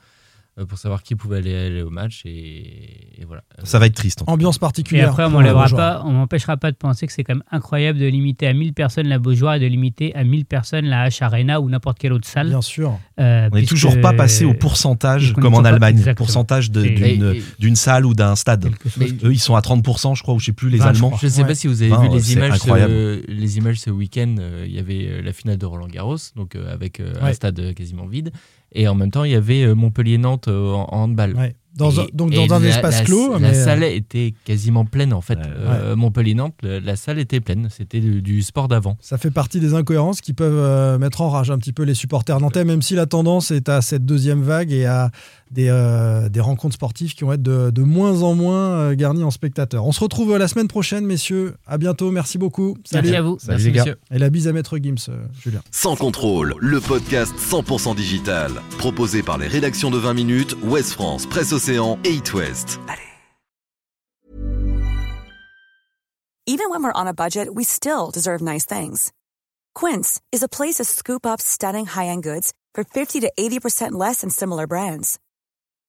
pour 0.67 0.79
savoir 0.79 1.03
qui 1.03 1.15
pouvait 1.15 1.39
aller, 1.39 1.55
aller 1.55 1.83
au 1.83 1.91
match. 1.91 2.23
Et, 2.25 3.21
et 3.21 3.25
voilà. 3.27 3.43
Ça 3.65 3.79
va 3.79 3.87
être 3.87 3.95
triste. 3.95 4.23
en 4.27 4.33
Ambiance 4.33 4.57
Et 4.57 4.61
particulière. 4.61 5.11
après, 5.11 5.25
on 5.25 5.31
pas, 5.77 6.03
on 6.05 6.13
m'empêchera 6.13 6.57
pas 6.57 6.71
de 6.71 6.77
penser 6.77 7.07
que 7.07 7.13
c'est 7.13 7.25
quand 7.25 7.35
même 7.35 7.45
incroyable 7.51 7.99
de 7.99 8.07
limiter 8.07 8.47
à 8.47 8.53
1000 8.53 8.73
personnes 8.75 9.09
la 9.09 9.19
Beaujoire 9.19 9.55
et 9.55 9.61
de 9.61 9.67
limiter 9.67 10.15
à 10.15 10.25
1000 10.25 10.45
personnes 10.47 10.87
la 10.87 11.09
H 11.09 11.23
Arena 11.23 11.61
ou 11.61 11.69
n'importe 11.69 11.99
quelle 11.99 12.13
autre 12.13 12.27
salle. 12.29 12.49
Bien 12.49 12.63
sûr. 12.63 12.99
Euh, 13.21 13.49
On 13.53 13.57
n'est 13.57 13.65
toujours 13.65 14.01
pas 14.01 14.13
passé 14.13 14.45
au 14.45 14.55
pourcentage 14.55 15.33
comme 15.35 15.55
en 15.55 15.63
pas- 15.63 15.69
Allemagne, 15.71 15.97
exactement. 15.99 16.25
pourcentage 16.27 16.71
d'une 16.71 16.85
Et- 17.05 17.43
d'une 17.59 17.77
salle 17.77 18.07
ou 18.07 18.15
d'un 18.15 18.37
stade. 18.37 18.67
Eux, 19.25 19.33
ils 19.33 19.39
sont 19.41 19.55
à 19.55 19.61
30%, 19.61 20.15
je 20.15 20.23
crois, 20.23 20.35
ou 20.35 20.39
je 20.39 20.47
sais 20.47 20.53
plus, 20.53 20.71
les 20.71 20.79
20, 20.79 20.85
je 20.85 20.89
Allemands. 21.05 21.17
Je 21.21 21.27
ne 21.27 21.31
sais 21.31 21.43
Ouais. 21.43 21.49
pas 21.49 21.55
si 21.55 21.67
vous 21.67 21.83
avez 21.83 21.91
Ben, 21.91 22.03
vu 22.03 22.09
les 22.11 22.21
c'est 22.21 22.33
images, 22.35 22.53
incroyable. 22.53 22.93
ce, 22.93 23.25
les 23.31 23.59
images 23.59 23.81
ce 23.81 23.91
week-end. 23.91 24.37
euh, 24.39 24.65
Il 24.67 24.75
y 24.75 24.79
avait 24.79 25.07
euh, 25.09 25.23
la 25.23 25.33
finale 25.33 25.59
de 25.59 25.67
Roland 25.67 25.87
Garros, 25.89 26.17
donc 26.37 26.55
euh, 26.57 26.73
avec 26.73 27.01
euh, 27.01 27.13
Ouais. 27.23 27.31
un 27.31 27.33
stade 27.33 27.59
euh, 27.61 27.73
quasiment 27.73 28.07
vide, 28.07 28.31
et 28.73 28.89
en 28.89 28.95
même 28.95 29.11
temps 29.11 29.25
il 29.25 29.33
y 29.33 29.37
avait 29.37 29.63
euh, 29.65 29.75
Montpellier-Nantes 29.75 30.49
euh, 30.49 30.73
en, 30.73 30.83
en 30.93 31.03
handball. 31.05 31.35
Ouais. 31.37 31.55
Dans, 31.75 31.93
Et- 31.93 32.01
un- 32.01 32.07
donc 32.13 32.33
dans 32.33 32.53
un 32.55 32.59
la- 32.59 32.69
espace 32.71 32.99
la- 32.99 33.05
clos. 33.05 33.33
La 33.35 33.39
mais, 33.39 33.57
euh, 33.57 33.65
salle 33.65 33.85
était 33.85 34.35
quasiment 34.45 34.85
pleine 34.85 35.13
en 35.13 35.21
fait. 35.21 35.37
Ouais. 35.39 35.45
Euh, 35.69 35.95
Montpellier-Nantes, 35.95 36.55
la, 36.63 36.81
la 36.81 36.97
salle 36.97 37.21
était 37.21 37.39
pleine. 37.39 37.69
C'était 37.71 38.01
du, 38.01 38.21
du 38.21 38.43
sport 38.43 38.67
d'avant. 38.67 38.97
Ça 39.01 39.17
fait 39.17 39.31
partie 39.31 39.61
des 39.61 39.75
incohérences 39.75 40.21
qui 40.21 40.33
peuvent 40.33 40.53
euh, 40.59 40.99
mettre 40.99 41.21
en 41.21 41.31
rage 41.31 41.53
un 41.53 41.59
petit 41.59 41.73
peu 41.73 41.85
les 41.85 41.95
supporters 41.95 42.41
nantais, 42.41 42.65
même 42.65 42.83
si 42.83 42.95
la 42.97 43.07
tendance 43.07 43.53
est 43.53 43.69
à 43.69 43.81
cette 43.81 44.05
deuxième 44.05 44.43
vague 44.43 44.73
et 44.73 44.87
à 44.87 45.13
des, 45.51 45.69
euh, 45.69 46.29
des 46.29 46.41
rencontres 46.41 46.75
sportives 46.75 47.15
qui 47.15 47.25
vont 47.25 47.33
être 47.33 47.43
de, 47.43 47.71
de 47.71 47.83
moins 47.83 48.23
en 48.23 48.35
moins 48.35 48.71
euh, 48.79 48.95
garnies 48.95 49.25
en 49.25 49.31
spectateurs. 49.31 49.85
On 49.87 49.93
se 49.93 50.01
retrouve 50.01 50.33
euh, 50.33 50.39
la 50.39 50.49
semaine 50.49 50.69
prochaine, 50.69 51.05
messieurs. 51.07 51.55
À 51.67 51.79
bientôt. 51.79 52.11
Merci 52.11 52.39
beaucoup. 52.39 52.77
Merci 52.93 53.15
à 53.15 53.23
vous. 53.23 53.39
Salut 53.39 53.51
Merci, 53.53 53.65
les 53.67 53.73
gars. 53.73 53.85
messieurs. 53.85 53.99
Et 54.11 54.19
la 54.19 54.31
bise 54.31 54.49
à 54.49 54.53
Maître 54.53 54.79
Gims, 54.79 54.97
euh, 55.09 55.27
Julien. 55.41 55.61
Sans 55.71 55.97
contrôle, 55.97 56.55
le 56.59 56.81
podcast 56.81 57.33
100% 57.39 57.95
digital. 57.95 58.53
Proposé 58.79 59.23
par 59.23 59.39
les 59.39 59.47
rédactions 59.47 59.91
de 59.91 59.99
20 59.99 60.15
minutes, 60.15 60.57
Ouest 60.65 60.93
France, 60.93 61.27
Presse 61.27 61.53
Océan 61.53 61.99
et 62.05 62.13
It 62.15 62.35
West. 62.35 62.79
Even 66.47 66.71
when 66.71 66.83
we're 66.83 66.93
on 66.95 67.07
a 67.07 67.13
budget, 67.13 67.55
we 67.55 67.63
still 67.65 68.11
deserve 68.11 68.41
nice 68.41 68.65
things. 68.65 69.13
Quince 69.75 70.19
is 70.33 70.43
a 70.43 70.49
place 70.49 70.77
to 70.77 70.85
scoop 70.85 71.27
up 71.27 71.41
stunning 71.41 71.85
high-end 71.87 72.23
goods 72.23 72.53
for 72.75 72.85
50 72.85 73.21
to 73.21 73.31
80% 73.39 73.93
less 73.93 74.23
than 74.23 74.31
similar 74.31 74.67
brands. 74.67 75.19